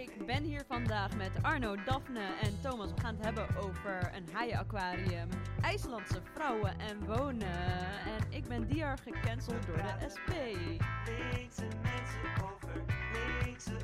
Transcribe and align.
Ik 0.00 0.26
ben 0.26 0.42
hier 0.42 0.64
vandaag 0.68 1.16
met 1.16 1.30
Arno, 1.42 1.76
Daphne 1.84 2.26
en 2.42 2.60
Thomas. 2.62 2.90
We 2.94 3.00
gaan 3.00 3.14
het 3.14 3.24
hebben 3.24 3.56
over 3.56 4.10
een 4.14 4.28
haaienaquarium, 4.32 5.28
IJslandse 5.60 6.20
vrouwen 6.34 6.78
en 6.78 7.06
wonen. 7.06 7.76
En 8.04 8.32
ik 8.32 8.48
ben 8.48 8.66
Diar 8.66 8.98
gecanceld 8.98 9.66
door 9.66 9.76
de 9.76 10.08
SP. 10.14 10.30
Linkse 11.32 11.68
mensen 11.82 12.44
over 12.44 12.84
linkse 13.44 13.76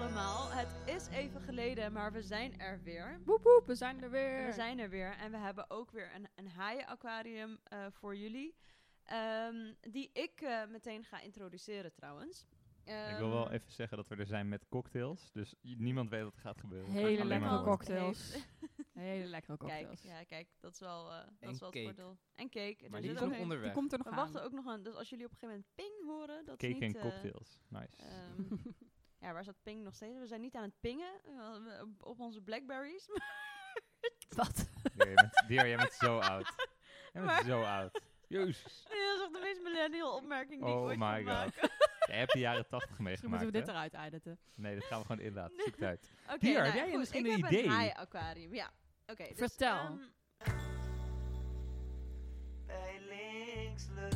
allemaal, 0.00 0.50
het 0.50 0.74
is 0.96 1.06
even 1.06 1.40
geleden, 1.40 1.92
maar 1.92 2.12
we 2.12 2.22
zijn 2.22 2.60
er 2.60 2.82
weer. 2.82 3.20
Woep 3.24 3.42
woep, 3.42 3.62
we 3.66 3.74
zijn 3.74 4.02
er 4.02 4.10
weer. 4.10 4.46
We 4.46 4.52
zijn 4.52 4.78
er 4.78 4.88
weer 4.90 5.16
en 5.16 5.30
we 5.30 5.36
hebben 5.36 5.70
ook 5.70 5.90
weer 5.90 6.10
een, 6.14 6.28
een 6.34 6.48
haaienaquarium 6.48 7.58
eh 7.64 7.86
voor 7.90 8.16
jullie. 8.16 8.54
Ehm, 9.04 9.72
die 9.80 10.10
ik 10.12 10.40
eh, 10.40 10.66
meteen 10.66 11.04
ga 11.04 11.20
introduceren 11.20 11.92
trouwens. 11.92 12.44
Ik 12.84 13.16
wil 13.18 13.30
wel 13.30 13.44
Ehm, 13.44 13.54
even 13.54 13.72
zeggen 13.72 13.96
dat 13.96 14.08
we 14.08 14.16
er 14.16 14.26
zijn 14.26 14.48
met 14.48 14.66
cocktails. 14.68 15.30
Dus 15.32 15.54
niemand 15.62 16.10
weet 16.10 16.22
wat 16.22 16.34
er 16.34 16.40
gaat 16.40 16.60
gebeuren. 16.60 16.90
Hele 16.90 17.20
Alleen 17.22 17.40
maar 17.40 17.50
lekkere 17.50 17.70
cocktails. 17.70 18.36
Hele 18.92 19.24
lekkere 19.26 19.56
Kijk, 19.56 19.70
cocktails. 19.70 20.02
ja, 20.02 20.24
kijk, 20.24 20.48
dat 20.60 20.72
is 20.72 20.78
wel, 20.80 21.10
eh, 21.10 21.16
dat 21.18 21.26
En 21.40 21.50
is 21.50 21.58
wel 21.60 21.68
het 21.70 21.78
cake. 21.78 21.84
voordeel. 21.94 22.18
En 22.34 22.48
cake. 22.50 22.76
Maar 22.88 22.96
Er 22.96 23.02
die 23.02 23.10
is 23.14 23.16
ook 23.20 23.24
nog 23.26 23.34
een- 23.36 23.42
onderweg. 23.42 23.64
Die 23.66 23.74
komt 23.74 23.92
er 23.92 23.98
nog 23.98 24.06
We 24.06 24.12
aan. 24.12 24.18
wachten 24.18 24.42
ook 24.42 24.52
nog 24.52 24.66
aan. 24.66 24.82
Dus 24.82 24.94
als 24.94 25.08
jullie 25.08 25.24
op 25.24 25.30
een 25.32 25.38
gegeven 25.38 25.64
moment 25.74 25.94
ping 25.98 26.08
horen, 26.10 26.44
dat 26.44 26.62
is 26.62 26.68
Cake 26.68 26.84
niet... 26.86 26.94
en 26.96 27.02
cocktails. 27.02 27.58
Nice. 27.68 27.96
ehm, 27.96 28.42
ja, 29.20 29.32
waar 29.32 29.42
staat 29.42 29.62
ping 29.62 29.82
nog 29.82 29.94
steeds? 29.94 30.18
We 30.18 30.26
zijn 30.26 30.40
niet 30.40 30.54
aan 30.54 30.62
het 30.62 30.80
pingen 30.80 31.12
eh, 31.24 31.82
op- 32.00 32.20
onze 32.20 32.40
Blackberries. 32.40 33.08
Wat? 34.36 34.68
Dier, 34.94 35.06
jij 35.06 35.14
bent, 35.14 35.42
Dier, 35.46 35.66
jij 35.68 35.76
bent 35.76 35.92
zo 35.92 36.18
oud. 36.18 36.54
Jij 37.12 37.22
bent 37.22 37.24
Maar- 37.24 37.44
zo 37.44 37.62
oud. 37.62 38.00
Jezus. 38.28 38.86
Nee, 38.90 39.06
dat 39.06 39.16
is 39.16 39.22
echt 39.22 39.32
de 39.32 39.40
meest 39.40 39.62
millennial 39.62 40.14
opmerking 40.16 40.60
die 40.64 40.70
ik 40.70 40.76
Oh 40.76 40.82
ooit 40.82 40.98
my 40.98 41.16
god. 41.16 41.24
maken. 41.24 41.70
Jij 42.06 42.18
hebt 42.18 42.32
de 42.32 42.38
jaren 42.38 42.66
80 42.68 42.80
Misschien 42.88 43.04
meegemaakt, 43.04 43.42
moeten 43.42 43.60
we 43.60 43.66
dit 43.66 43.66
hè? 43.66 43.72
eruit 43.72 44.06
editen. 44.06 44.38
Nee, 44.54 44.74
dat 44.74 44.84
gaan 44.84 45.00
we 45.00 45.06
gewoon 45.06 45.20
inlaten. 45.26 45.56
Zoek 45.56 45.74
het 45.74 45.82
uit. 45.84 46.12
Oké, 46.26 46.38
Dier, 46.38 46.52
nou 46.52 46.64
heb 46.64 46.74
ja, 46.74 46.80
jij 46.80 46.90
goed, 46.90 46.98
misschien 46.98 47.26
ik 47.26 47.32
een 47.32 47.42
heb 47.42 47.50
idee? 47.52 47.64
een 47.64 47.70
haai-aquarium, 47.70 48.54
ja. 48.54 48.70
Oké, 49.06 49.24
dus, 49.28 49.36
Vertel. 49.36 49.98
Bij 52.66 53.00
linksle. 53.08 54.08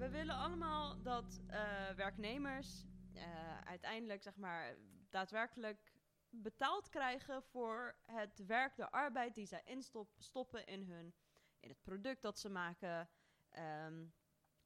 We 0.00 0.08
willen 0.10 0.34
allemaal 0.34 1.02
dat 1.02 1.40
eh, 1.46 1.90
werknemers 1.96 2.84
eh, 3.12 3.60
uiteindelijk 3.64 4.22
zeg 4.22 4.36
maar 4.36 4.76
daadwerkelijk 5.10 5.92
betaald 6.28 6.88
krijgen 6.88 7.42
voor 7.42 7.96
het 8.06 8.46
werk, 8.46 8.76
de 8.76 8.90
arbeid 8.90 9.34
die 9.34 9.46
zij 9.46 9.62
instoppen 9.64 10.66
in 10.66 10.82
hun 10.82 11.14
in 11.58 11.68
het 11.68 11.82
product 11.82 12.22
dat 12.22 12.38
ze 12.38 12.48
maken. 12.48 13.08
Ehm, 13.48 14.04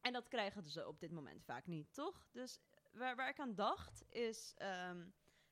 en 0.01 0.13
dat 0.13 0.29
krijgen 0.29 0.63
ze 0.63 0.89
op 0.89 1.01
dit 1.01 1.11
moment 1.11 1.45
vaak 1.45 1.67
niet, 1.67 1.95
toch? 1.95 2.29
Dus 2.33 2.61
waar, 2.93 3.17
waar 3.17 3.29
ik 3.29 3.41
aan 3.41 3.55
dacht 3.55 4.05
is, 4.09 4.55
ehm, 4.57 5.07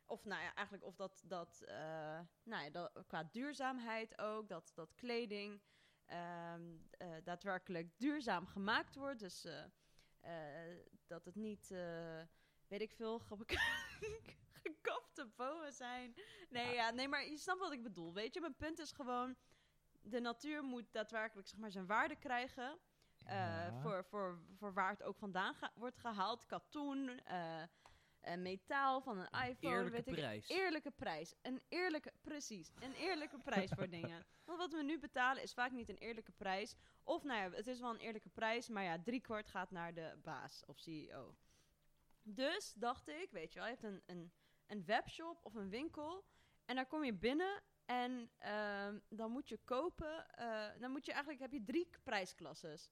of 0.06 0.24
nou 0.24 0.42
ja, 0.42 0.54
eigenlijk 0.54 0.86
of 0.86 0.96
dat, 0.96 1.22
dat, 1.26 1.62
eh, 1.66 2.20
nou 2.42 2.70
ja, 2.72 2.90
qua 3.06 3.24
duurzaamheid 3.24 4.18
ook, 4.18 4.48
dat, 4.48 4.72
dat 4.74 4.94
kleding 4.94 5.60
ehm, 6.06 6.62
eh, 6.90 7.08
daadwerkelijk 7.24 7.98
duurzaam 7.98 8.46
gemaakt 8.46 8.94
wordt. 8.94 9.18
Dus 9.20 9.44
eh, 9.44 9.64
eh, 10.20 10.78
dat 11.06 11.24
het 11.24 11.34
niet, 11.34 11.68
weet 12.68 12.80
ik 12.80 12.92
veel, 12.92 13.18
ge- 13.18 13.36
gekapte 14.62 15.26
bomen 15.36 15.72
zijn. 15.72 16.14
Nee, 16.48 16.74
ja, 16.74 16.90
nee, 16.90 17.08
maar 17.08 17.24
je 17.24 17.36
snapt 17.38 17.60
wat 17.60 17.72
ik 17.72 17.82
bedoel. 17.82 18.12
Weet 18.14 18.34
je, 18.34 18.40
mijn 18.40 18.56
punt 18.56 18.78
is 18.78 18.92
gewoon, 18.92 19.36
de 20.02 20.20
natuur 20.20 20.62
moet 20.62 20.92
daadwerkelijk 20.92 21.48
zeg 21.48 21.58
maar, 21.58 21.70
zijn 21.70 21.86
waarde 21.86 22.16
krijgen. 22.16 22.78
Ja. 23.26 23.80
voor, 23.80 24.04
voor, 24.04 24.38
voor 24.56 24.72
waar 24.72 24.90
het 24.90 25.02
ook 25.02 25.16
vandaan 25.18 25.54
wordt 25.74 25.98
gehaald. 25.98 26.46
Katoen, 26.46 27.20
eh, 28.22 28.36
metaal 28.36 29.00
van 29.00 29.18
een 29.18 29.48
iPhone. 29.48 29.74
Eerlijke 29.74 29.90
weet 29.92 30.06
ik, 30.06 30.14
prijs. 30.14 30.48
Eerlijke 30.48 30.90
prijs. 30.90 31.34
Een 31.42 31.62
eerlijke, 31.68 32.12
precies. 32.22 32.72
Een 32.80 32.94
eerlijke 32.94 33.38
prijs 33.38 33.70
voor 33.70 33.88
dingen. 33.98 34.24
Want 34.44 34.58
wat 34.58 34.72
we 34.72 34.82
nu 34.82 34.98
betalen 34.98 35.42
is 35.42 35.52
vaak 35.52 35.70
niet 35.72 35.88
een 35.88 35.98
eerlijke 35.98 36.32
prijs. 36.32 36.74
Of 37.04 37.22
nou 37.24 37.40
ja, 37.40 37.56
het 37.56 37.66
is 37.66 37.80
wel 37.80 37.90
een 37.90 38.00
eerlijke 38.00 38.28
prijs, 38.28 38.68
maar 38.68 38.82
ja, 38.84 39.02
driekwart 39.02 39.48
gaat 39.48 39.70
naar 39.70 39.94
de 39.94 40.18
baas 40.22 40.62
of 40.66 40.78
CEO. 40.78 41.34
Dus 42.22 42.72
dacht 42.76 43.08
ik, 43.08 43.30
weet 43.30 43.52
je 43.52 43.58
wel, 43.58 43.68
je 43.68 43.74
hebt 43.80 43.84
een, 43.92 44.02
een, 44.06 44.32
een 44.66 44.84
webshop 44.84 45.38
of 45.42 45.54
een 45.54 45.68
winkel. 45.70 46.24
En 46.64 46.74
daar 46.74 46.86
kom 46.86 47.04
je 47.04 47.14
binnen 47.14 47.62
en 47.84 48.30
ehm, 48.38 48.98
dan 49.08 49.30
moet 49.30 49.48
je 49.48 49.58
kopen. 49.64 50.28
eh, 50.36 50.80
dan 50.80 50.90
moet 50.90 51.06
je 51.06 51.12
eigenlijk, 51.12 51.42
heb 51.42 51.52
je 51.52 51.62
drie 51.64 51.88
prijsklasses. 52.02 52.90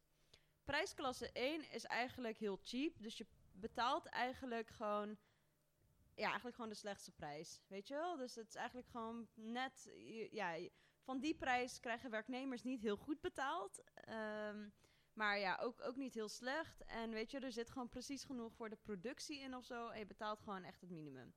Prijsklasse 0.64 1.30
1 1.32 1.70
is 1.70 1.84
eigenlijk 1.84 2.38
heel 2.38 2.58
cheap. 2.62 3.02
Dus 3.02 3.18
je 3.18 3.26
betaalt 3.60 4.06
eigenlijk 4.06 4.70
gewoon 4.70 5.18
ja, 6.14 6.26
eigenlijk 6.26 6.54
gewoon 6.54 6.70
de 6.70 6.76
slechtste 6.76 7.12
prijs. 7.12 7.60
Weet 7.66 7.88
je 7.88 7.94
wel? 7.94 8.16
Dus 8.16 8.34
het 8.34 8.48
is 8.48 8.54
eigenlijk 8.54 8.88
gewoon 8.88 9.28
net. 9.34 9.90
Ja, 10.30 10.56
van 11.02 11.20
die 11.20 11.34
prijs 11.34 11.80
krijgen 11.80 12.10
werknemers 12.10 12.62
niet 12.62 12.80
heel 12.80 12.96
goed 12.96 13.20
betaald. 13.20 13.82
Ehm, 13.94 14.68
maar 15.12 15.38
ja, 15.38 15.58
ook, 15.62 15.80
ook 15.82 15.96
niet 15.96 16.14
heel 16.14 16.28
slecht. 16.28 16.84
En 16.84 17.10
weet 17.10 17.30
je, 17.30 17.38
er 17.38 17.52
zit 17.52 17.70
gewoon 17.70 17.88
precies 17.88 18.24
genoeg 18.24 18.54
voor 18.54 18.70
de 18.70 18.76
productie 18.76 19.40
in 19.40 19.56
of 19.56 19.64
zo. 19.64 19.88
En 19.88 19.98
je 19.98 20.06
betaalt 20.06 20.40
gewoon 20.40 20.64
echt 20.64 20.80
het 20.80 20.90
minimum. 20.90 21.34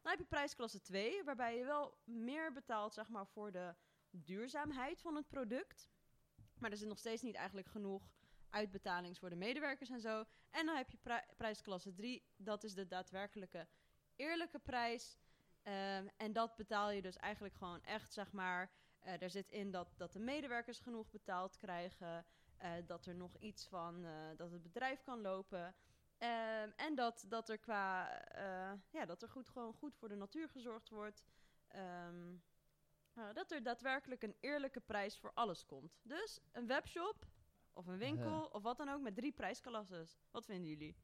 Dan 0.00 0.10
heb 0.12 0.18
je 0.18 0.26
prijsklasse 0.26 0.80
2, 0.80 1.24
waarbij 1.24 1.58
je 1.58 1.64
wel 1.64 1.96
meer 2.04 2.52
betaalt, 2.52 2.94
zeg 2.94 3.08
maar, 3.08 3.26
voor 3.26 3.52
de 3.52 3.74
duurzaamheid 4.10 5.00
van 5.00 5.14
het 5.14 5.28
product. 5.28 5.88
Maar 6.58 6.70
er 6.70 6.76
zit 6.76 6.88
nog 6.88 6.98
steeds 6.98 7.22
niet 7.22 7.34
eigenlijk 7.34 7.68
genoeg 7.68 8.13
uitbetalings 8.54 9.18
voor 9.18 9.30
de 9.30 9.36
medewerkers 9.36 9.90
en 9.90 10.00
zo. 10.00 10.24
En 10.50 10.66
dan 10.66 10.76
heb 10.76 10.90
je 10.90 10.96
pri- 10.96 11.24
prijsklasse 11.36 11.92
3, 11.94 12.22
dat 12.36 12.64
is 12.64 12.74
de 12.74 12.86
daadwerkelijke 12.86 13.66
eerlijke 14.16 14.58
prijs. 14.58 15.16
Ehm, 15.62 16.06
en 16.16 16.32
dat 16.32 16.56
betaal 16.56 16.90
je 16.90 17.02
dus 17.02 17.16
eigenlijk 17.16 17.54
gewoon 17.54 17.82
echt, 17.82 18.12
zeg 18.12 18.32
maar. 18.32 18.70
eh 19.00 19.22
er 19.22 19.30
zit 19.30 19.50
in 19.50 19.70
dat, 19.70 19.94
dat 19.96 20.12
de 20.12 20.18
medewerkers 20.18 20.78
genoeg 20.80 21.10
betaald 21.10 21.56
krijgen. 21.56 22.24
eh, 22.56 22.72
dat 22.86 23.06
er 23.06 23.14
nog 23.14 23.36
iets 23.38 23.66
van, 23.66 24.04
eh, 24.04 24.12
dat 24.36 24.50
het 24.50 24.62
bedrijf 24.62 25.02
kan 25.02 25.20
lopen. 25.20 25.74
Ehm, 26.18 26.70
en 26.76 26.94
dat, 26.94 27.24
dat 27.28 27.48
er 27.48 27.58
qua, 27.58 28.08
ja, 28.90 29.04
dat 29.06 29.22
er 29.22 29.28
goed, 29.28 29.48
gewoon 29.48 29.74
goed 29.74 29.96
voor 29.96 30.08
de 30.08 30.14
natuur 30.14 30.48
gezorgd 30.48 30.88
wordt. 30.88 31.24
Ehm, 31.68 32.34
eh, 33.14 33.32
dat 33.32 33.50
er 33.50 33.62
daadwerkelijk 33.62 34.22
een 34.22 34.36
eerlijke 34.40 34.80
prijs 34.80 35.18
voor 35.18 35.30
alles 35.34 35.64
komt. 35.66 35.98
Dus 36.02 36.40
een 36.52 36.66
webshop 36.66 37.26
of 37.74 37.86
een 37.86 37.98
winkel 37.98 38.44
of 38.52 38.62
wat 38.62 38.76
dan 38.76 38.88
ook 38.88 39.00
met 39.00 39.14
drie 39.14 39.32
prijsklasses. 39.32 40.18
Wat 40.30 40.44
vinden 40.44 40.68
jullie? 40.70 40.96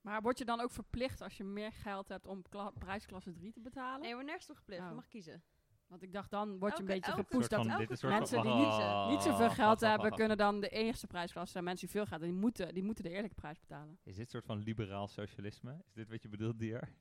Maar 0.00 0.22
word 0.22 0.38
je 0.38 0.44
dan 0.44 0.60
ook 0.60 0.70
verplicht 0.70 1.20
als 1.20 1.36
je 1.36 1.44
meer 1.44 1.72
geld 1.72 2.08
hebt 2.08 2.26
om 2.26 2.42
kla- 2.48 2.70
prijsklasse 2.70 3.32
3 3.32 3.52
te 3.52 3.60
betalen? 3.60 3.98
Nee, 4.00 4.08
je 4.08 4.12
wordt 4.14 4.26
nergens 4.28 4.46
toe 4.46 4.56
verplicht. 4.56 4.82
Je 4.82 4.88
Oh. 4.88 4.94
mag 4.94 5.08
kiezen. 5.08 5.42
Want 5.86 6.02
ik 6.02 6.12
dacht, 6.12 6.30
dan 6.30 6.58
word 6.58 6.72
je 6.72 6.78
een 6.80 6.84
beetje 6.86 7.10
Soort 7.28 7.50
dat 7.50 7.64
mensen 8.10 8.42
die 8.42 8.54
niet, 8.54 8.64
Oh, 8.66 9.08
niet 9.08 9.22
zoveel 9.22 9.50
geld 9.50 9.80
hebben, 9.80 10.12
kunnen 10.14 10.36
dan 10.36 10.60
de 10.60 10.68
eerste 10.68 11.06
prijsklasse. 11.06 11.58
En 11.58 11.64
mensen 11.64 11.86
die 11.86 11.96
veel 11.96 12.06
geld 12.06 12.20
hebben, 12.20 12.28
die 12.36 12.38
moeten, 12.46 12.74
die 12.74 12.82
moeten 12.82 13.04
de 13.04 13.10
eerlijke 13.10 13.34
prijs 13.34 13.60
betalen. 13.60 13.98
Is 14.02 14.14
dit 14.16 14.24
een 14.24 14.30
soort 14.30 14.44
van 14.44 14.58
liberaal 14.58 15.08
socialisme? 15.08 15.82
Is 15.86 15.94
dit 15.94 16.08
wat 16.08 16.22
je 16.22 16.28
bedoelt, 16.28 16.58
Dier? 16.58 16.92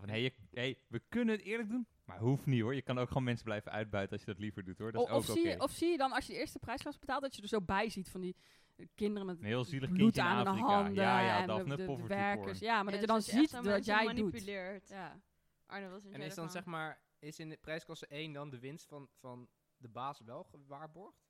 Van, 0.00 0.08
hé, 0.08 0.20
hey, 0.20 0.34
hey, 0.52 0.78
we 0.88 1.02
kunnen 1.08 1.34
het 1.36 1.44
eerlijk 1.44 1.68
doen, 1.68 1.86
maar 2.04 2.18
hoeft 2.18 2.46
niet 2.46 2.60
hoor. 2.60 2.74
Je 2.74 2.82
kan 2.82 2.98
ook 2.98 3.08
gewoon 3.08 3.24
mensen 3.24 3.44
blijven 3.44 3.72
uitbuiten 3.72 4.12
als 4.16 4.24
je 4.26 4.32
dat 4.32 4.40
liever 4.40 4.64
doet 4.64 4.78
hoor. 4.78 4.92
Dat 4.92 5.02
is 5.08 5.14
of, 5.14 5.28
ook 5.30 5.36
zie 5.36 5.60
of 5.60 5.70
zie 5.70 5.90
je 5.90 5.96
dan, 5.96 6.12
als 6.12 6.26
je 6.26 6.32
de 6.32 6.38
eerste 6.38 6.58
prijsklasse 6.58 7.00
betaalt, 7.00 7.22
dat 7.22 7.36
je 7.36 7.42
er 7.42 7.48
zo 7.48 7.60
bij 7.60 7.88
ziet 7.90 8.08
van 8.10 8.20
die 8.20 8.36
eh, 8.76 8.86
kinderen 8.94 9.26
met 9.26 9.38
Een 9.38 9.44
heel 9.44 9.64
zielig 9.64 9.92
bloed 9.92 10.18
aan 10.18 10.36
hun 10.36 10.46
Afrika. 10.46 10.66
handen 10.74 10.94
ja, 10.94 11.20
ja, 11.20 11.36
en 11.36 11.40
de- 11.40 11.46
Daphne, 11.46 11.70
de, 11.70 11.76
de 11.76 11.84
poverty 11.88 12.08
werkers. 12.14 12.58
Ja, 12.58 12.82
maar 12.82 12.84
Ja, 12.84 12.90
dat 12.90 13.00
je 13.00 13.06
dan 13.06 13.16
dat 13.16 13.24
ziet 13.24 13.52
mensen 13.52 13.82
jij 13.82 14.04
doet. 14.06 14.14
manipuleert. 14.14 14.88
Ja. 14.88 15.20
Arno, 15.66 15.90
wat 15.90 16.04
En 16.04 16.20
is 16.20 16.34
dan 16.34 16.50
zeg 16.50 16.64
maar, 16.64 17.00
is 17.18 17.38
in 17.38 17.48
de 17.48 17.56
prijsklasse 17.56 18.06
1 18.06 18.32
dan 18.32 18.50
de 18.50 18.58
winst 18.58 18.86
van, 18.86 19.08
van 19.20 19.48
de 19.76 19.88
baas 19.88 20.20
wel 20.20 20.44
gewaarborgd? 20.44 21.24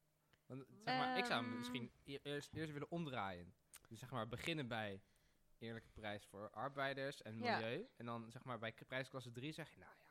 Want, 0.46 0.64
zeg 0.84 0.98
maar, 0.98 1.18
ik 1.18 1.24
zou 1.24 1.40
hem 1.40 1.48
Ehm. 1.50 1.58
misschien 1.58 1.90
e- 2.04 2.18
eerst, 2.22 2.52
eerst 2.54 2.72
willen 2.72 2.90
omdraaien. 2.90 3.54
Dus 3.88 3.98
zeg 3.98 4.10
maar, 4.10 4.28
beginnen 4.28 4.68
bij 4.68 5.00
eerlijke 5.58 5.88
prijs 5.92 6.24
voor 6.26 6.50
arbeiders 6.50 7.22
en 7.22 7.38
Ja. 7.38 7.56
milieu. 7.58 7.86
En 7.96 8.06
dan 8.06 8.30
zeg 8.30 8.44
maar 8.44 8.58
bij 8.58 8.74
prijsklasse 8.86 9.32
3 9.32 9.52
zeg 9.52 9.70
je, 9.70 9.78
nou 9.78 9.90
ja, 9.98 10.04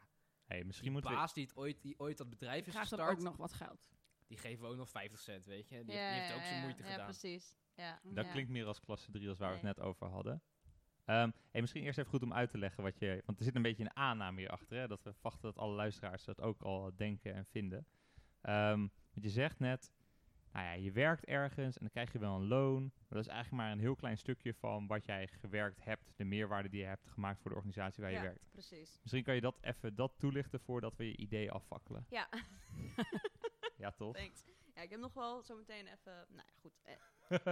Hey, 0.45 0.63
misschien 0.63 0.83
die 0.83 0.94
moeten 0.94 1.12
we... 1.12 1.18
baas 1.18 1.33
die, 1.33 1.44
het 1.45 1.56
ooit, 1.56 1.81
die 1.81 2.00
ooit 2.00 2.18
dat 2.18 2.30
bedrijf 2.30 2.68
is 2.68 2.75
gestart, 2.75 3.12
ook 3.12 3.21
nog 3.24 3.38
wat 3.38 3.53
geld. 3.53 3.88
die 4.27 4.38
geven 4.38 4.63
we 4.63 4.69
ook 4.71 4.77
nog 4.77 4.89
50 4.89 5.19
cent, 5.19 5.45
weet 5.45 5.69
je. 5.69 5.86
Die, 5.86 5.95
Ja, 5.95 6.09
die 6.12 6.19
heeft 6.19 6.30
ja, 6.30 6.36
ook 6.36 6.42
zijn 6.42 6.56
ja, 6.56 6.62
moeite 6.62 6.83
ja, 6.83 6.89
gedaan. 6.89 7.06
precies. 7.06 7.56
Ja. 7.75 8.00
Dat 8.03 8.25
ja. 8.25 8.31
klinkt 8.31 8.50
meer 8.51 8.65
als 8.65 8.80
klasse 8.80 9.12
3 9.12 9.30
als 9.30 9.38
waar 9.38 9.50
we 9.50 9.56
het 9.56 9.63
net 9.63 9.80
over 9.80 10.07
hadden. 10.07 10.42
Ehm, 11.06 11.31
hey, 11.51 11.62
misschien 11.62 11.83
eerst 11.83 11.97
even 11.97 12.09
goed 12.12 12.24
om 12.24 12.33
uit 12.33 12.50
te 12.50 12.57
leggen 12.57 12.83
wat 12.83 13.00
je... 13.00 13.21
Want 13.25 13.38
er 13.39 13.45
zit 13.45 13.56
een 13.56 13.62
beetje 13.62 13.83
een 13.83 13.95
aanname 13.95 14.39
hierachter, 14.39 14.77
hè? 14.77 14.88
Dat 14.88 15.03
we 15.03 15.13
verwachten 15.13 15.42
dat 15.42 15.57
alle 15.57 15.75
luisteraars 15.75 16.24
dat 16.24 16.42
ook 16.42 16.62
al 16.62 16.95
denken 16.95 17.33
en 17.33 17.45
vinden. 17.45 17.88
Ehm, 18.42 18.80
want 18.80 19.21
je 19.21 19.30
zegt 19.30 19.59
net, 19.59 19.92
nou 20.56 20.68
ja, 20.68 20.74
je 20.74 20.92
werkt 20.92 21.25
ergens 21.25 21.75
en 21.75 21.81
dan 21.81 21.90
krijg 21.90 22.12
je 22.12 22.19
wel 22.19 22.36
een 22.36 22.48
loon. 22.48 22.81
Maar 22.84 23.07
dat 23.07 23.19
is 23.25 23.28
eigenlijk 23.28 23.63
maar 23.63 23.72
een 23.72 23.80
heel 23.80 23.96
klein 23.96 24.18
stukje 24.18 24.54
van 24.54 24.88
wat 24.88 25.06
jij 25.06 25.28
gewerkt 25.28 25.84
hebt. 25.84 26.12
De 26.16 26.24
meerwaarde 26.24 26.69
die 26.69 26.80
je 26.80 26.86
hebt 26.86 27.07
gemaakt 27.07 27.40
voor 27.42 27.50
de 27.52 27.56
organisatie 27.57 28.02
waar 28.04 28.12
je 28.12 28.18
Ja, 28.18 28.24
werkt. 28.24 28.52
precies. 28.52 29.00
Misschien 29.02 29.24
kan 29.24 29.36
je 29.36 29.42
dat 29.42 29.57
even 29.62 29.96
dat 29.96 30.13
toelichten 30.18 30.60
voordat 30.60 30.96
we 30.96 31.06
je 31.06 31.18
idee 31.18 31.52
afvakkelen. 31.52 32.06
Ja, 32.10 32.30
Ja, 33.78 33.92
toch? 33.92 34.16
thanks. 34.16 34.44
Ja, 34.75 34.81
ik 34.81 34.90
heb 34.90 35.00
nog 35.00 35.13
wel 35.13 35.44
zometeen 35.44 35.88
even... 35.88 36.25
Nou 36.30 36.48
ja, 36.48 36.54
goed. 36.60 36.80
eh, 36.84 36.94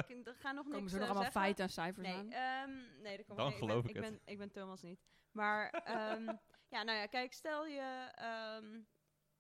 ik 0.07 0.09
ik 0.27 0.35
ga 0.39 0.51
nog 0.51 0.65
niks 0.65 0.75
Komen 0.75 0.89
ze 0.89 0.95
nog 0.97 1.07
eh, 1.07 1.11
allemaal 1.11 1.31
zeggen. 1.31 1.41
feiten 1.41 1.63
en 1.63 1.69
cijfers 1.69 2.07
Nee, 2.07 2.15
aan? 2.17 2.31
ehm, 2.31 3.01
nee, 3.01 3.17
dat 3.17 3.25
komt 3.25 3.37
Dan 3.37 3.49
nee, 3.49 3.57
geloof 3.57 3.83
ik. 3.83 3.89
ik 3.89 4.01
Ben, 4.01 4.03
het. 4.03 4.13
ik, 4.13 4.19
ben, 4.25 4.33
ik 4.33 4.39
ben 4.39 4.51
Thomas 4.51 4.81
niet. 4.81 4.99
Maar 5.31 5.69
ehm, 5.69 6.25
ja, 6.75 6.83
nou 6.83 6.97
ja, 6.97 7.05
kijk, 7.05 7.33
stel 7.33 7.65
je, 7.65 8.11
ehm, 8.15 8.79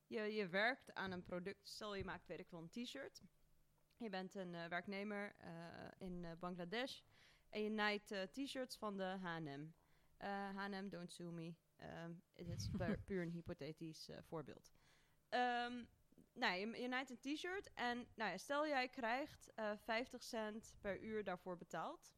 je, 0.07 0.33
je 0.33 0.47
werkt 0.47 0.93
aan 0.93 1.11
een 1.11 1.23
product. 1.23 1.67
Stel 1.69 1.95
je 1.95 2.03
maakt, 2.03 2.27
weet 2.27 2.39
ik 2.39 2.49
wel, 2.49 2.61
een 2.71 2.83
t-shirt. 2.85 3.21
Je 4.03 4.09
bent 4.09 4.35
een 4.35 4.55
eh, 4.55 4.65
werknemer 4.67 5.35
eh, 5.37 5.49
in 5.97 6.25
eh, 6.25 6.31
Bangladesh. 6.39 7.01
En 7.49 7.63
je 7.63 7.69
naait 7.69 8.13
t-shirts 8.31 8.77
van 8.77 8.97
de 8.97 9.03
H&M. 9.03 9.67
H&M, 10.55 10.89
don't 10.89 11.11
sue 11.11 11.31
me. 11.31 11.53
Ehm, 11.75 12.13
Het 12.33 12.47
is 12.47 12.69
pu- 12.77 12.97
puur 13.05 13.21
een 13.21 13.29
hypothetisch 13.31 14.09
voorbeeld. 14.21 14.73
Ehm, 15.29 15.83
nou, 16.33 16.55
je, 16.59 16.81
je 16.81 16.87
naait 16.87 17.09
een 17.09 17.19
t-shirt 17.35 17.73
en 17.73 18.07
nou 18.15 18.31
ja, 18.31 18.37
stel 18.37 18.67
jij 18.67 18.89
krijgt 18.89 19.51
eh 19.55 19.71
50 19.77 20.23
cent 20.23 20.73
per 20.81 21.01
uur 21.01 21.23
daarvoor 21.23 21.57
betaald. 21.57 22.13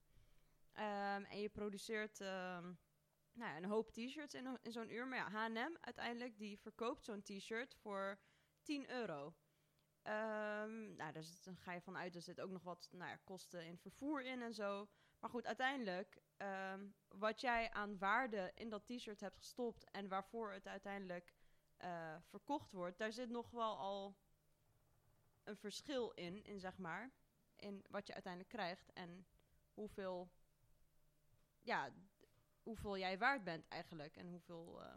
Ehm, 0.71 1.23
en 1.23 1.39
je 1.39 1.49
produceert 1.49 2.19
nou 2.19 3.51
ja, 3.51 3.57
een 3.57 3.65
hoop 3.65 3.91
t-shirts 3.91 4.33
in, 4.33 4.57
in 4.61 4.71
zo'n 4.71 4.89
uur. 4.91 5.07
Maar 5.07 5.17
ja, 5.17 5.29
H&M 5.29 5.75
uiteindelijk 5.81 6.37
die 6.37 6.59
verkoopt 6.59 7.03
zo'n 7.05 7.21
t-shirt 7.21 7.75
voor 7.75 8.19
10 8.61 8.89
euro. 8.89 9.33
Ehm, 10.06 10.96
nou, 10.96 11.13
dan 11.44 11.57
ga 11.57 11.74
je 11.74 11.81
vanuit, 11.81 12.16
er 12.16 12.22
zit 12.22 12.42
ook 12.42 12.50
nog 12.50 12.63
wat 12.63 12.90
nou 12.92 13.10
ja, 13.10 13.16
kosten 13.24 13.66
in 13.66 13.78
vervoer 13.78 14.25
in 14.25 14.42
en 14.42 14.54
zo. 14.54 14.88
Maar 15.19 15.30
goed, 15.30 15.46
uiteindelijk, 15.46 16.22
ehm, 16.38 16.88
wat 17.07 17.42
jij 17.42 17.72
aan 17.72 17.98
waarde 17.98 18.52
in 18.56 18.69
dat 18.69 18.86
t-shirt 18.86 19.19
hebt 19.19 19.38
gestopt 19.38 19.92
en 19.92 20.07
waarvoor 20.07 20.52
het 20.52 20.68
uiteindelijk 20.68 21.34
eh, 21.78 22.16
verkocht 22.22 22.72
wordt, 22.72 22.98
daar 22.98 23.12
zit 23.12 23.30
nog 23.30 23.52
wel 23.52 23.78
al 23.78 24.18
een 25.44 25.57
verschil 25.57 26.12
in, 26.12 26.44
in 26.44 26.60
zeg 26.60 26.78
maar, 26.78 27.12
in 27.56 27.86
wat 27.90 28.07
je 28.07 28.13
uiteindelijk 28.13 28.54
krijgt 28.54 28.94
en 28.94 29.28
hoeveel, 29.74 30.30
ja, 31.62 31.92
hoeveel 32.63 32.98
jij 32.98 33.18
waard 33.18 33.44
bent 33.44 33.68
eigenlijk 33.68 34.16
en 34.18 34.28
hoeveel 34.28 34.81
eh, 34.81 34.94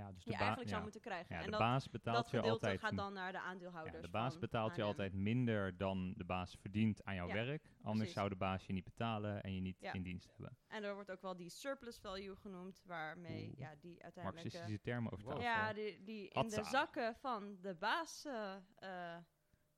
Ja, 0.00 0.12
dus 0.12 0.24
de, 0.24 0.30
je 0.30 0.36
eigenlijk 0.36 0.68
zou 0.68 0.76
ja. 0.78 0.82
moeten 0.82 1.00
krijgen. 1.00 1.34
Ja, 1.34 1.38
en 1.40 1.44
de 1.44 1.50
dat, 1.50 1.60
baas 1.60 1.90
betaalt 1.90 2.16
dat 2.22 2.30
je 2.30 2.50
altijd 2.50 2.80
gaat 2.80 2.96
dan 2.96 3.12
naar 3.12 3.32
de 3.32 3.38
Ja, 3.38 3.44
aandeelhouders. 3.44 4.02
de 4.02 4.08
baas 4.10 4.38
betaalt 4.38 4.76
je 4.76 4.82
altijd 4.82 5.12
minder 5.12 5.76
dan 5.76 6.12
de 6.16 6.24
baas 6.24 6.56
verdient 6.60 7.04
aan 7.04 7.14
jouw 7.14 7.26
Ja, 7.28 7.34
werk. 7.34 7.64
Anders 7.76 7.96
precies. 7.96 8.12
zou 8.14 8.28
de 8.28 8.36
baas 8.36 8.66
je 8.66 8.72
niet 8.72 8.84
betalen 8.84 9.42
en 9.42 9.54
je 9.54 9.60
niet 9.60 9.76
Ja. 9.80 9.92
in 9.92 10.02
dienst 10.02 10.30
hebben. 10.30 10.56
En 10.66 10.84
er 10.84 10.94
wordt 10.94 11.10
ook 11.10 11.22
wel 11.22 11.36
die 11.36 11.48
surplus 11.50 11.98
value 11.98 12.36
genoemd, 12.36 12.82
waarmee 12.84 13.46
Oeh. 13.48 13.58
ja, 13.58 13.74
die 13.80 14.02
uiteindelijk... 14.02 14.44
eh, 14.46 14.52
Marxistische 14.52 14.80
termen 14.80 15.12
over 15.12 15.24
Wow. 15.24 15.40
ja, 15.42 15.72
die, 15.72 16.02
die 16.04 16.28
in 16.28 16.48
de 16.48 16.64
zakken 16.64 17.14
van 17.16 17.56
de 17.60 17.74
baas 17.74 18.24
eh, 18.24 18.56
eh, 18.74 19.16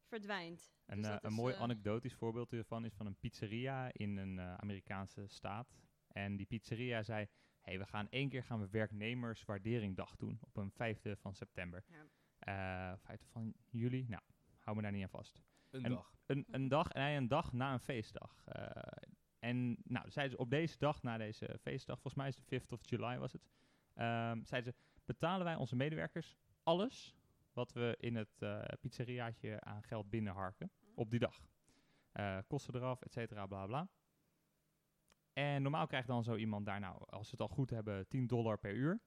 verdwijnt. 0.05 0.73
Een, 0.87 0.97
Dus 0.97 1.07
eh, 1.07 1.13
dat 1.13 1.25
een 1.25 1.31
is, 1.31 1.37
mooi 1.37 1.55
eh, 1.55 1.61
anekdotisch 1.61 2.15
voorbeeld 2.15 2.51
hiervan 2.51 2.85
is 2.85 2.95
van 2.95 3.07
een 3.07 3.17
pizzeria 3.19 3.91
in 3.93 4.17
een 4.17 4.39
eh, 4.39 4.55
Amerikaanse 4.55 5.27
staat. 5.27 5.69
En 6.09 6.37
die 6.37 6.47
pizzeria 6.47 7.03
zei, 7.03 7.27
hey, 7.63 7.79
we 7.79 7.87
gaan 7.87 8.09
één 8.11 8.29
keer 8.29 8.45
gaan 8.45 8.61
we 8.61 8.69
werknemerswaarderingdag 8.69 10.17
doen 10.17 10.39
op 10.41 10.57
een 10.57 10.71
vijfde 10.71 11.17
van 11.17 11.35
september. 11.35 11.85
Ja. 11.89 12.07
Eh, 12.39 12.99
vijfde 12.99 13.27
van 13.27 13.55
juli? 13.71 14.05
Nou, 14.09 14.23
hou 14.59 14.77
me 14.77 14.83
daar 14.83 14.93
niet 14.93 15.03
aan 15.03 15.09
vast. 15.09 15.41
Een 15.71 15.85
En- 15.85 15.91
dag. 15.91 16.15
Een, 16.27 16.45
een 16.51 16.69
dag, 16.69 16.89
en 16.89 17.01
hij 17.03 17.17
een 17.17 17.29
dag 17.29 17.53
na 17.53 17.73
een 17.73 17.81
feestdag. 17.81 18.43
Eh, 18.45 18.71
en 19.39 19.77
nou, 19.85 20.11
zeiden 20.11 20.37
ze 20.37 20.43
op 20.43 20.51
deze 20.51 20.79
dag, 20.79 21.03
na 21.03 21.17
deze 21.19 21.59
feestdag, 21.61 21.95
volgens 22.01 22.15
mij 22.15 22.29
is 22.29 22.37
de 22.37 22.43
5th 22.43 22.73
of 22.73 22.81
July 22.91 23.19
was 23.19 23.33
het, 23.33 23.43
ehm, 23.95 24.45
zeiden 24.45 24.73
ze, 24.73 24.79
betalen 25.05 25.45
wij 25.45 25.55
onze 25.55 25.77
medewerkers 25.77 26.37
alles 26.63 27.17
wat 27.53 27.73
we 27.73 27.97
in 28.01 28.17
het 28.17 28.43
eh 28.43 28.63
pizzeriaatje 28.81 29.61
aan 29.61 29.83
geld 29.83 30.11
binnenharken 30.11 30.71
op 30.95 31.11
die 31.11 31.19
dag. 31.21 31.41
Eh, 32.13 32.39
kosten 32.47 32.75
eraf, 32.75 33.03
et 33.03 33.13
cetera, 33.13 33.47
bla 33.47 33.67
bla. 33.67 33.89
En 35.33 35.63
normaal 35.63 35.87
krijgt 35.87 36.07
dan 36.09 36.25
zo 36.25 36.37
iemand 36.37 36.67
daar, 36.67 36.81
nou, 36.81 37.03
als 37.09 37.25
ze 37.29 37.31
het 37.31 37.41
al 37.41 37.49
goed 37.55 37.71
hebben, 37.71 38.09
10 38.09 38.27
dollar 38.27 38.59
per 38.59 38.75
uur. 38.75 39.01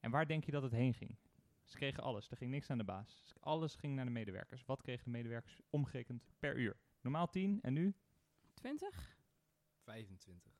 En 0.00 0.10
waar 0.10 0.26
denk 0.26 0.44
je 0.44 0.50
dat 0.52 0.62
het 0.62 0.72
heen 0.72 0.94
ging? 0.94 1.16
Ze 1.64 1.76
kregen 1.76 2.02
alles, 2.02 2.30
er 2.30 2.36
ging 2.36 2.50
niks 2.50 2.70
aan 2.70 2.78
de 2.78 2.84
baas. 2.84 3.34
Alles 3.40 3.74
ging 3.76 3.94
naar 3.94 4.04
de 4.04 4.10
medewerkers. 4.10 4.64
Wat 4.64 4.82
kregen 4.82 5.04
de 5.04 5.10
medewerkers 5.10 5.60
omgerekend 5.70 6.22
per 6.38 6.56
uur? 6.56 6.76
Normaal 7.00 7.28
10 7.30 7.58
en 7.62 7.72
nu 7.72 7.94
20? 8.54 9.16
25. 9.84 10.52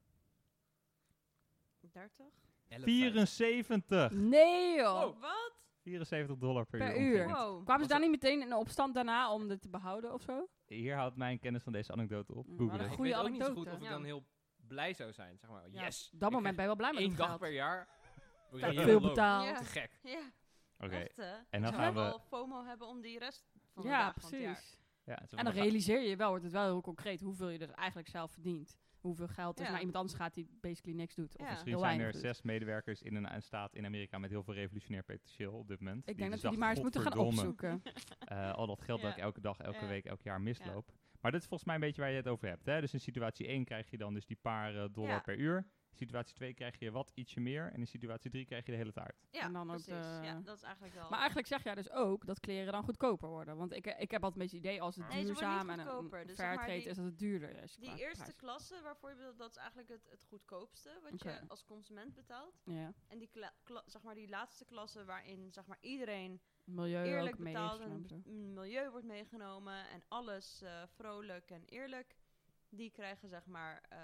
30? 1.92 2.26
74. 2.68 4.10
Nee 4.10 4.76
joh! 4.76 5.00
Wow. 5.02 5.20
Wat? 5.20 5.54
74 5.82 6.36
dollar 6.36 6.66
per, 6.66 6.78
Per 6.78 7.00
uur. 7.00 7.28
Wow. 7.28 7.64
Kwamen 7.64 7.82
ze 7.82 7.88
daar 7.90 8.00
niet 8.00 8.10
meteen 8.10 8.40
in 8.40 8.54
opstand 8.54 8.94
daarna 8.94 9.32
om 9.32 9.48
dit 9.48 9.60
te 9.60 9.68
behouden 9.68 10.12
of 10.12 10.22
zo? 10.22 10.48
Hier 10.66 10.94
houdt 10.94 11.16
mijn 11.16 11.38
kennis 11.38 11.62
van 11.62 11.72
deze 11.72 11.92
anekdote 11.92 12.34
op. 12.34 12.46
Mm, 12.46 12.58
Google 12.58 12.78
een 12.78 12.84
ik 13.04 13.16
ook 13.16 13.30
niet 13.30 13.44
zo 13.44 13.52
goed 13.52 13.66
anekdote. 13.68 13.70
of 13.70 13.76
ik 13.76 13.82
Ja. 13.82 13.90
dan 13.90 14.04
heel 14.04 14.24
blij 14.68 14.92
zou 14.94 15.12
zijn. 15.12 15.38
Zeg 15.38 15.50
maar, 15.50 15.70
Ja, 15.70 15.84
yes! 15.84 16.10
Op 16.12 16.20
dat 16.20 16.30
moment 16.30 16.54
ben 16.56 16.60
je 16.64 16.76
wel 16.76 16.76
blij 16.76 16.92
met 16.92 17.02
het 17.02 17.16
dag 17.16 17.26
geld. 17.28 17.40
per 17.40 17.52
jaar. 17.52 17.88
Veel 18.50 18.58
Reëel 18.58 18.86
loon. 19.00 19.02
betaald. 19.02 19.46
Ja. 19.46 19.54
Te 19.58 19.64
gek. 19.64 19.90
Ja, 20.02 20.20
Oké, 20.78 20.96
echt 20.96 21.16
hè? 21.16 21.34
en 21.50 21.62
dan 21.62 21.72
gaan 21.74 21.94
wel 21.94 22.12
we... 22.18 22.20
FOMO 22.28 22.64
hebben 22.64 22.86
om 22.86 23.00
die 23.00 23.18
rest 23.18 23.46
van 23.72 23.82
de 23.82 23.88
Ja, 23.88 23.98
dagen 23.98 24.20
van 24.20 24.30
het 24.32 24.40
jaar. 24.40 24.52
precies. 24.52 24.80
Ja, 25.04 25.22
En 25.38 25.44
dan 25.44 25.52
realiseer 25.54 26.00
je 26.00 26.08
je 26.08 26.16
wel, 26.16 26.28
wordt 26.28 26.44
het 26.44 26.52
wel 26.52 26.64
heel 26.64 26.80
concreet 26.80 27.20
hoeveel 27.20 27.48
je 27.48 27.58
dus 27.58 27.70
eigenlijk 27.70 28.08
zelf 28.08 28.30
verdient. 28.32 28.76
Hoeveel 29.00 29.28
geld 29.28 29.56
dus 29.56 29.64
Ja. 29.66 29.70
naar 29.72 29.80
iemand 29.80 29.98
anders 29.98 30.18
gaat 30.18 30.34
die 30.34 30.48
basically 30.60 30.96
niks 30.96 31.14
doet. 31.14 31.36
Of 31.38 31.44
Ja. 31.44 31.50
Misschien 31.50 31.70
heel 31.72 31.78
zijn 31.80 32.00
er 32.00 32.12
doet. 32.12 32.20
zes 32.20 32.42
medewerkers 32.42 33.02
in 33.02 33.14
een, 33.14 33.34
een 33.34 33.42
staat 33.42 33.74
in 33.74 33.84
Amerika 33.84 34.18
met 34.18 34.30
heel 34.30 34.42
veel 34.42 34.54
revolutionair 34.54 35.02
potentieel 35.04 35.52
op 35.52 35.68
dit 35.68 35.80
moment. 35.80 36.08
Ik 36.08 36.16
denk 36.16 36.18
dat 36.18 36.30
dus 36.30 36.42
we 36.42 36.48
die 36.48 36.58
maar 36.58 36.70
eens 36.70 36.80
moeten 36.80 37.00
gaan 37.00 37.18
opzoeken. 37.18 37.70
"Godverdomme, 37.84 38.44
eh, 38.48 38.52
al 38.52 38.66
dat 38.66 38.80
geld 38.82 39.00
dat 39.00 39.10
ik 39.10 39.16
Ja. 39.16 39.22
elke 39.22 39.40
dag, 39.40 39.58
elke 39.58 39.78
Ja. 39.80 39.86
week, 39.88 40.04
elk 40.04 40.22
jaar 40.22 40.40
misloop. 40.40 40.92
Maar 41.26 41.34
dit 41.34 41.44
is 41.44 41.48
volgens 41.50 41.68
mij 41.70 41.78
een 41.80 41.86
beetje 41.86 42.00
waar 42.02 42.10
je 42.10 42.16
het 42.16 42.28
over 42.28 42.48
hebt. 42.48 42.66
Hè? 42.66 42.80
Dus 42.80 42.92
in 42.92 43.00
situatie 43.00 43.46
1 43.46 43.64
krijg 43.64 43.90
je 43.90 43.96
dan 43.98 44.14
dus 44.14 44.26
die 44.26 44.36
paar 44.36 44.76
eh, 44.76 44.84
dollar 44.92 45.10
Ja. 45.10 45.20
per 45.20 45.36
uur. 45.38 45.56
In 45.90 45.96
situatie 45.96 46.34
2 46.34 46.54
krijg 46.54 46.78
je 46.78 46.90
wat 46.90 47.10
ietsje 47.14 47.40
meer. 47.40 47.72
En 47.72 47.80
in 47.80 47.86
situatie 47.86 48.30
3 48.30 48.44
krijg 48.44 48.66
je 48.66 48.70
de 48.72 48.76
hele 48.78 48.92
taart. 48.92 49.16
Ja, 49.30 49.40
En 49.40 49.52
dan 49.52 49.62
ook 49.70 49.82
precies. 49.84 49.86
de- 50.06 50.20
Ja, 50.22 50.40
dat 50.40 50.56
is 50.56 50.62
eigenlijk 50.62 50.94
wel... 50.94 51.08
Maar 51.10 51.18
eigenlijk 51.18 51.48
zeg 51.48 51.62
jij 51.62 51.74
dus 51.74 51.90
ook 51.90 52.26
dat 52.26 52.40
kleren 52.40 52.72
dan 52.72 52.82
goedkoper 52.82 53.28
worden. 53.28 53.56
Want 53.56 53.72
ik, 53.72 53.86
ik 53.86 54.10
heb 54.10 54.24
altijd 54.24 54.32
een 54.34 54.38
beetje 54.48 54.56
het 54.56 54.66
idee 54.66 54.82
als 54.82 54.96
het 54.96 55.08
Nee, 55.08 55.16
ze 55.24 55.32
worden 55.32 55.34
duurzaam 55.42 55.60
niet 55.60 55.70
en 55.70 55.78
een. 55.78 56.26
Dus 56.26 56.86
is 56.86 56.96
dat 56.96 57.04
het 57.04 57.18
duurder 57.18 57.62
is. 57.62 57.76
Die 57.76 57.88
eerste 57.98 58.22
prijs. 58.22 58.36
klasse, 58.36 58.80
waarvoor 58.82 59.10
je 59.10 59.16
bedoelt, 59.16 59.38
dat 59.38 59.50
is 59.50 59.56
eigenlijk 59.56 59.88
het, 59.88 60.06
het 60.10 60.24
goedkoopste 60.28 60.98
wat 61.02 61.22
je 61.22 61.40
als 61.48 61.64
consument 61.64 62.14
betaalt. 62.14 62.60
Ja, 62.64 62.92
En 63.08 63.18
die, 63.18 63.28
kla- 63.28 63.54
kla- 63.62 63.82
zeg 63.86 64.02
maar, 64.02 64.14
die 64.14 64.28
laatste 64.28 64.64
klasse 64.64 65.04
waarin 65.04 65.52
zeg 65.52 65.66
maar, 65.66 65.78
iedereen 65.80 66.40
milieu 66.66 67.04
eerlijk 67.04 67.34
ook 67.34 67.40
mee 67.40 67.52
betaalt 67.52 67.80
is. 67.80 67.86
en 68.12 68.52
milieu 68.54 68.90
wordt 68.90 69.06
meegenomen 69.06 69.88
en 69.88 70.02
alles 70.08 70.62
eh, 70.62 70.82
vrolijk 70.94 71.50
en 71.50 71.64
eerlijk, 71.64 72.16
die 72.68 72.90
krijgen 72.90 73.28
zeg 73.28 73.46
maar, 73.46 73.84
eh, 73.88 73.98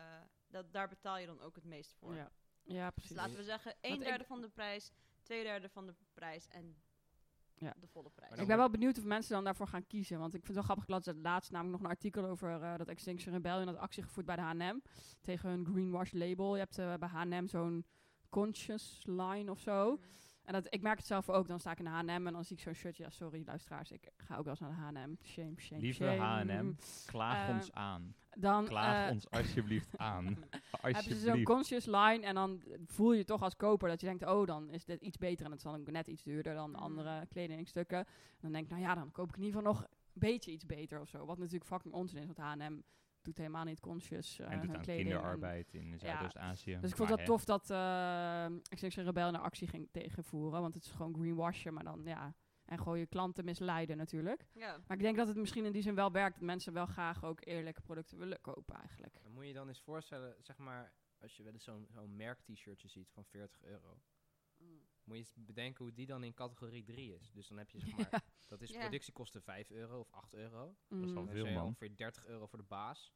dat, 0.49 0.73
daar 0.73 0.89
betaal 0.89 1.19
je 1.19 1.27
dan 1.27 1.41
ook 1.41 1.55
het 1.55 1.65
meest 1.65 1.95
voor. 1.95 2.15
Ja. 2.15 2.31
ja, 2.63 2.85
Dus 2.87 2.95
precies. 2.95 3.17
laten 3.17 3.37
we 3.37 3.45
zeggen, 3.45 3.75
een 3.81 3.93
ik- 3.95 4.01
derde 4.05 4.25
van 4.25 4.41
de 4.41 4.49
prijs, 4.49 4.93
twee 5.23 5.43
derde 5.43 5.69
van 5.69 5.87
de 5.87 5.95
prijs 6.15 6.49
en 6.49 6.77
Ja. 7.55 7.75
de 7.81 7.87
volle 7.87 8.11
prijs. 8.11 8.41
Ik 8.41 8.47
ben 8.47 8.57
wel 8.57 8.71
benieuwd 8.71 8.99
of 8.99 9.05
mensen 9.05 9.33
dan 9.35 9.45
daarvoor 9.45 9.67
gaan 9.69 9.87
kiezen. 9.87 10.19
Want 10.19 10.35
ik 10.35 10.45
vind 10.45 10.57
het 10.57 10.67
wel 10.67 10.77
grappig. 10.77 10.87
Las 10.89 11.07
het 11.07 11.17
laatst 11.17 11.51
namelijk 11.51 11.77
nog 11.77 11.87
een 11.91 11.97
artikel 11.97 12.25
over 12.25 12.63
eh, 12.63 12.77
dat 12.77 12.89
Extinction 12.89 13.35
Rebellion 13.35 13.67
had 13.67 13.77
actie 13.77 14.03
gevoerd 14.03 14.27
bij 14.27 14.37
de 14.37 14.43
H&M. 14.43 14.79
Tegen 15.21 15.49
hun 15.51 15.67
greenwash 15.67 16.13
label. 16.13 16.55
Je 16.57 16.67
hebt 16.69 16.77
bij 17.01 17.09
H&M 17.09 17.47
zo'n 17.47 17.87
conscious 18.29 19.03
line 19.07 19.51
of 19.51 19.61
zo. 19.61 19.91
Mm. 19.97 20.03
En 20.45 20.53
dat, 20.53 20.67
ik 20.71 20.83
merk 20.83 20.97
het 20.97 21.07
zelf 21.07 21.29
ook. 21.31 21.49
Dan 21.49 21.61
sta 21.61 21.71
ik 21.71 21.79
in 21.79 21.85
de 21.85 21.91
H&M 21.91 22.27
en 22.27 22.33
dan 22.33 22.45
zie 22.45 22.57
ik 22.57 22.63
zo'n 22.63 22.75
shirt. 22.75 22.97
Ja, 22.97 23.11
sorry 23.11 23.43
luisteraars. 23.47 23.91
Ik 23.91 24.09
ga 24.17 24.37
ook 24.37 24.45
wel 24.45 24.57
eens 24.61 24.61
naar 24.61 24.93
de 24.93 24.99
H&M. 25.01 25.15
Shame, 25.25 25.53
shame, 25.57 25.81
Lieve 25.81 26.05
shame. 26.17 26.53
H&M, 26.53 26.73
klaag 27.07 27.49
Eh, 27.49 27.55
ons 27.55 27.73
aan. 27.73 28.15
Dan 28.37 28.65
Klaag 28.65 29.07
eh, 29.07 29.13
ons 29.13 29.31
alsjeblieft 29.31 29.99
aan. 30.09 30.25
hebben 30.27 31.03
ze 31.03 31.09
zo'n 31.09 31.15
Alsjeblieft. 31.15 31.45
conscious 31.47 31.87
line. 31.87 32.21
En 32.27 32.35
dan 32.35 32.63
voel 32.87 33.13
je 33.13 33.25
toch 33.25 33.43
als 33.43 33.57
koper 33.57 33.89
dat 33.89 34.01
je 34.01 34.07
denkt... 34.07 34.27
Oh, 34.27 34.47
dan 34.47 34.71
is 34.71 34.85
dit 34.85 35.01
iets 35.01 35.17
beter. 35.19 35.45
En 35.45 35.51
het 35.53 35.67
ook 35.67 35.91
net 35.91 36.07
iets 36.07 36.23
duurder 36.23 36.55
dan 36.55 36.71
de 36.73 36.77
Mhm. 36.77 36.87
andere 36.87 37.27
kledingstukken. 37.27 37.99
En 37.99 38.07
dan 38.41 38.53
denk 38.53 38.65
ik, 38.65 38.71
nou 38.71 38.83
ja, 38.83 38.95
dan 38.95 39.13
koop 39.13 39.29
ik 39.29 39.37
in 39.37 39.43
ieder 39.43 39.59
geval 39.59 39.73
nog 39.73 39.83
een 39.83 39.89
beetje 40.13 40.51
iets 40.51 40.67
beter 40.67 41.01
of 41.01 41.09
zo. 41.09 41.25
Wat 41.27 41.39
natuurlijk 41.39 41.65
fucking 41.67 41.95
onzin 41.95 42.21
is. 42.21 42.27
Want 42.27 42.39
H&M 42.39 42.81
doet 43.25 43.39
helemaal 43.39 43.65
niet 43.65 43.81
conscious 43.81 44.39
eh 44.39 44.51
en 44.51 44.61
doet 44.61 44.67
hun 44.67 44.77
aan 44.77 44.83
kleding. 44.83 45.07
En- 45.07 45.13
kinderarbeid 45.13 45.75
in 45.75 45.99
Zuidoost-Azië. 45.99 46.79
Dus 46.81 46.91
ik 46.91 46.97
vond 46.97 47.09
dat 47.09 47.19
hè, 47.19 47.25
tof 47.25 47.45
dat 47.45 47.71
eh 47.71 48.45
Extinction 48.45 49.05
Rebellion 49.05 49.35
een 49.35 49.41
actie 49.41 49.69
ging 49.69 49.89
tegenvoeren. 49.91 50.61
Want 50.61 50.75
het 50.75 50.85
is 50.85 50.91
gewoon 50.91 51.15
greenwashen, 51.15 51.75
maar 51.75 51.85
dan 51.85 52.03
ja... 52.05 52.35
En 52.65 52.79
gewoon 52.79 52.99
je 52.99 53.07
klanten 53.07 53.45
misleiden 53.45 53.97
natuurlijk. 53.97 54.47
Ja. 54.53 54.79
Maar 54.87 54.97
ik 54.97 55.03
denk 55.03 55.17
dat 55.17 55.29
het 55.29 55.37
misschien 55.37 55.65
in 55.65 55.73
die 55.73 55.83
zin 55.83 55.95
wel 55.95 56.13
werkt. 56.13 56.35
Dat 56.35 56.45
mensen 56.45 56.73
wel 56.73 56.87
graag 56.87 57.25
ook 57.25 57.47
eerlijke 57.47 57.81
producten 57.81 58.19
willen 58.19 58.41
kopen 58.41 58.77
eigenlijk. 58.77 59.19
Dan 59.23 59.33
moet 59.33 59.47
je 59.47 59.53
dan 59.53 59.69
eens 59.69 59.81
voorstellen, 59.81 60.37
zeg 60.41 60.57
maar, 60.59 60.93
als 61.21 61.37
je 61.37 61.43
wel 61.43 61.53
eens 61.53 61.65
zo'n 61.65 61.87
zo'n 61.91 62.17
merk-t-shirtje 62.17 62.89
ziet 62.89 63.11
van 63.11 63.25
40 63.25 63.63
euro. 63.63 64.01
Moet 65.05 65.17
je 65.17 65.23
eens 65.23 65.35
bedenken 65.37 65.85
hoe 65.85 65.95
die 65.95 66.07
dan 66.07 66.25
in 66.25 66.35
categorie 66.35 66.85
3 66.85 67.15
is. 67.15 67.31
Dus 67.33 67.49
dan 67.49 67.59
heb 67.59 67.71
je 67.71 67.81
zeg 67.81 67.97
maar, 68.11 68.22
dat 68.53 68.61
is 68.69 68.71
Ja. 68.71 68.79
productiekosten 68.81 69.43
5 69.43 69.71
euro 69.71 69.99
of 70.01 70.11
8 70.11 70.35
euro. 70.35 70.77
Dat 70.89 70.99
is 70.99 71.13
wel 71.13 71.25
Dan 71.25 71.35
veel, 71.35 71.47
man. 71.53 71.65
ongeveer 71.65 71.97
30 71.97 72.27
euro 72.27 72.47
voor 72.47 72.59
de 72.59 72.65
baas. 72.65 73.13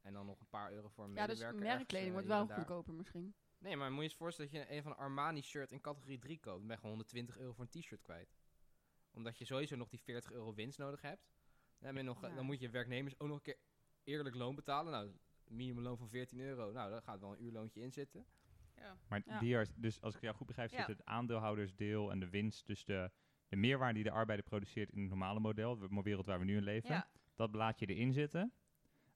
En 0.00 0.12
dan 0.12 0.26
nog 0.26 0.40
een 0.40 0.48
paar 0.48 0.72
euro 0.72 0.88
voor 0.88 1.04
een 1.04 1.14
Ja, 1.14 1.26
dus 1.26 1.38
medewerker. 1.38 1.60
ergens, 1.66 1.76
merkkleding 1.78 2.06
eh, 2.08 2.12
wordt 2.14 2.28
wel 2.28 2.46
daar. 2.46 2.56
goedkoper 2.56 2.94
misschien. 2.94 3.34
Nee, 3.58 3.76
maar 3.76 3.90
moet 3.90 3.98
je 3.98 4.04
eens 4.04 4.14
voorstellen 4.16 4.50
dat 4.52 4.60
je 4.60 4.74
een 4.76 4.82
van 4.82 4.92
de 4.92 4.98
Armani 4.98 5.42
shirt 5.42 5.72
in 5.72 5.80
categorie 5.80 6.18
3 6.18 6.38
koopt. 6.40 6.58
Dan 6.58 6.66
ben 6.66 6.76
je 6.76 6.82
gewoon 6.82 6.90
120 6.90 7.38
euro 7.38 7.52
voor 7.52 7.66
een 7.72 7.80
t-shirt 7.80 8.02
kwijt. 8.02 8.36
Omdat 9.12 9.38
je 9.38 9.44
sowieso 9.44 9.76
nog 9.76 9.88
die 9.88 10.00
40 10.00 10.32
euro 10.32 10.54
winst 10.54 10.78
nodig 10.78 11.00
hebt. 11.02 11.22
Dan 11.26 11.36
Dan, 11.78 11.88
heb 11.88 11.96
je 11.96 12.02
nog, 12.02 12.20
Ja. 12.20 12.34
dan 12.34 12.44
moet 12.44 12.60
je 12.60 12.70
werknemers 12.70 13.18
ook 13.18 13.28
nog 13.28 13.36
een 13.36 13.42
keer 13.42 13.58
eerlijk 14.04 14.34
loon 14.34 14.54
betalen. 14.54 14.92
Nou, 14.92 15.12
minimumloon 15.44 15.96
van 15.98 16.08
14 16.08 16.40
euro. 16.40 16.72
Nou, 16.72 16.90
daar 16.90 17.02
gaat 17.02 17.20
wel 17.20 17.32
een 17.32 17.42
uurloontje 17.44 17.80
in 17.80 17.92
zitten. 17.92 18.26
Maar 19.08 19.22
Ja. 19.26 19.38
die 19.38 19.54
er, 19.54 19.66
dus 19.76 20.00
als 20.00 20.14
ik 20.14 20.20
jou 20.20 20.34
goed 20.36 20.46
begrijp, 20.46 20.70
Ja. 20.70 20.76
zit 20.78 20.86
het 20.86 21.04
aandeelhoudersdeel 21.04 22.10
en 22.10 22.20
de 22.20 22.28
winst, 22.28 22.66
dus 22.66 22.84
de, 22.84 23.10
de 23.54 23.60
meerwaarde 23.60 23.94
die 23.94 24.02
de 24.02 24.10
arbeider 24.10 24.46
produceert 24.46 24.90
in 24.90 25.00
het 25.00 25.08
normale 25.08 25.40
model, 25.40 25.78
de 25.78 25.88
wereld 26.02 26.26
waar 26.26 26.38
we 26.38 26.44
nu 26.44 26.56
in 26.56 26.62
leven, 26.62 26.90
Ja, 26.94 27.06
dat 27.34 27.54
laat 27.54 27.78
je 27.78 27.86
erin 27.86 28.12
zitten. 28.12 28.52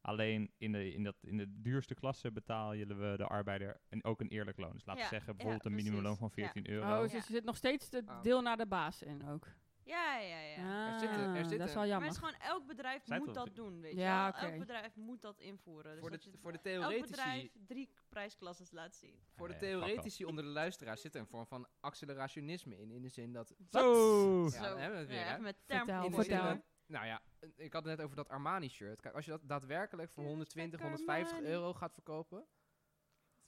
Alleen 0.01 0.51
in 0.59 0.73
de, 0.73 0.93
in, 0.93 1.03
dat, 1.05 1.17
in 1.23 1.37
de 1.37 1.61
duurste 1.63 1.95
klasse 1.95 2.33
betalen 2.33 2.89
we 3.01 3.15
de 3.17 3.27
arbeider 3.27 3.81
een, 3.89 4.05
ook 4.05 4.21
een 4.21 4.29
eerlijk 4.29 4.59
loon. 4.59 4.73
Dus 4.73 4.85
laten 4.85 4.95
we 4.95 5.09
Ja, 5.09 5.09
zeggen 5.09 5.29
ja, 5.29 5.35
bijvoorbeeld 5.37 5.65
een 5.65 5.75
minimumloon 5.75 6.17
van 6.17 6.31
precies. 6.31 6.53
Ja. 6.55 6.61
14 6.63 6.73
euro. 6.75 6.95
Oh, 6.97 7.01
dus 7.03 7.13
Ja. 7.13 7.17
er 7.19 7.23
zit 7.25 7.45
nog 7.45 7.57
steeds 7.57 7.91
de 7.91 8.03
Ah. 8.07 8.23
deel 8.23 8.43
naar 8.43 8.57
de 8.57 8.67
baas 8.67 9.03
in 9.03 9.29
ook. 9.29 9.47
Ja, 9.89 10.19
ja. 10.19 10.39
ja. 10.41 10.93
Ah, 10.93 10.99
zit 10.99 11.09
een- 11.11 11.35
er 11.35 11.45
zit 11.45 11.59
dat 11.59 11.69
is 11.69 11.75
wel 11.75 11.87
Maar 11.89 12.01
het 12.03 12.11
is 12.13 12.19
gewoon 12.19 12.35
elk 12.41 12.67
bedrijf 12.67 13.05
Zij 13.05 13.19
moet 13.19 13.35
dat 13.35 13.55
doen, 13.55 13.81
weet 13.81 13.95
Ja, 13.95 14.27
je 14.27 14.33
wel. 14.33 14.41
oké. 14.43 14.51
Elk 14.51 14.59
bedrijf 14.59 14.97
moet 14.97 15.23
dat 15.23 15.41
invoeren. 15.41 15.91
Dus 15.93 16.01
voor, 16.01 16.11
dat 16.11 16.23
de, 16.23 16.31
je 16.31 16.39
voor 16.39 16.53
de 16.53 16.59
elk 16.59 16.65
theoretici, 16.67 17.11
bedrijf 17.11 17.51
drie 17.67 17.89
prijsklasses 18.09 18.71
laat 18.71 18.95
zien. 18.95 19.15
voor 19.37 19.49
de 19.49 19.57
theoretici 19.57 20.25
onder 20.25 20.45
de 20.45 20.51
luisteraars 20.51 21.01
zit 21.01 21.15
er 21.15 21.21
een 21.21 21.27
vorm 21.27 21.47
van 21.47 21.67
accelerationisme 21.81 22.79
in. 22.79 22.91
In 22.91 23.03
de 23.03 23.09
zin 23.09 23.33
dat... 23.33 23.55
Zo! 23.71 24.45
Ja, 24.51 24.61
dan 24.61 24.79
hebben 24.79 24.91
we 24.91 24.97
het 24.99 25.07
weer, 25.09 25.19
ja, 25.19 25.25
hè? 25.25 25.31
even 25.31 25.43
met 25.43 25.57
Vertel, 25.67 25.85
term 25.87 26.05
In 26.05 26.11
de 26.11 26.17
zin 26.23 26.25
vertel. 26.25 26.55
dat- 26.55 26.63
nou 26.87 27.07
ja, 27.07 27.23
ik 27.57 27.73
had 27.73 27.85
het 27.85 27.97
net 27.97 28.05
over 28.05 28.17
dat 28.17 28.29
Armani-shirt. 28.29 29.01
Kijk, 29.01 29.15
als 29.15 29.25
je 29.25 29.31
dat 29.31 29.41
daadwerkelijk 29.49 30.11
voor 30.11 30.23
Ja, 30.23 30.29
120, 30.29 30.81
lekker 30.81 30.97
150 30.97 31.37
Armani. 31.37 31.55
euro 31.55 31.75
gaat 31.75 31.93
verkopen, 31.93 32.47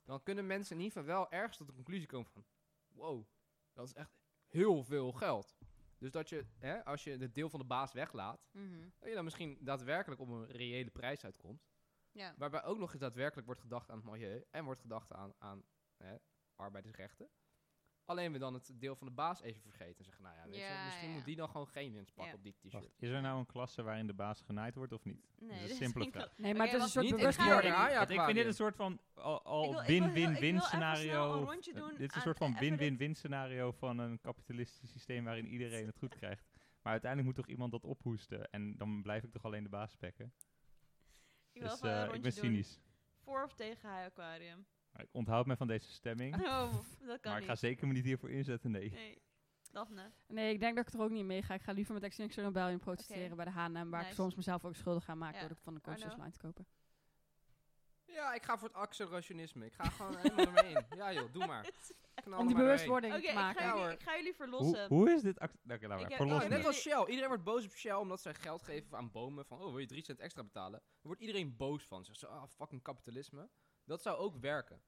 dan 0.04 0.23
kunnen 0.23 0.47
mensen 0.47 0.76
in 0.76 0.82
ieder 0.82 0.99
geval 1.00 1.16
wel 1.16 1.30
ergens 1.30 1.56
tot 1.56 1.66
de 1.66 1.73
conclusie 1.75 2.06
komen 2.06 2.30
van, 2.30 2.44
wow, 2.88 3.25
dat 3.73 3.87
is 3.87 3.92
echt 3.94 4.11
heel 4.47 4.82
veel 4.85 5.12
geld. 5.12 5.59
Dus 6.00 6.11
dat 6.11 6.28
je, 6.28 6.47
hè, 6.59 6.85
als 6.85 7.04
je 7.04 7.16
het 7.16 7.35
deel 7.35 7.49
van 7.50 7.61
de 7.61 7.66
baas 7.66 7.92
weglaat, 7.92 8.49
Mhm. 8.52 8.88
dat 8.99 9.09
je 9.09 9.14
dan 9.14 9.25
misschien 9.25 9.59
daadwerkelijk 9.61 10.21
op 10.21 10.28
een 10.28 10.47
reële 10.47 10.90
prijs 10.90 11.25
uitkomt. 11.25 11.69
Ja. 12.12 12.35
Waarbij 12.37 12.64
ook 12.64 12.78
nog 12.78 12.90
eens 12.90 13.00
daadwerkelijk 13.00 13.47
wordt 13.47 13.61
gedacht 13.61 13.90
aan 13.90 13.97
het 13.97 14.04
milieu 14.07 14.45
en 14.50 14.64
wordt 14.64 14.80
gedacht 14.80 15.12
aan, 15.12 15.35
aan 15.38 15.64
hè, 15.97 16.16
arbeidersrechten. 16.57 17.30
Alleen 18.11 18.33
we 18.33 18.38
dan 18.38 18.55
het 18.55 18.71
deel 18.75 18.97
van 18.97 19.07
de 19.07 19.12
baas 19.12 19.40
even 19.43 19.61
vergeten 19.61 19.99
en 19.99 20.05
zeggen, 20.05 20.23
nou 20.23 20.37
ja, 20.37 20.45
weet 20.45 20.55
je, 20.55 20.61
Ja, 20.61 20.85
misschien 20.85 21.09
ja. 21.09 21.14
moet 21.14 21.25
die 21.25 21.37
dan 21.37 21.49
gewoon 21.49 21.67
geen 21.69 21.93
winst 21.93 22.14
pakken 22.14 22.33
Ja. 22.33 22.38
op 22.38 22.43
die 22.45 22.52
t-shirt. 22.52 22.73
Wacht, 22.73 22.95
is 22.99 23.09
er 23.09 23.21
nou 23.21 23.38
een 23.38 23.47
klasse 23.47 23.83
waarin 23.83 24.07
de 24.07 24.12
baas 24.14 24.40
genaaid 24.40 24.75
wordt 24.75 24.93
of 24.93 25.05
niet? 25.05 25.26
Nee, 25.38 25.49
dat 25.50 25.61
is 25.61 25.71
een 25.71 25.76
simpele 25.76 26.11
vraag. 26.11 26.33
Nee, 26.38 26.55
maar 26.55 26.67
het 26.67 26.76
is 26.76 26.83
een 26.83 26.88
soort 26.88 27.09
bewustwording. 27.11 27.75
Ik 28.09 28.21
vind 28.25 28.35
dit 28.35 28.47
een 28.47 28.55
soort 28.55 28.76
van 28.76 29.00
al- 29.14 29.83
win-win-win 29.85 30.61
scenario. 30.61 31.50
dit 31.97 32.09
is 32.09 32.14
een 32.14 32.21
soort 32.21 32.38
van 32.38 32.57
win-win-win 32.59 33.14
scenario 33.14 33.73
van 33.73 33.99
een 33.99 34.21
kapitalistisch 34.21 34.90
systeem 34.90 35.25
waarin 35.25 35.47
iedereen 35.47 35.87
het 35.87 35.99
goed 35.99 36.14
krijgt. 36.14 36.45
Maar 36.83 36.93
uiteindelijk 36.93 37.35
moet 37.37 37.45
toch 37.45 37.52
iemand 37.55 37.73
dat 37.73 37.85
ophoesten 37.85 38.50
en 38.50 38.76
dan 38.76 39.02
blijf 39.02 39.23
ik 39.25 39.31
toch 39.33 39.45
alleen 39.45 39.62
de 39.62 39.69
baas 39.69 39.93
spekken. 39.93 40.33
Ik 41.52 41.61
Dus 41.62 41.81
eh, 41.81 41.99
rondje 41.99 42.17
ik 42.17 42.23
ben 42.23 42.31
doen. 42.35 42.40
cynisch. 42.45 42.81
Voor 43.25 43.43
of 43.45 43.55
tegen 43.55 43.90
High 43.90 44.05
Aquarium? 44.07 44.67
Maar 44.92 45.02
Ik 45.02 45.09
onthoud 45.12 45.47
me 45.47 45.56
van 45.56 45.66
deze 45.66 45.90
stemming, 45.92 46.35
Oh, 46.35 46.73
dat 47.00 47.20
kan 47.20 47.32
maar 47.32 47.40
ik 47.40 47.47
ga 47.47 47.50
niet. 47.50 47.59
zeker 47.61 47.87
me 47.87 47.92
niet 47.92 48.04
hiervoor 48.04 48.30
inzetten, 48.30 48.70
nee. 48.70 48.90
Nee. 48.90 49.23
Daphne. 49.73 50.11
Nee, 50.26 50.52
ik 50.52 50.61
denk 50.61 50.76
dat 50.76 50.87
ik 50.87 50.92
er 50.94 51.00
ook 51.00 51.11
niet 51.11 51.25
mee 51.25 51.42
ga. 51.42 51.54
Ik 51.54 51.62
ga 51.62 51.73
liever 51.73 51.94
met 51.94 52.02
Extinction 52.02 52.44
Rebellion 52.44 52.78
protesteren 52.78 53.37
bij 53.37 53.44
de 53.44 53.50
H&M, 53.50 53.88
waar 53.90 54.06
ik 54.06 54.12
soms 54.14 54.35
mezelf 54.35 54.64
ook 54.64 54.75
schuldig 54.76 55.09
aan 55.09 55.18
maak 55.18 55.35
Ja. 55.35 55.40
door 55.40 55.49
de, 55.49 55.54
van 55.56 55.75
de? 55.75 55.80
Conscious 55.80 56.16
Line 56.16 56.30
te 56.30 56.38
kopen. 56.38 56.66
Ja, 58.06 58.35
ik 58.35 58.42
ga 58.42 58.59
voor 58.59 58.68
het 58.68 58.76
accelerationisme. 58.76 59.66
Ik 59.66 59.73
ga 59.73 59.85
gewoon 59.85 60.16
helemaal 60.16 60.47
ermee 60.47 60.75
in. 60.75 60.85
Ja 60.97 61.12
joh, 61.12 61.32
doe 61.32 61.47
maar. 61.47 61.70
Om 62.38 62.47
die 62.47 62.56
bewustwording 62.56 63.12
Oké, 63.14 63.23
te 63.23 63.28
ik, 63.28 63.35
maken. 63.35 63.62
ga 63.62 63.68
Ja, 63.68 63.80
jullie- 63.80 63.92
ik 63.94 64.02
ga 64.02 64.16
jullie 64.16 64.35
verlossen. 64.35 64.88
hoe 64.88 65.11
is 65.11 65.23
dit? 65.23 65.40
Oké, 65.40 65.52
laat 65.62 65.80
maar. 65.80 65.80
Ik 65.80 65.88
heb- 65.88 65.90
doorheen. 65.90 66.09
Verlos 66.16 66.38
Ja, 66.38 66.42
ik 66.44 66.49
net 66.50 66.66
als 66.66 66.80
Shell. 66.80 67.04
Iedereen 67.06 67.28
wordt 67.28 67.44
boos 67.44 67.64
op 67.64 67.70
Shell 67.70 67.94
omdat 67.94 68.20
zij 68.20 68.35
geld 68.35 68.62
geven 68.62 68.97
aan 68.97 69.11
bomen. 69.11 69.47
Van, 69.47 69.59
oh, 69.61 69.68
wil 69.68 69.78
je 69.78 69.87
3 69.87 70.04
cent 70.04 70.18
extra 70.20 70.42
betalen? 70.42 70.80
Dan 70.80 71.00
wordt 71.02 71.20
iedereen 71.20 71.56
boos 71.56 71.85
van. 71.87 72.04
Zegt 72.04 72.18
ze, 72.18 72.26
ah, 72.26 72.42
fucking 72.49 72.82
kapitalisme. 72.82 73.49
Dat 73.90 74.02
zou 74.02 74.18
ook 74.18 74.37
werken. 74.37 74.82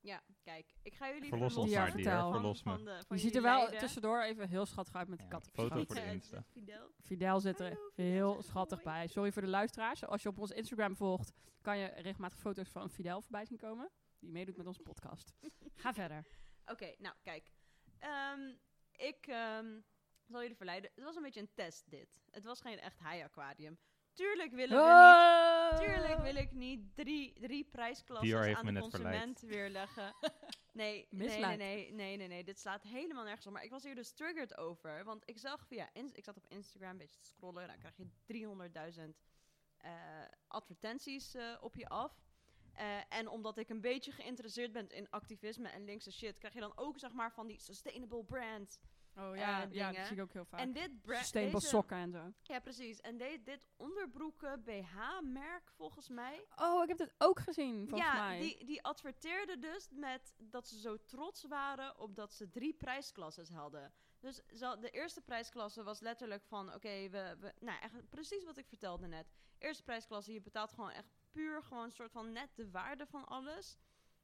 Ja, 0.00 0.22
kijk. 0.42 0.74
Ik 0.82 0.94
ga 0.94 1.12
jullie 1.12 1.28
Verlos 1.28 1.56
ons 1.56 1.72
maar, 1.74 1.86
Dier. 1.86 1.96
Dier. 1.96 2.12
van- 2.12 2.32
Verlos 2.32 2.62
me. 2.62 2.70
van 2.72 2.84
de- 2.84 3.02
van 3.06 3.16
Je 3.16 3.22
ziet 3.22 3.36
er 3.36 3.42
wel 3.42 3.68
tussendoor 3.68 4.22
even 4.22 4.48
heel 4.48 4.66
schattig 4.66 4.94
uit 4.94 5.08
met 5.08 5.18
die 5.18 5.26
Ja, 5.26 5.32
kat 5.32 5.46
op 5.46 5.54
foto 5.54 5.84
voor 5.84 5.94
de 5.94 6.04
Insta. 6.04 6.42
Fidel. 6.42 6.90
Fidel 7.02 7.40
zit 7.40 7.60
er 7.60 7.72
Hallo, 7.72 7.90
Fidel 7.90 8.10
heel 8.12 8.42
schattig 8.42 8.82
bij. 8.82 9.06
Sorry 9.06 9.32
voor 9.32 9.42
de 9.42 9.48
luisteraars. 9.48 10.04
Als 10.04 10.22
je 10.22 10.28
op 10.28 10.38
ons 10.38 10.50
Instagram 10.50 10.96
volgt, 10.96 11.32
kan 11.60 11.78
je 11.78 11.86
regelmatig 11.86 12.38
foto's 12.38 12.68
van 12.68 12.90
Fidel 12.90 13.20
voorbij 13.20 13.44
zien 13.44 13.58
komen. 13.58 13.90
Die 14.18 14.30
meedoet 14.30 14.56
met 14.56 14.66
onze 14.66 14.82
podcast. 14.82 15.32
Ga 15.82 15.92
verder. 15.92 16.26
Oké, 16.64 16.94
nou 16.98 17.14
kijk. 17.22 17.50
Ehm, 17.98 18.54
ik 18.92 19.26
ehm, 19.26 19.80
zal 20.26 20.40
jullie 20.40 20.56
verleiden. 20.56 20.90
Het 20.94 21.04
was 21.04 21.16
een 21.16 21.22
beetje 21.22 21.40
een 21.40 21.54
test 21.54 21.90
dit. 21.90 22.20
Het 22.30 22.44
was 22.44 22.60
geen 22.60 22.78
echt 22.78 22.98
high 22.98 23.24
aquarium. 23.24 23.78
Tuurlijk 24.20 24.52
willen 24.52 24.76
we 24.76 25.78
niet. 25.78 25.88
Tuurlijk 25.88 26.20
wil 26.20 26.34
ik 26.34 26.52
niet 26.52 26.94
drie, 26.94 27.32
drie 27.40 27.64
prijsklassen 27.64 28.56
aan 28.56 28.74
de 28.74 28.80
consument 28.80 29.40
weerleggen. 29.40 30.14
Nee, 30.72 31.06
nee, 31.10 31.28
nee, 31.28 31.56
nee, 31.56 31.92
nee, 31.92 32.16
nee, 32.16 32.28
nee. 32.28 32.44
Dit 32.44 32.58
slaat 32.58 32.82
helemaal 32.82 33.24
nergens 33.24 33.46
op. 33.46 33.52
Maar 33.52 33.64
ik 33.64 33.70
was 33.70 33.82
hier 33.82 33.94
dus 33.94 34.12
triggered 34.12 34.56
over. 34.56 35.04
Want 35.04 35.22
ik 35.24 35.38
zag 35.38 35.66
via... 35.66 35.88
Ik 36.12 36.24
zat 36.24 36.36
op 36.36 36.44
Instagram 36.48 36.90
een 36.90 36.96
beetje 36.96 37.20
te 37.20 37.26
scrollen. 37.26 37.66
Dan 37.66 37.78
krijg 37.78 37.96
je 37.96 39.06
300.000 39.08 39.14
eh, 39.76 39.92
advertenties 40.46 41.34
eh, 41.34 41.56
op 41.60 41.76
je 41.76 41.88
af. 41.88 42.12
Eh, 42.72 42.98
en 43.08 43.28
omdat 43.28 43.58
ik 43.58 43.68
een 43.68 43.80
beetje 43.80 44.12
geïnteresseerd 44.12 44.72
ben 44.72 44.88
in 44.88 45.10
activisme 45.10 45.68
en 45.68 45.84
linkse 45.84 46.12
shit... 46.12 46.38
krijg 46.38 46.54
je 46.54 46.60
dan 46.60 46.76
ook, 46.76 46.98
zeg 46.98 47.12
maar, 47.12 47.32
van 47.32 47.46
die 47.46 47.60
sustainable 47.60 48.24
brands. 48.24 48.78
Oh 49.20 49.30
Eh, 49.32 49.38
ja, 49.40 49.58
ja, 49.58 49.66
dingen. 49.66 49.94
dat 49.94 50.06
zie 50.06 50.16
ik 50.16 50.22
ook 50.22 50.32
heel 50.32 50.44
vaak. 50.44 50.60
En 50.60 50.72
dit 50.72 50.90
sokken 51.56 51.96
en 51.96 52.10
zo. 52.10 52.32
Ja, 52.42 52.58
precies. 52.60 53.00
En 53.00 53.16
de- 53.16 53.40
dit 53.44 53.66
onderbroeken 53.76 54.62
BH-merk, 54.64 55.70
volgens 55.70 56.08
mij... 56.08 56.46
Oh, 56.56 56.82
ik 56.82 56.88
heb 56.88 56.98
dit 56.98 57.14
ook 57.18 57.40
gezien, 57.40 57.88
volgens 57.88 58.10
ja, 58.12 58.26
mij. 58.26 58.38
Die, 58.40 58.64
die 58.64 58.82
adverteerde 58.82 59.58
dus 59.58 59.88
met 59.90 60.34
dat 60.38 60.68
ze 60.68 60.78
zo 60.80 60.96
trots 61.04 61.44
waren 61.44 61.98
op 61.98 62.14
dat 62.14 62.32
ze 62.32 62.50
drie 62.50 62.74
prijsklasses 62.74 63.48
hadden. 63.48 63.92
Dus 64.20 64.42
de 64.80 64.90
eerste 64.90 65.20
prijsklasse 65.20 65.82
was 65.82 66.00
letterlijk 66.00 66.44
van, 66.44 66.74
oké, 66.74 67.08
we, 67.08 67.36
we, 67.40 67.52
nou 67.60 67.80
echt 67.80 68.08
precies 68.10 68.44
wat 68.44 68.56
ik 68.56 68.66
vertelde 68.66 69.06
net. 69.06 69.32
Eerste 69.58 69.82
prijsklasse, 69.82 70.32
je 70.32 70.40
betaalt 70.40 70.72
gewoon 70.72 70.90
echt 70.90 71.08
puur 71.30 71.62
gewoon 71.62 71.84
een 71.84 71.90
soort 71.92 72.12
van 72.12 72.32
net 72.32 72.50
de 72.54 72.70
waarde 72.70 73.06
van 73.06 73.24
alles. 73.26 73.78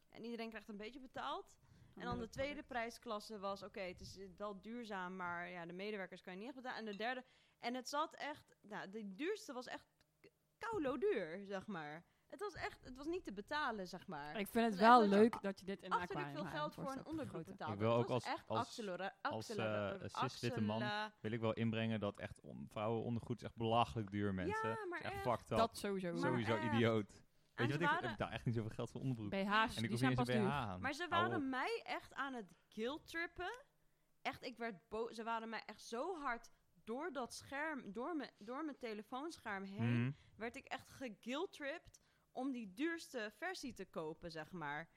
En 0.08 0.24
iedereen 0.24 0.48
krijgt 0.48 0.68
een 0.68 0.76
beetje 0.76 1.00
betaald. 1.00 1.56
En 1.96 2.04
dan 2.04 2.18
de 2.18 2.28
tweede 2.28 2.62
prijsklasse 2.62 3.38
was, 3.38 3.62
oké, 3.62 3.80
het 3.80 4.00
is 4.00 4.18
wel 4.36 4.60
duurzaam, 4.60 5.16
maar 5.16 5.48
ja, 5.48 5.66
de 5.66 5.72
medewerkers 5.72 6.22
kan 6.22 6.32
je 6.32 6.38
niet 6.38 6.46
echt 6.48 6.56
betalen. 6.56 6.78
En 6.78 6.84
de 6.84 6.96
derde, 6.96 7.24
en 7.58 7.74
het 7.74 7.88
zat 7.88 8.14
echt, 8.14 8.56
nou, 8.62 8.90
de 8.90 9.14
duurste 9.14 9.52
was 9.52 9.66
echt 9.66 9.86
koulo 10.58 10.98
duur, 10.98 11.44
zeg 11.46 11.66
maar. 11.66 12.04
Het 12.26 12.40
was 12.40 12.54
echt, 12.54 12.84
het 12.84 12.96
was 12.96 13.06
niet 13.06 13.24
te 13.24 13.32
betalen, 13.32 13.88
zeg 13.88 14.06
maar. 14.06 14.36
Ik 14.38 14.48
vind 14.48 14.70
het 14.70 14.78
wel 14.80 15.00
echt 15.00 15.10
leuk 15.10 15.42
dat 15.42 15.58
je 15.60 15.64
dit 15.66 15.82
in 15.82 15.92
aquarium 15.92 16.32
veel 16.34 16.44
geld 16.44 16.74
voor 16.74 16.84
een 16.84 17.04
onderbroek 17.06 17.16
vergroten. 17.44 17.52
betalen. 17.52 17.74
Ik 17.74 17.80
wil 17.80 17.94
ook 17.94 18.08
als- 18.08 18.24
echt 18.24 18.48
als- 18.48 18.80
als, 19.22 19.48
eh, 19.48 19.92
cis-witte 20.06 20.60
man 20.60 21.10
Wil 21.20 21.32
ik 21.32 21.40
wel 21.40 21.52
inbrengen 21.52 22.00
dat 22.00 22.18
echt 22.18 22.40
on- 22.40 22.66
vrouwenondergoed 22.70 23.36
is 23.40 23.42
echt 23.46 23.56
belachelijk 23.56 24.10
duur, 24.10 24.34
mensen. 24.34 24.68
Ja, 24.68 24.86
maar 24.88 25.00
echt 25.00 25.12
echt. 25.14 25.22
fucked 25.22 25.50
up. 25.50 25.56
Dat 25.56 25.76
sowieso. 25.76 26.10
Maar 26.12 26.20
Sowieso 26.20 26.54
echt. 26.56 26.72
idioot. 26.72 27.12
Weet 27.56 27.66
En 27.66 27.72
je 27.72 27.72
ze 27.72 27.78
wat, 27.78 27.88
ik, 27.88 27.96
ik 27.96 28.02
waren- 28.02 28.16
betaal 28.18 28.32
echt 28.34 28.44
niet 28.44 28.54
zoveel 28.54 28.70
geld 28.70 28.90
voor 28.90 29.00
onderbroek. 29.00 29.30
BH's, 29.30 29.40
en 29.42 29.60
ik 29.68 29.74
die 29.76 29.80
hoef 29.82 29.90
niet 29.90 29.98
zijn 29.98 30.14
pas 30.14 30.26
BH 30.28 30.36
aan. 30.50 30.80
Maar 30.80 30.92
ze 30.94 31.08
waren 31.08 31.48
mij 31.48 31.80
echt 31.84 32.14
aan 32.14 32.34
het 32.34 32.52
guilt-trippen. 32.68 33.64
Echt, 34.22 34.42
ik 34.44 34.56
werd 34.56 34.88
boos. 34.88 35.14
Ze 35.14 35.22
waren 35.24 35.48
mij 35.48 35.62
echt 35.66 35.82
zo 35.82 36.20
hard 36.20 36.50
door 36.84 37.12
dat 37.12 37.34
scherm, 37.34 37.92
door 37.92 38.16
mijn, 38.16 38.30
door 38.38 38.64
mijn 38.64 38.78
telefoonscherm 38.78 39.64
heen, 39.64 40.00
Mhm. 40.02 40.10
werd 40.36 40.56
ik 40.56 40.64
echt 40.66 40.90
geguilt-tripped 40.90 42.00
om 42.32 42.52
die 42.52 42.72
duurste 42.72 43.30
versie 43.36 43.72
te 43.72 43.84
kopen, 43.86 44.30
zeg 44.30 44.50
maar. 44.52 44.88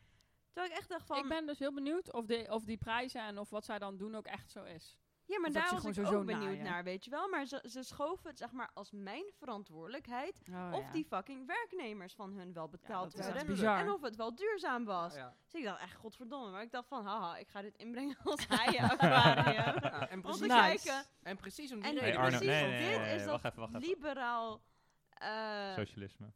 Terwijl 0.52 0.74
ik 0.74 0.80
echt 0.80 0.90
dacht 0.90 1.06
van... 1.06 1.18
Ik 1.18 1.28
ben 1.30 1.46
dus 1.46 1.60
heel 1.60 1.74
benieuwd 1.74 2.14
of, 2.14 2.26
de, 2.26 2.48
of 2.50 2.64
die 2.64 2.78
prijzen 2.78 3.22
en 3.22 3.38
of 3.38 3.50
wat 3.50 3.66
zij 3.66 3.80
dan 3.80 3.98
doen 3.98 4.16
ook 4.16 4.26
echt 4.26 4.52
zo 4.52 4.64
is. 4.64 5.00
Ja, 5.30 5.40
maar 5.40 5.52
daar 5.52 5.70
was 5.82 5.98
ik 5.98 6.06
ook 6.06 6.26
benieuwd 6.26 6.44
naaien. 6.44 6.64
naar, 6.64 6.84
weet 6.84 7.06
je 7.06 7.12
wel. 7.12 7.30
Maar 7.30 7.46
ze, 7.46 7.64
ze 7.70 7.84
schoven 7.84 8.30
het, 8.30 8.38
zeg 8.38 8.52
maar, 8.52 8.70
als 8.74 8.92
mijn 8.92 9.24
verantwoordelijkheid... 9.38 10.36
Oh, 10.52 10.70
of 10.74 10.84
ja. 10.86 10.92
die 10.92 11.06
fucking 11.06 11.48
werknemers 11.48 12.14
van 12.14 12.34
hun 12.34 12.54
wel 12.54 12.68
betaald 12.70 13.14
echt 13.16 13.26
werden. 13.26 13.46
bizar. 13.48 13.80
En 13.80 13.92
of 13.92 14.02
het 14.02 14.16
wel 14.16 14.36
duurzaam 14.36 14.86
was. 14.86 15.16
Ja, 15.16 15.36
Dus 15.46 15.54
ik 15.60 15.64
dacht 15.64 15.82
echt, 15.82 15.96
godverdomme. 15.96 16.52
Maar 16.52 16.62
ik 16.62 16.72
dacht 16.72 16.88
van, 16.88 17.06
haha, 17.06 17.38
ik 17.38 17.48
ga 17.48 17.62
dit 17.62 17.78
inbrengen 17.78 18.18
als 18.24 18.48
haaien 18.48 18.90
aquarium. 18.90 19.54
ja, 19.54 20.08
en, 20.10 20.16
Om 20.16 20.22
precies, 20.22 20.40
te 20.42 20.48
Nice. 20.48 20.86
kijken. 20.86 21.06
en 21.24 21.38
precies 21.38 21.72
om 21.72 21.80
die 21.80 21.90
En 21.90 21.96
reden. 21.98 22.10
Hey, 22.10 22.18
Arno, 22.18 22.38
precies 22.38 22.48
nee, 22.48 22.70
nee, 22.70 22.90
dit 22.90 23.00
nee, 23.00 23.16
is 23.16 23.26
wacht 23.26 23.44
dat 23.44 23.52
even, 23.52 23.60
wacht 23.72 23.76
even. 23.76 23.88
liberaal... 23.88 24.62
eh, 25.10 25.74
Socialisme. 25.74 26.32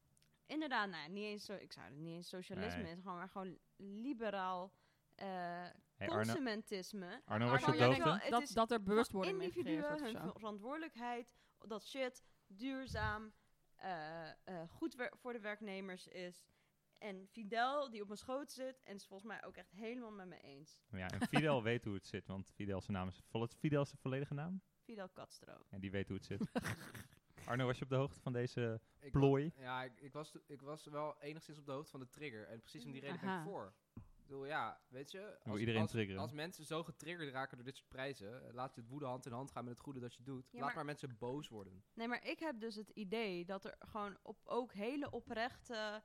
inderdaad, 0.46 0.90
nou, 0.90 1.10
niet 1.10 1.24
eens 1.26 1.46
zo, 1.46 1.54
ik 1.54 1.72
zou 1.74 1.86
het 1.86 1.96
niet 1.96 2.16
eens 2.16 2.30
socialisme 2.30 2.82
Nee. 2.82 2.92
is, 2.92 3.00
gewoon, 3.02 3.18
maar 3.18 3.30
gewoon 3.30 3.58
liberaal 3.78 4.72
eh, 5.16 5.64
Hey, 6.04 6.12
Arno, 6.12 6.24
consumentisme. 6.34 7.22
Arno, 7.26 7.50
was 7.50 7.60
je 7.60 7.66
Arno, 7.66 7.78
denkt 7.78 7.96
hoogte? 7.96 8.04
wel, 8.04 8.20
het 8.20 8.30
dat, 8.30 8.52
dat 8.54 8.72
er 8.72 8.78
van 8.78 8.86
bewustwording 8.86 9.38
mee 9.38 9.48
individuen 9.48 9.88
wordt 9.88 10.02
hun 10.02 10.32
verantwoordelijkheid, 10.32 11.34
dat 11.68 11.86
shit 11.86 12.24
duurzaam, 12.48 13.34
eh, 13.76 14.30
eh, 14.30 14.70
goed 14.70 14.96
voor 15.12 15.34
de 15.34 15.40
werknemers 15.40 16.08
is. 16.08 16.44
En 16.98 17.28
Fidel, 17.28 17.90
die 17.90 18.02
op 18.02 18.08
mijn 18.08 18.20
schoot 18.20 18.52
zit, 18.52 18.82
en 18.84 18.96
is 18.96 19.06
volgens 19.06 19.30
mij 19.30 19.44
ook 19.44 19.58
echt 19.58 19.72
helemaal 19.72 20.12
met 20.12 20.28
me 20.28 20.42
eens. 20.42 20.82
Ja, 20.90 21.10
en 21.10 21.28
Fidel 21.28 21.64
weet 21.70 21.84
hoe 21.86 21.94
het 21.94 22.08
zit, 22.08 22.28
want 22.28 22.52
Fidel 22.54 22.82
zijn 22.82 22.98
naam 22.98 23.08
is... 23.08 23.22
Fidel 23.58 23.82
is 23.82 23.90
zijn 23.90 24.02
volledige 24.02 24.34
naam? 24.34 24.62
Fidel 24.84 25.12
Castro. 25.12 25.66
En 25.70 25.80
die 25.80 25.92
weet 25.92 26.08
hoe 26.08 26.18
het 26.18 26.26
zit. 26.26 26.52
Arno, 27.46 27.66
was 27.66 27.78
je 27.78 27.84
op 27.84 27.90
de 27.90 27.96
hoogte 27.96 28.20
van 28.20 28.34
deze 28.34 28.82
Ik 29.00 29.12
plooi? 29.12 29.52
wa- 29.56 29.62
ja, 29.62 29.84
ik, 29.84 30.00
ik, 30.00 30.14
was, 30.14 30.36
ik 30.48 30.62
was 30.62 30.86
wel 30.86 31.22
enigszins 31.22 31.58
op 31.58 31.66
de 31.66 31.72
hoogte 31.72 31.92
van 31.92 32.00
de 32.00 32.10
trigger. 32.10 32.48
En 32.48 32.60
precies 32.60 32.86
om 32.86 32.92
die 32.92 33.02
reden 33.02 33.20
ben 33.20 33.38
ik 33.38 33.44
voor. 33.44 33.74
Ik 34.24 34.30
bedoel, 34.30 34.46
ja, 34.46 34.82
weet 34.88 35.12
je... 35.12 35.38
iedereen 35.58 35.82
als, 35.82 35.92
triggeren. 35.92 36.22
Als 36.22 36.32
mensen 36.32 36.66
zo 36.66 36.84
getriggerd 36.84 37.32
raken 37.32 37.58
door 37.58 37.66
dit 37.66 37.76
soort 37.78 37.90
prijzen... 37.90 38.48
eh, 38.48 38.54
laat 38.54 38.76
je 38.76 38.82
het 38.82 38.90
woede 38.90 39.06
hand 39.06 39.26
in 39.26 39.32
hand 39.32 39.52
gaan 39.52 39.64
met 39.64 39.74
het 39.74 39.84
goede 39.84 40.00
dat 40.00 40.14
je 40.16 40.24
doet. 40.24 40.46
Ja, 40.52 40.58
laat 40.58 40.66
maar- 40.66 40.76
maar 40.76 40.86
mensen 40.86 41.18
boos 41.18 41.50
worden. 41.50 41.84
Nee, 41.94 42.08
maar 42.08 42.26
ik 42.28 42.40
heb 42.40 42.60
dus 42.60 42.76
het 42.76 42.90
idee 42.90 43.46
dat 43.46 43.66
er 43.66 43.76
gewoon 43.80 44.18
op 44.22 44.38
ook 44.44 44.74
hele 44.74 45.10
oprechte, 45.10 46.04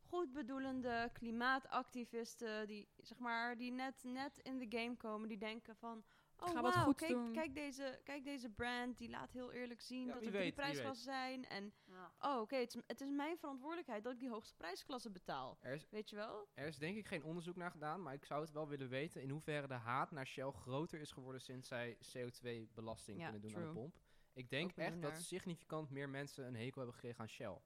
goedbedoelende 0.00 1.10
klimaatactivisten 1.12 2.66
die 2.66 2.88
zeg 2.96 3.18
maar 3.18 3.56
die 3.56 3.72
net, 3.72 4.02
net 4.04 4.38
in 4.38 4.58
de 4.58 4.66
game 4.78 4.96
komen, 4.96 5.28
die 5.28 5.38
denken 5.38 5.76
van 5.76 6.04
oh 6.38 6.48
ga 6.50 6.62
wat 6.62 6.76
goeds 6.76 6.98
kijk, 7.00 7.12
doen." 7.12 7.32
kijk 7.32 7.54
deze, 7.54 8.00
kijk 8.04 8.24
deze 8.24 8.48
brand, 8.50 8.98
die 8.98 9.08
laat 9.10 9.32
heel 9.32 9.52
eerlijk 9.52 9.80
zien 9.80 10.06
Ja, 10.06 10.12
dat 10.12 10.24
er 10.24 10.30
drie 10.30 10.52
prijsklassen 10.52 11.04
zijn 11.04 11.46
en 11.46 11.72
oh 12.20 12.40
oké, 12.40 12.56
het, 12.56 12.74
is- 12.74 12.82
het 12.86 13.00
is 13.00 13.10
mijn 13.10 13.38
verantwoordelijkheid 13.38 14.04
dat 14.04 14.12
ik 14.12 14.18
die 14.20 14.28
hoogste 14.30 14.54
prijsklasse 14.56 15.10
betaal, 15.10 15.58
Er 15.60 15.74
is, 15.74 15.86
weet 15.90 16.10
je 16.10 16.16
wel? 16.16 16.48
er 16.54 16.66
is 16.66 16.76
denk 16.78 16.96
ik 16.96 17.06
geen 17.06 17.24
onderzoek 17.24 17.56
naar 17.56 17.70
gedaan... 17.70 18.02
maar 18.02 18.14
ik 18.14 18.24
zou 18.24 18.40
het 18.40 18.50
wel 18.52 18.68
willen 18.68 18.88
weten... 18.88 19.22
in 19.22 19.30
hoeverre 19.30 19.66
de 19.66 19.74
haat 19.74 20.10
naar 20.10 20.26
Shell 20.26 20.50
groter 20.50 21.00
is 21.00 21.10
geworden... 21.12 21.40
sinds 21.40 21.68
zij 21.68 21.96
CO2-belasting 21.96 23.18
Ja, 23.18 23.24
kunnen 23.30 23.40
doen 23.40 23.54
aan 23.56 23.60
de 23.62 23.68
true. 23.70 23.80
pomp. 23.82 23.96
Ik 24.32 24.50
denk 24.50 24.70
Ook 24.70 24.76
echt 24.76 25.02
dat 25.02 25.20
significant 25.20 25.90
meer 25.90 26.08
mensen 26.08 26.46
een 26.46 26.56
hekel 26.56 26.76
hebben 26.76 26.94
gekregen 26.94 27.20
aan 27.20 27.28
Shell. 27.28 27.58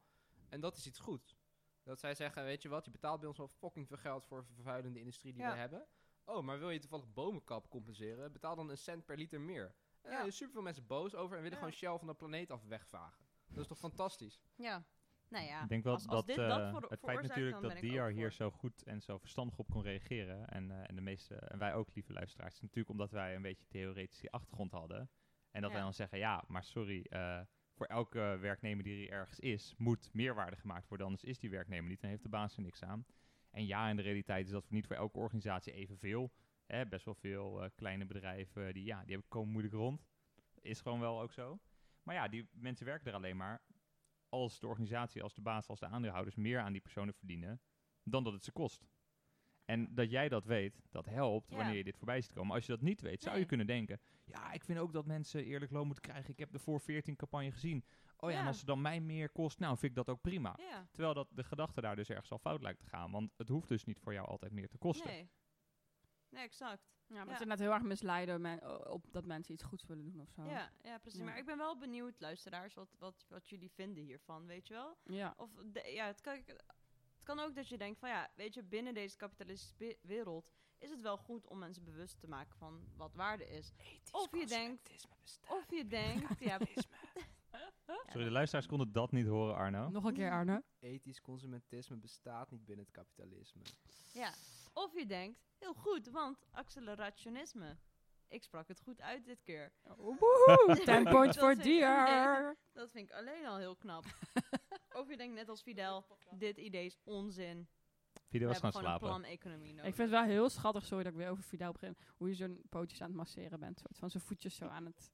En 0.48 0.60
dat 0.60 0.76
is 0.76 0.86
iets 0.86 0.98
goeds. 0.98 1.36
Dat 1.82 1.98
zij 2.00 2.14
zeggen, 2.14 2.44
weet 2.44 2.62
je 2.62 2.68
wat, 2.68 2.84
je 2.84 2.90
betaalt 2.90 3.18
bij 3.18 3.28
ons 3.28 3.38
wel 3.38 3.48
fucking 3.48 3.86
veel 3.88 3.96
geld 3.96 4.24
voor 4.24 4.44
de 4.46 4.52
vervuilende 4.54 4.98
industrie 4.98 5.32
die 5.32 5.42
Ja. 5.42 5.50
we 5.52 5.56
hebben. 5.58 5.86
Oh, 6.24 6.42
maar 6.42 6.58
wil 6.58 6.70
je 6.70 6.78
toevallig 6.78 7.12
bomenkap 7.12 7.68
compenseren? 7.70 8.32
Betaal 8.32 8.56
dan 8.56 8.70
een 8.70 8.78
cent 8.78 9.04
per 9.04 9.16
liter 9.16 9.40
meer. 9.40 9.64
Eh, 10.00 10.10
Ja. 10.10 10.16
Er 10.16 10.18
zijn 10.20 10.32
super 10.32 10.52
veel 10.52 10.62
mensen 10.62 10.86
boos 10.86 11.14
over 11.14 11.36
en 11.36 11.42
willen 11.42 11.58
Ja. 11.58 11.64
gewoon 11.64 11.78
Shell 11.78 11.98
van 11.98 12.06
de 12.06 12.14
planeet 12.14 12.50
af 12.50 12.64
wegvagen. 12.64 13.24
Dat 13.48 13.62
is 13.62 13.66
toch 13.68 13.78
fantastisch? 13.78 14.40
Ja. 14.56 14.84
Nou 15.28 15.44
ja, 15.44 15.62
ik 15.62 15.68
denk 15.68 15.84
wel 15.84 15.92
als, 15.92 16.06
als 16.06 16.16
dat 16.16 16.26
dit 16.26 16.38
eh, 16.38 16.48
dat 16.48 16.70
voor, 16.70 16.90
het 16.90 17.00
feit 17.00 17.22
natuurlijk 17.22 17.60
dat 17.60 17.78
DR 17.80 18.06
hier 18.06 18.32
zo 18.32 18.50
goed 18.50 18.82
en 18.82 19.00
zo 19.02 19.18
verstandig 19.18 19.58
op 19.58 19.70
kon 19.70 19.82
reageren. 19.82 20.48
En, 20.48 20.70
eh, 20.70 20.88
en 20.88 20.94
de 20.94 21.00
meeste, 21.00 21.34
en 21.34 21.58
wij 21.58 21.74
ook, 21.74 21.94
lieve 21.94 22.12
luisteraars. 22.12 22.54
is 22.54 22.60
natuurlijk 22.60 22.88
omdat 22.88 23.10
wij 23.10 23.34
een 23.34 23.42
beetje 23.42 23.66
theoretische 23.68 24.30
achtergrond 24.30 24.72
hadden. 24.72 25.10
En 25.50 25.62
dat 25.62 25.72
wij 25.72 25.80
dan 25.80 25.94
zeggen, 25.94 26.18
ja, 26.18 26.44
maar 26.46 26.64
sorry, 26.64 27.02
eh, 27.08 27.40
voor 27.74 27.86
elke 27.86 28.18
werknemer 28.40 28.84
die 28.84 29.06
er 29.08 29.12
ergens 29.12 29.38
is, 29.40 29.74
moet 29.76 30.08
meerwaarde 30.12 30.56
gemaakt 30.56 30.88
worden. 30.88 31.06
Anders 31.06 31.24
is 31.24 31.38
die 31.38 31.50
werknemer 31.50 31.88
niet 31.90 32.02
en 32.02 32.08
heeft 32.08 32.22
de 32.22 32.28
baas 32.28 32.56
er 32.56 32.62
niks 32.62 32.82
aan. 32.84 33.04
En 33.52 33.66
ja, 33.66 33.88
in 33.88 33.96
de 33.96 34.02
realiteit 34.02 34.46
is 34.46 34.52
dat 34.52 34.64
voor 34.64 34.74
niet 34.74 34.86
voor 34.86 34.96
elke 34.96 35.18
organisatie 35.18 35.72
evenveel. 35.72 36.32
Hè, 36.66 36.86
best 36.86 37.04
wel 37.04 37.14
veel 37.14 37.62
eh, 37.62 37.70
kleine 37.74 38.04
bedrijven, 38.04 38.74
die, 38.74 38.84
ja, 38.84 39.00
die 39.00 39.10
hebben 39.10 39.28
komen 39.28 39.50
moeilijk 39.52 39.74
rond. 39.74 40.06
Is 40.60 40.80
gewoon 40.80 41.00
wel 41.00 41.20
ook 41.20 41.32
zo. 41.32 41.60
Maar 42.02 42.14
ja, 42.14 42.28
die 42.28 42.48
mensen 42.52 42.86
werken 42.86 43.06
er 43.06 43.16
alleen 43.16 43.36
maar 43.36 43.62
als 44.28 44.58
de 44.58 44.66
organisatie, 44.66 45.22
als 45.22 45.34
de 45.34 45.40
baas, 45.40 45.68
als 45.68 45.80
de 45.80 45.86
aandeelhouders 45.86 46.36
meer 46.36 46.60
aan 46.60 46.72
die 46.72 46.80
personen 46.80 47.14
verdienen 47.14 47.60
dan 48.02 48.24
dat 48.24 48.32
het 48.32 48.44
ze 48.44 48.52
kost. 48.52 48.86
En 49.64 49.94
dat 49.94 50.10
jij 50.10 50.28
dat 50.28 50.44
weet, 50.44 50.80
dat 50.90 51.06
helpt 51.06 51.50
Ja. 51.50 51.56
wanneer 51.56 51.76
je 51.76 51.84
dit 51.84 51.96
voorbij 51.96 52.20
ziet 52.20 52.32
komen. 52.32 52.54
Als 52.54 52.66
je 52.66 52.72
dat 52.72 52.80
niet 52.80 53.00
weet, 53.00 53.20
zou 53.22 53.32
je 53.34 53.38
Nee. 53.38 53.48
kunnen 53.48 53.66
denken... 53.66 54.00
ja, 54.24 54.52
ik 54.52 54.64
vind 54.64 54.78
ook 54.78 54.92
dat 54.92 55.06
mensen 55.06 55.44
eerlijk 55.44 55.70
loon 55.72 55.86
moeten 55.86 56.04
krijgen. 56.04 56.30
Ik 56.30 56.38
heb 56.38 56.52
de 56.52 56.58
voor 56.58 56.80
14 56.80 57.16
campagne 57.16 57.52
gezien. 57.52 57.84
Oh 58.16 58.30
ja, 58.30 58.36
en 58.36 58.42
Ja. 58.42 58.48
als 58.48 58.56
het 58.58 58.66
dan 58.66 58.80
mij 58.80 59.00
meer 59.00 59.30
kost, 59.30 59.58
nou 59.58 59.72
vind 59.78 59.90
ik 59.90 59.96
dat 60.04 60.08
ook 60.08 60.20
prima. 60.20 60.54
Ja, 60.58 60.88
Terwijl 60.90 61.14
dat 61.14 61.28
de 61.30 61.44
gedachte 61.44 61.80
daar 61.80 61.96
dus 61.96 62.08
ergens 62.08 62.30
al 62.30 62.38
fout 62.38 62.62
lijkt 62.62 62.78
te 62.78 62.86
gaan. 62.86 63.10
Want 63.10 63.32
het 63.36 63.48
hoeft 63.48 63.68
dus 63.68 63.84
niet 63.84 63.98
voor 64.00 64.12
jou 64.12 64.28
altijd 64.28 64.52
meer 64.52 64.68
te 64.68 64.78
kosten. 64.78 65.06
nee. 65.10 65.30
Nee, 66.28 66.42
exact. 66.42 66.90
Ja, 67.06 67.14
maar 67.16 67.26
Ja. 67.26 67.32
het 67.32 67.40
is 67.40 67.46
net 67.46 67.58
heel 67.58 67.72
erg 67.72 67.82
misleiden 67.82 68.60
op 68.90 69.06
dat 69.12 69.24
mensen 69.26 69.54
iets 69.54 69.62
goeds 69.62 69.86
willen 69.86 70.04
doen 70.04 70.20
of 70.20 70.30
zo. 70.30 70.44
Ja, 70.44 70.70
ja, 70.82 70.98
precies. 70.98 71.18
Ja. 71.18 71.24
Maar 71.24 71.38
ik 71.38 71.44
ben 71.46 71.56
wel 71.58 71.78
benieuwd, 71.78 72.20
luisteraars, 72.20 72.74
wat, 72.74 72.94
wat, 72.98 73.24
wat 73.28 73.48
jullie 73.48 73.70
vinden 73.70 74.02
hiervan, 74.02 74.46
weet 74.46 74.68
je 74.68 74.74
wel? 74.74 74.96
Ja. 75.04 75.34
Of 75.36 75.50
de- 75.72 75.90
ja, 75.94 76.06
het 76.06 76.20
kan, 76.20 76.44
het 77.22 77.34
kan 77.34 77.46
ook 77.46 77.54
dat 77.54 77.68
je 77.68 77.78
denkt 77.78 77.98
van 77.98 78.08
ja, 78.08 78.30
weet 78.34 78.54
je, 78.54 78.62
binnen 78.62 78.94
deze 78.94 79.16
kapitalistische 79.16 79.98
wereld 80.00 80.50
is 80.78 80.90
het 80.90 81.00
wel 81.00 81.16
goed 81.16 81.46
om 81.46 81.58
mensen 81.58 81.84
bewust 81.84 82.20
te 82.20 82.28
maken 82.28 82.56
van 82.56 82.88
wat 82.96 83.14
waarde 83.14 83.48
is. 83.48 83.72
Of 84.10 84.36
je 84.36 84.46
denkt, 84.46 85.06
of 85.48 85.70
je 85.70 85.86
denkt, 85.86 86.38
ja, 86.38 86.58
Sorry, 88.06 88.24
de 88.24 88.30
luisteraars 88.30 88.66
konden 88.66 88.92
dat 88.92 89.12
niet 89.12 89.26
horen, 89.26 89.54
Arno. 89.54 89.88
Nog 89.88 90.04
een 90.04 90.14
keer, 90.14 90.30
Arne. 90.30 90.62
Ethisch 90.78 91.20
consumentisme 91.20 91.96
bestaat 91.96 92.50
niet 92.50 92.64
binnen 92.64 92.84
het 92.84 92.94
kapitalisme. 92.94 93.62
ja, 94.12 94.32
of 94.72 94.94
je 94.94 95.06
denkt, 95.06 95.40
heel 95.58 95.74
goed, 95.74 96.08
want 96.08 96.46
accelerationisme. 96.50 97.78
Ik 98.28 98.42
sprak 98.42 98.68
het 98.68 98.80
goed 98.80 99.00
uit 99.00 99.24
dit 99.24 99.42
keer. 99.42 99.72
Woehoe, 99.96 100.80
10 100.84 101.04
points 101.04 101.38
voor 101.38 101.54
dear. 101.54 102.56
Dat 102.72 102.90
vind 102.90 103.10
ik 103.10 103.14
alleen 103.16 103.46
al 103.46 103.56
heel 103.56 103.76
knap. 103.76 104.04
Of 104.94 105.08
je 105.08 105.16
denkt 105.16 105.34
net 105.34 105.48
als 105.48 105.62
Fidel, 105.62 106.04
dit 106.30 106.56
idee 106.56 106.84
is 106.86 106.98
onzin. 107.04 107.68
Fidel 108.28 108.46
We 108.48 108.52
was 108.52 108.62
gaan 108.62 108.72
gewoon 108.72 108.86
slapen. 108.86 109.08
een 109.08 109.14
plan 109.20 109.30
economie 109.32 109.72
nodig. 109.72 109.86
Ik 109.90 109.94
vind 109.94 110.10
het 110.10 110.18
wel 110.20 110.28
heel 110.28 110.48
schattig, 110.50 110.84
sorry 110.84 111.04
dat 111.04 111.12
ik 111.12 111.18
weer 111.18 111.28
over 111.28 111.42
Fidel 111.44 111.72
begin, 111.72 111.96
hoe 112.16 112.28
je 112.28 112.34
zo'n 112.34 112.62
pootjes 112.68 113.00
aan 113.00 113.08
het 113.08 113.16
masseren 113.16 113.60
bent. 113.60 113.78
Soort 113.78 113.98
van 113.98 114.10
zijn 114.10 114.22
voetjes 114.22 114.54
zo 114.54 114.66
aan 114.66 114.84
het... 114.84 115.10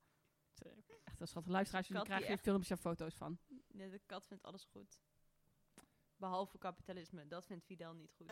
het- 0.59 1.01
Echt 1.05 1.21
een 1.21 1.29
schattig. 1.29 1.53
Luisteraars, 1.53 1.87
krijgen 1.87 2.17
hier 2.17 2.27
echt- 2.27 2.43
filmpjes 2.43 2.71
en 2.71 2.79
foto's 2.79 3.15
van. 3.15 3.39
De 3.69 4.01
kat 4.07 4.27
vindt 4.27 4.43
alles 4.43 4.65
goed. 4.65 4.99
Behalve 6.17 6.59
kapitalisme, 6.59 7.27
dat 7.27 7.47
vindt 7.47 7.65
Fidel 7.65 7.93
niet 7.95 8.13
goed. 8.17 8.31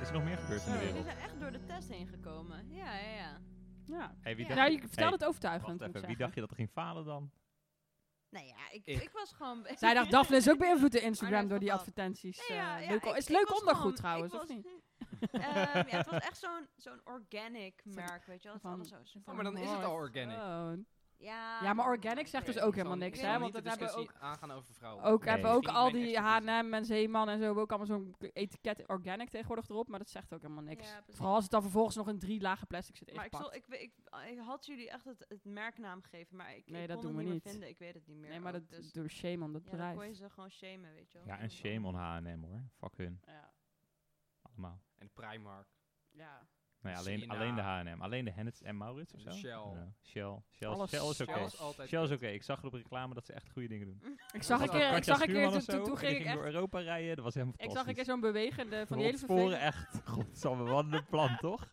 Is 0.00 0.08
er 0.08 0.12
nog 0.12 0.24
meer 0.24 0.36
gebeurd 0.38 0.66
in 0.66 0.72
de 0.72 0.78
Jullie 0.78 0.92
wereld? 0.92 1.04
zijn 1.04 1.18
echt 1.18 1.40
door 1.40 1.52
de 1.52 1.64
test 1.64 1.88
heen 1.88 2.06
gekomen. 2.06 2.68
Ja, 2.74 2.98
ja, 2.98 3.14
ja. 3.14 3.40
Ja. 3.86 4.14
Hey, 4.20 4.36
wie 4.36 4.42
Ja. 4.46 4.48
dacht, 4.54 4.60
Nou, 4.60 4.72
je 4.72 4.78
vertelde 4.78 5.02
Hey, 5.02 5.12
het 5.12 5.24
overtuigend, 5.24 5.80
even, 5.80 6.06
wie 6.06 6.16
dacht 6.16 6.34
je 6.34 6.40
dat 6.40 6.50
er 6.50 6.56
ging 6.56 6.70
falen 6.70 7.04
dan? 7.04 7.30
Nou 8.30 8.46
ja, 8.46 8.54
ik, 8.70 8.82
Ik. 8.84 9.02
ik 9.02 9.10
was 9.12 9.32
gewoon... 9.32 9.66
Zij 9.74 9.94
dacht, 9.94 10.10
Daphne 10.10 10.36
is 10.36 10.50
ook 10.50 10.58
beïnvloed 10.58 10.92
door 10.92 11.02
Instagram 11.02 11.40
dat 11.40 11.48
door 11.50 11.58
die 11.58 11.72
advertenties. 11.72 12.48
Nee, 12.48 12.58
ja, 12.58 12.76
eh, 12.78 12.84
ja, 12.84 12.90
leuk, 12.90 13.04
ik- 13.04 13.16
is 13.16 13.24
ik 13.28 13.34
leuk 13.36 13.48
was 13.48 13.58
ondergoed 13.58 13.80
gewoon- 13.82 13.94
trouwens, 13.94 14.32
ik 14.34 14.40
of 14.40 14.46
was- 14.46 14.56
niet? 14.56 14.66
Ehm, 15.32 15.88
ja, 15.88 15.96
het 15.96 16.06
was 16.10 16.20
echt 16.22 16.38
zo'n 16.38 16.66
zo'n 16.76 17.00
organic 17.04 17.80
merk, 17.84 18.26
weet 18.26 18.42
je 18.42 18.44
wel. 18.44 18.52
Het 18.52 18.62
Van- 18.62 18.72
alles 18.72 18.88
zo, 18.88 18.96
Oh, 19.24 19.34
maar 19.34 19.44
dan 19.44 19.56
is 19.56 19.70
het 19.70 19.84
al 19.84 19.92
organic. 19.92 20.36
Oh. 20.36 20.72
Ja, 21.20 21.62
Ja, 21.62 21.72
maar 21.72 21.86
organic 21.86 22.26
zegt 22.26 22.46
dus 22.46 22.58
ook 22.58 22.74
helemaal 22.74 22.96
Ik 22.96 23.02
niks, 23.02 23.20
hè, 23.20 23.38
want 23.38 23.52
dat 23.52 23.64
hebben 23.64 23.86
we 23.86 23.94
ook- 23.94 24.14
aangaan 24.18 24.50
over 24.50 24.74
vrouwen. 24.74 25.04
Ook 25.04 25.24
Nee. 25.24 25.32
hebben 25.32 25.50
we 25.50 25.56
ook 25.56 25.66
al 25.68 25.90
die. 25.90 26.18
H&M 26.18 26.74
en 26.74 26.84
Zeeman 26.84 27.28
en 27.28 27.38
zo 27.38 27.44
hebben 27.44 27.62
ook 27.62 27.68
allemaal 27.72 27.86
zo'n 27.86 28.14
etiket 28.32 28.88
organic 28.88 29.28
tegenwoordig 29.30 29.68
erop, 29.68 29.88
maar 29.88 29.98
dat 29.98 30.08
zegt 30.08 30.32
ook 30.34 30.42
helemaal 30.42 30.62
niks. 30.62 30.88
Ja. 30.90 31.02
Vooral 31.08 31.34
als 31.34 31.42
het 31.42 31.52
dan 31.52 31.62
vervolgens 31.62 31.96
nog 31.96 32.08
in 32.08 32.18
drie 32.18 32.40
lagen 32.40 32.66
plastic 32.66 32.96
zit 32.96 33.14
Maar 33.14 33.24
ik, 33.24 33.34
zal, 33.36 33.54
ik, 33.54 33.64
ik, 33.68 33.92
ik 34.30 34.38
had 34.38 34.66
jullie 34.66 34.90
echt 34.90 35.04
het, 35.04 35.24
het 35.28 35.44
merknaam 35.44 36.02
gegeven, 36.02 36.36
maar 36.36 36.56
ik, 36.56 36.66
Nee, 36.70 36.82
ik 36.82 36.88
dat 36.88 36.96
kon 36.98 37.06
doen 37.06 37.16
het 37.16 37.26
we 37.26 37.32
niet 37.32 37.42
meer 37.44 37.52
vinden. 37.52 37.68
Ik 37.70 37.78
weet 37.78 37.94
het 37.94 38.06
niet 38.06 38.16
meer. 38.16 38.30
nee, 38.30 38.40
maar 38.40 38.54
ook, 38.54 38.68
dat 38.68 38.78
dus, 38.78 38.92
door 38.92 39.08
shame 39.08 39.44
on 39.44 39.52
dat 39.52 39.64
ja, 39.64 39.68
dan 39.70 39.78
bedrijf. 39.78 39.96
kon 39.96 40.06
je 40.08 40.14
ze 40.14 40.30
gewoon 40.30 40.50
shamen, 40.50 40.92
weet 40.92 41.12
je 41.12 41.18
wel. 41.18 41.26
Ja, 41.26 41.38
en 41.38 41.50
shame 41.50 41.86
on 41.86 41.94
H&M 41.94 42.42
hoor. 42.42 42.62
Fuck 42.78 42.96
hun. 42.96 43.20
Ja. 43.26 43.52
Allemaal. 44.42 44.80
En 44.98 45.10
Primark. 45.12 45.68
ja. 46.10 46.46
Nee, 46.82 46.96
alleen, 46.96 47.18
Sina. 47.20 47.34
alleen 47.34 47.54
de 47.54 47.60
H&M. 47.60 48.00
Alleen 48.02 48.24
de 48.24 48.30
Hennets 48.30 48.62
en 48.62 48.76
Maurits 48.76 49.14
of 49.14 49.20
zo? 49.20 49.30
Shell. 49.30 49.50
Ja, 49.50 49.92
Shell. 50.02 50.38
Shell, 50.50 50.68
Alles- 50.68 50.90
Shell 50.90 51.08
is 51.08 51.20
oké. 51.20 51.32
Shell 51.32 51.44
is 51.44 51.58
altijd 51.60 51.88
Shell 51.88 52.02
is 52.02 52.08
kut. 52.08 52.16
oké. 52.18 52.26
Ik 52.26 52.42
zag 52.42 52.64
op 52.64 52.72
reclame 52.72 53.14
dat 53.14 53.26
ze 53.26 53.32
echt 53.32 53.50
goede 53.50 53.68
dingen 53.68 53.86
doen. 53.86 54.18
Ik 54.32 54.42
zag 54.42 54.60
een 54.60 54.68
keer, 54.68 54.96
ik 54.96 55.04
zag 55.04 55.20
een 55.20 55.26
keer, 55.26 55.50
toen, 55.66 55.98
ging 55.98 56.18
ik 56.18 56.24
echt, 56.24 56.34
door 56.34 56.44
Europa 56.44 56.78
rijden. 56.78 57.14
Dat 57.16 57.24
was 57.24 57.34
helemaal 57.34 57.54
ik 57.56 57.70
zag 57.70 57.86
een 57.86 57.94
keer 57.94 58.04
zo'n 58.04 58.20
bewegende, 58.20 58.86
van 58.86 58.96
die 58.96 59.06
hele 59.06 59.18
vervelende, 59.18 59.56
echt. 59.56 60.00
Godsamme, 60.04 60.64
wat 60.70 60.84
een 60.92 61.06
plan 61.06 61.36
toch? 61.48 61.72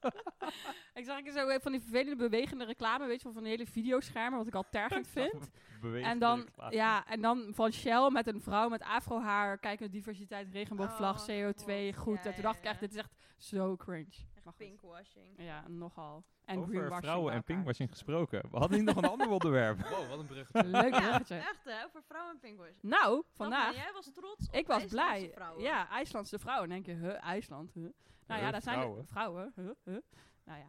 ik 0.94 1.06
zag 1.06 1.18
een 1.18 1.24
keer 1.24 1.32
zo 1.34 1.58
van 1.60 1.72
die 1.72 1.82
vervelende 1.82 2.16
bewegende 2.16 2.66
reclame, 2.66 3.06
weet 3.08 3.18
je 3.18 3.24
wel, 3.24 3.34
van 3.34 3.44
die 3.44 3.52
hele 3.52 3.66
videoschermen, 3.66 4.38
wat 4.38 4.48
ik 4.48 4.56
al 4.56 4.66
tergend 4.72 5.08
vind. 5.18 5.50
Bewegende 5.82 6.10
En 6.14 6.20
dan, 6.20 6.40
reclame. 6.40 6.76
ja, 6.76 7.06
en 7.08 7.22
dan 7.22 7.48
van 7.54 7.72
Shell 7.72 8.10
met 8.12 8.28
een 8.28 8.42
vrouw 8.42 8.70
met 8.70 8.84
afrohaar, 8.84 9.58
kijk 9.58 9.80
naar 9.80 9.90
diversiteit, 9.90 10.48
regenboogvlag, 10.52 11.20
Oh, 11.22 11.28
CO2, 11.28 11.64
God. 11.66 11.96
goed. 11.98 12.18
Ja, 12.24 12.24
en 12.30 12.34
toen 12.34 12.44
dacht 12.44 12.58
ik 12.58 12.64
echt, 12.66 12.80
dit 12.80 12.92
is 12.92 12.98
echt 12.98 13.16
zo 13.38 13.76
cringe. 13.76 14.08
Echt 14.48 14.58
Maar 14.60 14.68
goed. 14.68 14.78
pinkwashing. 14.80 15.34
Ja, 15.38 15.68
nogal. 15.68 16.24
En 16.46 16.58
Over 16.60 16.96
vrouwen 16.98 17.34
en 17.34 17.44
pinkwashing 17.44 17.90
gesproken. 17.90 18.42
We 18.52 18.58
hadden 18.58 18.78
niet 18.78 18.88
nog 18.88 18.96
een 19.04 19.10
ander 19.16 19.30
onderwerp. 19.30 19.80
Wow, 19.88 20.08
wat 20.10 20.20
een 20.20 20.26
bruggetje. 20.26 20.64
Leuk 20.70 20.94
Ja, 20.94 21.00
bruggetje. 21.00 21.36
echt 21.36 21.64
hè, 21.64 21.86
over 21.86 22.04
vrouwen 22.04 22.34
en 22.34 22.40
pinkwashing. 22.40 22.82
Nou, 22.82 23.24
Vandaag. 23.34 23.76
jij 23.76 23.92
was 23.94 24.12
trots 24.14 24.48
op 24.48 24.54
ik 24.56 24.68
was 24.68 24.82
IJslandse 24.82 25.16
blij. 25.18 25.32
vrouwen. 25.34 25.64
Ja, 25.64 25.90
IJslandse 25.90 26.40
vrouwen. 26.40 26.70
Dan 26.70 26.82
denk 26.84 27.00
je, 27.00 27.06
huh, 27.08 27.24
IJsland, 27.24 27.72
huh? 27.74 27.90
Nou 28.28 28.42
ja, 28.42 28.52
daar 28.52 28.62
zijn 28.62 28.76
vrouwen? 28.76 29.02
de 29.02 29.08
vrouwen, 29.08 29.52
huh, 29.56 29.70
huh? 29.84 29.98
Nou 30.44 30.60
ja. 30.60 30.68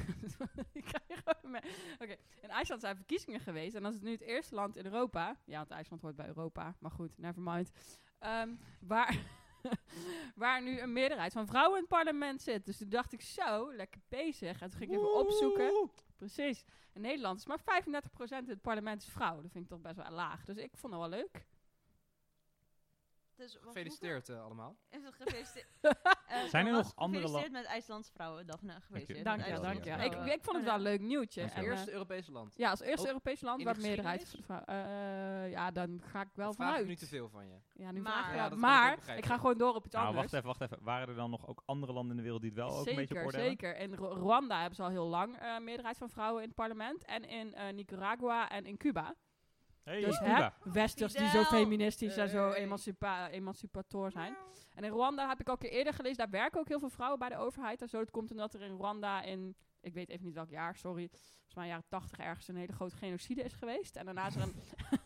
ik 0.72 0.84
krijg 0.84 1.22
gewoon 1.24 1.50
mee. 1.50 1.72
Oké, 1.98 2.16
in 2.40 2.50
IJsland 2.50 2.80
zijn 2.80 2.96
verkiezingen 2.96 3.40
geweest. 3.40 3.74
En 3.74 3.82
dat 3.82 3.94
is 3.94 4.00
nu 4.00 4.10
het 4.10 4.20
eerste 4.20 4.54
land 4.54 4.76
in 4.76 4.84
Europa. 4.84 5.36
Ja, 5.44 5.56
want 5.56 5.70
IJsland 5.70 6.02
hoort 6.02 6.16
bij 6.16 6.26
Europa. 6.26 6.74
Maar 6.78 6.90
goed, 6.90 7.18
never 7.18 7.42
mind. 7.42 7.70
Ehm, 8.18 8.54
waar, 8.80 9.16
waar 10.34 10.62
nu 10.62 10.80
een 10.80 10.92
meerderheid 10.92 11.32
van 11.32 11.46
vrouwen 11.46 11.74
in 11.74 11.80
het 11.80 11.88
parlement 11.88 12.42
zit. 12.42 12.66
Dus 12.66 12.76
toen 12.76 12.88
dacht 12.88 13.12
ik, 13.12 13.20
zo, 13.20 13.74
lekker 13.74 14.00
bezig. 14.08 14.60
En 14.60 14.70
toen 14.70 14.78
ging 14.78 14.90
ik 14.90 14.96
even 14.96 15.14
opzoeken. 15.14 15.90
Precies. 16.16 16.64
In 16.92 17.00
Nederland 17.00 17.38
is 17.38 17.46
maar 17.46 17.60
35% 17.60 17.62
in 18.28 18.48
het 18.48 18.60
parlement 18.60 19.02
is 19.02 19.08
vrouw. 19.08 19.40
Dat 19.40 19.50
vind 19.50 19.64
ik 19.64 19.70
toch 19.70 19.80
best 19.80 19.96
wel 19.96 20.10
laag. 20.10 20.44
Dus 20.44 20.56
ik 20.56 20.76
vond 20.76 20.92
het 20.92 21.02
wel 21.02 21.10
leuk. 21.10 21.46
Het 23.42 23.52
dus 23.52 23.60
Gefeliciteerd 23.62 24.28
eh, 24.28 24.44
allemaal. 24.44 24.76
Gefeliciteerd. 25.18 25.66
Eh, 26.32 26.42
Zijn 26.44 26.66
er 26.66 26.72
nog 26.72 26.92
andere 26.96 27.22
Gefeliciteerd 27.22 27.52
met 27.62 27.72
IJslandse 27.72 28.12
vrouwen, 28.12 28.46
Daphne. 28.46 28.72
Gefeliciteerd 28.80 29.24
Dank 29.24 29.44
je, 29.44 29.50
wel, 29.52 29.62
dank 29.62 29.84
je. 29.84 29.90
Ik, 29.90 30.12
ik 30.34 30.44
vond 30.44 30.56
het 30.56 30.64
wel 30.64 30.74
een 30.74 30.80
leuk 30.80 31.00
nieuwtje. 31.00 31.40
En, 31.40 31.46
Het 31.48 31.56
eh, 31.56 31.62
eerste 31.62 31.92
Europese 31.92 32.32
land. 32.32 32.54
ja, 32.56 32.70
als 32.70 32.80
eerste 32.80 33.00
Ook 33.00 33.06
Europese 33.06 33.44
land 33.44 33.62
waar 33.62 33.74
de 33.74 33.80
meerderheid 33.80 34.28
van 34.28 34.40
vrouwen... 34.42 34.66
eh, 35.44 35.50
ja, 35.50 35.70
dan 35.70 36.02
ga 36.04 36.20
ik 36.20 36.28
wel 36.34 36.46
Dan 36.46 36.54
vraag 36.54 36.66
ik 36.68 36.72
vanuit. 36.74 36.86
nu 36.86 36.96
te 36.96 37.06
veel 37.06 37.28
van 37.28 37.46
je. 37.46 37.54
Ja, 37.72 37.90
nu 37.92 38.00
Maar- 38.00 38.12
vraag 38.12 38.30
je 38.30 38.36
Ja, 38.36 38.46
ik 38.46 38.54
maar 38.54 39.16
ik 39.16 39.26
ga 39.26 39.36
gewoon 39.36 39.58
door 39.58 39.74
op 39.74 39.84
iets 39.84 39.94
Nou, 39.94 40.06
anders. 40.06 40.22
wacht 40.32 40.34
even, 40.44 40.58
wacht 40.58 40.72
even. 40.72 40.84
Waren 40.84 41.08
er 41.08 41.14
dan 41.14 41.30
nog 41.30 41.46
ook 41.46 41.62
andere 41.64 41.92
landen 41.92 42.10
in 42.10 42.16
de 42.16 42.22
wereld 42.22 42.40
die 42.42 42.50
het 42.50 42.58
wel 42.58 42.70
ook 42.78 42.86
een 42.86 42.94
beetje 42.96 43.00
op 43.00 43.06
Zeker, 43.08 43.24
orde 43.24 43.36
hebben? 43.38 43.50
zeker. 43.58 43.76
In 43.76 43.94
Ru- 43.94 44.20
Rwanda 44.20 44.56
hebben 44.58 44.76
ze 44.76 44.82
al 44.82 44.88
heel 44.88 45.06
lang 45.08 45.36
eh 45.38 45.58
meerderheid 45.58 45.98
van 45.98 46.10
vrouwen 46.10 46.42
in 46.42 46.48
het 46.48 46.56
parlement. 46.56 47.04
En 47.04 47.24
in 47.24 47.54
eh, 47.54 47.72
Nicaragua 47.72 48.48
en 48.50 48.64
in 48.66 48.76
Cuba. 48.76 49.14
Hey, 49.84 50.00
dus 50.00 50.18
hè, 50.18 50.48
westers 50.62 51.12
die 51.12 51.28
zo 51.28 51.42
feministisch 51.42 52.16
en 52.16 52.28
zo 52.28 52.50
emancipa 52.50 53.28
emancipator 53.28 54.10
zijn. 54.10 54.36
En 54.74 54.84
in 54.84 54.90
Rwanda 54.90 55.28
heb 55.28 55.40
ik 55.40 55.46
al 55.46 55.52
een 55.52 55.58
keer 55.58 55.70
eerder 55.70 55.94
gelezen, 55.94 56.18
daar 56.18 56.30
werken 56.30 56.60
ook 56.60 56.68
heel 56.68 56.78
veel 56.78 56.90
vrouwen 56.90 57.18
bij 57.18 57.28
de 57.28 57.36
overheid 57.36 57.82
en 57.82 57.88
zo. 57.88 57.98
Dat 57.98 58.10
komt 58.10 58.30
omdat 58.30 58.54
er 58.54 58.62
in 58.62 58.76
Rwanda 58.76 59.22
in, 59.22 59.56
ik 59.82 59.94
weet 59.94 60.08
even 60.08 60.24
niet 60.24 60.34
welk 60.34 60.50
jaar, 60.50 60.76
sorry, 60.76 61.08
volgens 61.08 61.54
mij 61.54 61.66
jaren 61.66 61.84
tachtig 61.88 62.18
ergens 62.18 62.48
een 62.48 62.56
hele 62.56 62.72
grote 62.72 62.96
genocide 62.96 63.42
is 63.42 63.52
geweest. 63.52 63.96
En 63.96 64.04
daarna 64.04 64.26
is 64.26 64.34
er 64.34 64.42
een 64.42 64.54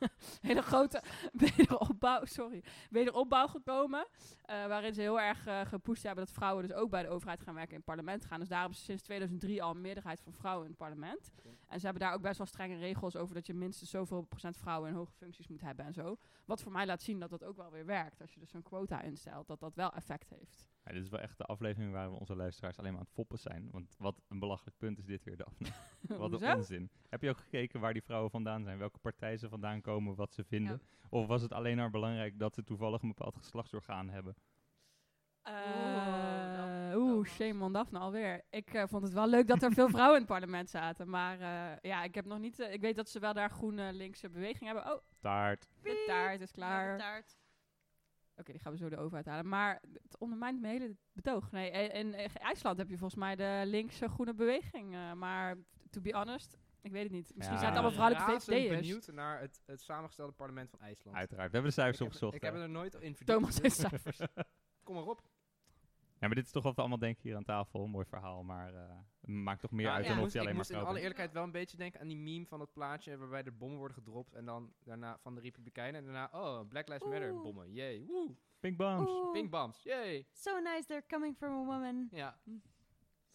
hele 0.49 0.63
grote 0.63 1.03
wederopbouw, 1.33 2.25
sorry, 2.25 2.65
wederopbouw 2.91 3.47
gekomen. 3.47 4.07
eh, 4.43 4.67
waarin 4.67 4.95
ze 4.95 5.01
heel 5.01 5.21
erg 5.21 5.47
eh 5.47 5.61
gepusht 5.61 6.03
hebben 6.03 6.25
dat 6.25 6.35
vrouwen 6.35 6.67
dus 6.69 6.77
ook 6.77 6.91
bij 6.91 7.03
de 7.03 7.09
overheid 7.09 7.41
gaan 7.41 7.55
werken 7.55 7.71
in 7.73 7.77
het 7.77 7.87
parlement 7.87 8.25
gaan. 8.25 8.39
Dus 8.41 8.49
daar 8.49 8.61
hebben 8.61 8.79
ze 8.79 8.85
sinds 8.85 9.03
2003 9.03 9.63
al 9.63 9.71
een 9.71 9.81
meerderheid 9.81 10.21
van 10.21 10.33
vrouwen 10.33 10.65
in 10.65 10.71
het 10.71 10.79
parlement. 10.79 11.31
En 11.69 11.79
ze 11.79 11.85
hebben 11.85 12.03
daar 12.03 12.15
ook 12.15 12.23
best 12.23 12.39
wel 12.39 12.47
strenge 12.47 12.77
regels 12.79 13.17
over 13.17 13.35
dat 13.35 13.47
je 13.47 13.55
minstens 13.55 13.91
zoveel 13.91 14.23
procent 14.23 14.57
vrouwen 14.57 14.89
in 14.91 14.95
hoge 14.97 15.13
functies 15.13 15.49
moet 15.49 15.61
hebben 15.61 15.85
en 15.85 15.93
zo. 15.93 16.17
Wat 16.45 16.63
voor 16.63 16.73
mij 16.73 16.87
laat 16.87 17.03
zien 17.03 17.19
dat 17.21 17.31
dat 17.31 17.45
ook 17.45 17.57
wel 17.57 17.71
weer 17.71 17.87
werkt. 17.87 18.21
Als 18.21 18.33
je 18.35 18.41
dus 18.41 18.51
zo'n 18.51 18.63
quota 18.63 19.03
instelt, 19.03 19.47
dat 19.47 19.61
dat 19.61 19.75
wel 19.75 19.93
effect 19.93 20.29
heeft. 20.29 20.67
Ja, 20.87 20.93
dit 20.93 21.03
is 21.03 21.09
wel 21.09 21.21
echt 21.21 21.39
de 21.39 21.45
aflevering 21.45 21.93
waar 21.93 22.11
we 22.11 22.19
onze 22.19 22.37
luisteraars 22.37 22.79
alleen 22.79 22.91
maar 22.91 23.01
aan 23.01 23.07
het 23.07 23.15
foppen 23.15 23.39
zijn. 23.39 23.69
Want 23.71 23.95
wat 23.99 24.21
een 24.29 24.39
belachelijk 24.39 24.77
punt 24.79 24.99
is 24.99 25.05
dit 25.07 25.25
weer, 25.25 25.37
Daphne. 25.37 25.69
wat 26.19 26.41
een 26.43 26.55
onzin. 26.57 26.91
Heb 27.09 27.23
je 27.23 27.29
ook 27.29 27.39
gekeken 27.39 27.81
waar 27.81 27.93
die 27.93 28.03
vrouwen 28.03 28.31
vandaan 28.31 28.65
zijn? 28.65 28.79
Welke 28.79 28.99
partij 28.99 29.37
ze 29.37 29.49
vandaan 29.49 29.81
komen, 29.81 30.15
wat 30.15 30.33
ze 30.33 30.45
vinden? 30.45 30.83
Of 31.11 31.27
was 31.27 31.43
het 31.43 31.53
alleen 31.53 31.77
maar 31.77 31.91
belangrijk 31.91 32.39
dat 32.39 32.55
ze 32.55 32.65
toevallig 32.65 33.03
een 33.03 33.09
bepaald 33.09 33.37
geslachtsorgaan 33.37 34.09
hebben? 34.09 34.35
Eh, 35.43 36.57
dan- 36.57 36.95
Oeh, 36.95 37.27
shame 37.27 37.65
on 37.65 37.73
Daphne 37.73 37.99
alweer. 37.99 38.45
Ik 38.51 38.75
eh, 38.75 38.83
vond 38.87 39.03
het 39.03 39.13
wel 39.13 39.29
leuk 39.29 39.47
dat 39.47 39.63
er 39.63 39.73
veel 39.73 39.89
vrouwen 39.89 40.15
in 40.15 40.23
het 40.23 40.31
parlement 40.33 40.71
zaten. 40.71 41.11
Maar 41.11 41.41
eh, 41.41 41.77
ja, 41.91 42.03
ik 42.05 42.15
heb 42.15 42.25
nog 42.25 42.39
niet... 42.39 42.59
ik 42.59 42.81
weet 42.81 42.97
dat 42.97 43.09
ze 43.09 43.19
wel 43.19 43.33
daar 43.33 43.51
groene 43.51 43.93
linkse 43.93 44.31
beweging 44.31 44.65
hebben. 44.65 44.93
Oh, 44.93 45.01
Taart. 45.21 45.69
de 45.83 46.03
taart 46.07 46.41
is 46.41 46.49
Ja, 46.51 46.55
klaar. 46.55 46.97
de 46.97 47.03
taart. 47.03 47.37
Oké, 48.37 48.53
die 48.53 48.61
gaan 48.61 48.73
we 48.73 48.79
zo 48.79 48.89
de 48.89 48.97
overheid 48.97 49.27
halen. 49.27 49.49
Maar 49.49 49.83
het 50.03 50.19
ondermijnt 50.19 50.61
mijn 50.61 50.73
hele 50.81 50.97
betoog. 51.13 51.51
Nee, 51.51 51.71
in, 51.71 52.15
in 52.15 52.31
IJsland 52.35 52.79
heb 52.79 52.89
je 52.89 52.97
volgens 52.99 53.21
mij 53.21 53.37
de 53.37 53.63
linkse 53.67 54.09
groene 54.09 54.35
beweging. 54.35 54.95
eh, 54.95 55.13
maar 55.13 55.57
to 55.91 56.01
be 56.01 56.13
honest, 56.13 56.59
ik 56.81 56.93
weet 56.93 57.03
het 57.03 57.13
niet. 57.13 57.33
Misschien 57.35 57.57
Ja. 57.57 57.61
zijn 57.63 57.73
het 57.75 57.83
allemaal 57.83 58.09
vrouwelijke 58.09 58.41
VVD'ers. 58.53 58.81
benieuwd 58.81 59.07
naar 59.13 59.41
het, 59.41 59.63
het 59.67 59.81
samengestelde 59.81 60.33
parlement 60.33 60.71
van 60.71 60.81
IJsland. 60.81 61.17
Uiteraard. 61.17 61.47
We 61.51 61.53
hebben 61.57 61.75
de 61.75 61.81
cijfers 61.81 61.97
ik 62.01 62.05
heb, 62.05 62.13
opgezocht. 62.13 62.35
ik 62.35 62.43
heb 62.43 62.55
hè. 62.55 62.61
er 62.63 62.69
nooit 62.69 62.95
in 62.95 63.01
verdiept. 63.17 63.27
Thomas 63.27 63.61
heeft 63.61 63.77
cijfers. 63.77 64.19
Kom 64.85 64.95
maar 64.95 65.05
op. 65.07 65.23
Ja, 66.19 66.27
maar 66.27 66.35
dit 66.35 66.45
is 66.45 66.51
toch 66.53 66.63
wat 66.63 66.75
we 66.75 66.81
allemaal 66.81 66.99
denken 66.99 67.23
hier 67.23 67.37
aan 67.37 67.45
tafel. 67.45 67.87
Mooi 67.87 68.07
verhaal, 68.07 68.43
maar 68.43 68.75
eh, 68.75 68.97
maakt 69.27 69.61
toch 69.61 69.71
meer 69.71 69.91
uit 69.91 70.05
ik 70.05 70.11
dan 70.15 70.21
of 70.21 70.33
je 70.33 70.39
alleen 70.39 70.51
ik 70.51 70.57
maar 70.57 70.67
moest 70.67 70.71
in 70.81 70.87
alle 70.87 70.99
eerlijkheid 70.99 71.33
wel 71.33 71.43
een 71.43 71.51
beetje 71.51 71.77
denken 71.77 72.01
aan 72.01 72.07
die 72.07 72.17
meme 72.17 72.47
van 72.47 72.59
dat 72.59 72.73
plaatje 72.73 73.17
waarbij 73.17 73.43
er 73.43 73.57
bommen 73.57 73.79
worden 73.79 73.97
gedropt 73.97 74.35
en 74.35 74.45
dan 74.45 74.73
daarna 74.85 75.19
van 75.19 75.35
de 75.35 75.41
Republikeinen 75.41 76.01
en 76.01 76.13
daarna, 76.13 76.29
oh, 76.33 76.69
Black 76.69 76.89
Lives 76.89 77.09
Matter 77.09 77.41
bommen, 77.41 77.73
yay, 77.73 78.05
woe, 78.07 78.37
Pink 78.61 78.77
bombs. 78.77 79.31
Pink 79.33 79.51
bombs, 79.51 79.83
yay. 79.83 80.27
So 80.33 80.59
nice 80.59 80.87
they're 80.87 81.07
coming 81.07 81.37
from 81.37 81.53
a 81.53 81.65
woman. 81.65 82.09
Ja, 82.11 82.39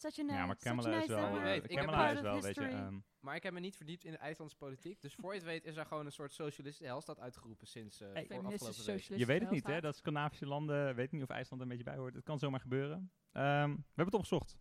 Such 0.02 0.20
a 0.20 0.24
nice, 0.24 0.38
Ja, 0.38 0.46
maar 0.46 0.56
such 0.56 0.68
a 0.68 0.76
Kamala 0.76 0.90
nice 0.90 1.02
is 1.02 1.20
wel, 1.20 1.42
weet, 1.42 1.64
ik 1.70 1.78
Kamala 1.78 1.98
part 1.98 2.16
is 2.16 2.22
wel, 2.22 2.42
weet 2.42 2.56
je, 2.56 2.62
ehm, 2.62 3.00
maar 3.20 3.36
ik 3.36 3.44
heb 3.44 3.54
me 3.54 3.60
niet 3.60 3.76
verdiept 3.76 4.04
in 4.04 4.12
de 4.12 4.18
IJslandse 4.18 4.58
politiek, 4.58 5.02
dus 5.02 5.16
voor 5.16 5.32
je 5.34 5.38
het 5.40 5.48
weet 5.48 5.66
is 5.66 5.76
er 5.76 5.86
gewoon 5.86 6.06
een 6.06 6.12
soort 6.12 6.34
socialistische 6.34 6.86
helstad 6.86 7.20
uitgeroepen 7.20 7.68
sinds 7.68 8.02
eh 8.02 8.08
voor 8.08 8.16
Feministische 8.16 8.38
afgelopen 8.38 8.68
week. 8.68 8.76
socialistische 8.76 9.20
je 9.20 9.26
weet 9.26 9.42
het 9.42 9.50
niet, 9.50 9.68
hè? 9.68 9.82
Dat 9.82 9.96
Scandinavische 9.96 10.46
landen, 10.46 10.96
weet 10.96 11.12
niet 11.12 11.24
of 11.24 11.30
IJsland 11.30 11.62
er 11.62 11.70
een 11.70 11.78
beetje 11.78 11.92
bij 11.92 12.00
hoort. 12.00 12.16
Het 12.16 12.24
kan 12.24 12.40
zomaar 12.40 12.60
gebeuren. 12.60 13.12
Ehm, 13.32 13.70
we 13.70 13.84
hebben 13.86 14.06
het 14.06 14.14
opgezocht. 14.14 14.58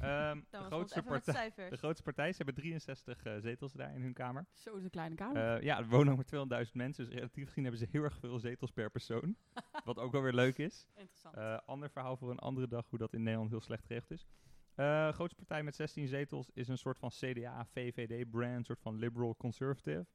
Ehm, 0.00 0.40
de, 0.50 0.58
grootste 0.58 1.02
partij, 1.02 1.52
de 1.54 1.76
grootste 1.76 2.02
partij, 2.02 2.30
ze 2.30 2.36
hebben 2.36 2.54
63 2.54 3.22
eh, 3.22 3.36
zetels 3.38 3.72
daar 3.72 3.94
in 3.94 4.02
hun 4.02 4.12
kamer. 4.12 4.46
Zo 4.52 4.76
is 4.76 4.84
een 4.84 4.90
kleine 4.90 5.14
kamer. 5.14 5.56
Eh, 5.56 5.62
ja, 5.62 5.78
er 5.78 5.86
wonen 5.88 6.12
ongeveer 6.12 6.66
200.000 6.66 6.72
mensen, 6.74 7.04
dus 7.04 7.14
relatief 7.14 7.46
gezien 7.46 7.62
hebben 7.62 7.80
ze 7.80 7.88
heel 7.90 8.02
erg 8.02 8.18
veel 8.18 8.38
zetels 8.38 8.70
per 8.70 8.90
persoon. 8.90 9.36
wat 9.84 9.98
ook 9.98 10.12
wel 10.12 10.22
weer 10.22 10.32
leuk 10.32 10.58
is. 10.58 10.86
Interessant. 10.94 11.36
Eh, 11.36 11.58
ander 11.66 11.90
verhaal 11.90 12.16
voor 12.16 12.30
een 12.30 12.38
andere 12.38 12.68
dag, 12.68 12.86
hoe 12.88 12.98
dat 12.98 13.12
in 13.12 13.22
Nederland 13.22 13.50
heel 13.50 13.60
slecht 13.60 13.84
geregeld 13.84 14.10
is. 14.10 14.26
Eh 14.74 15.12
grootste 15.12 15.36
partij 15.36 15.62
met 15.62 15.74
16 15.74 16.08
zetels 16.08 16.50
is 16.54 16.68
een 16.68 16.78
soort 16.78 16.98
van 16.98 17.10
CDA-VVD-brand, 17.10 18.56
een 18.56 18.64
soort 18.64 18.80
van 18.80 18.96
liberal 18.96 19.36
conservative. 19.36 20.06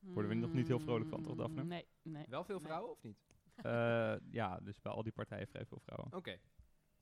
worden 0.00 0.30
we 0.30 0.36
nog 0.36 0.52
niet 0.52 0.66
heel 0.68 0.78
vrolijk 0.80 1.08
van, 1.08 1.22
toch, 1.22 1.34
Daphne? 1.36 1.62
Mm, 1.62 1.68
Nee, 1.68 1.86
nee. 2.02 2.24
Wel 2.28 2.44
veel 2.44 2.56
Nee. 2.56 2.64
vrouwen 2.64 2.90
of 2.90 3.02
niet? 3.02 3.18
Eh, 3.56 4.14
ja, 4.30 4.58
dus 4.60 4.80
bij 4.80 4.92
al 4.92 5.02
die 5.02 5.12
partijen 5.12 5.46
vrij 5.46 5.66
veel 5.66 5.80
vrouwen. 5.80 6.12
Oké. 6.14 6.38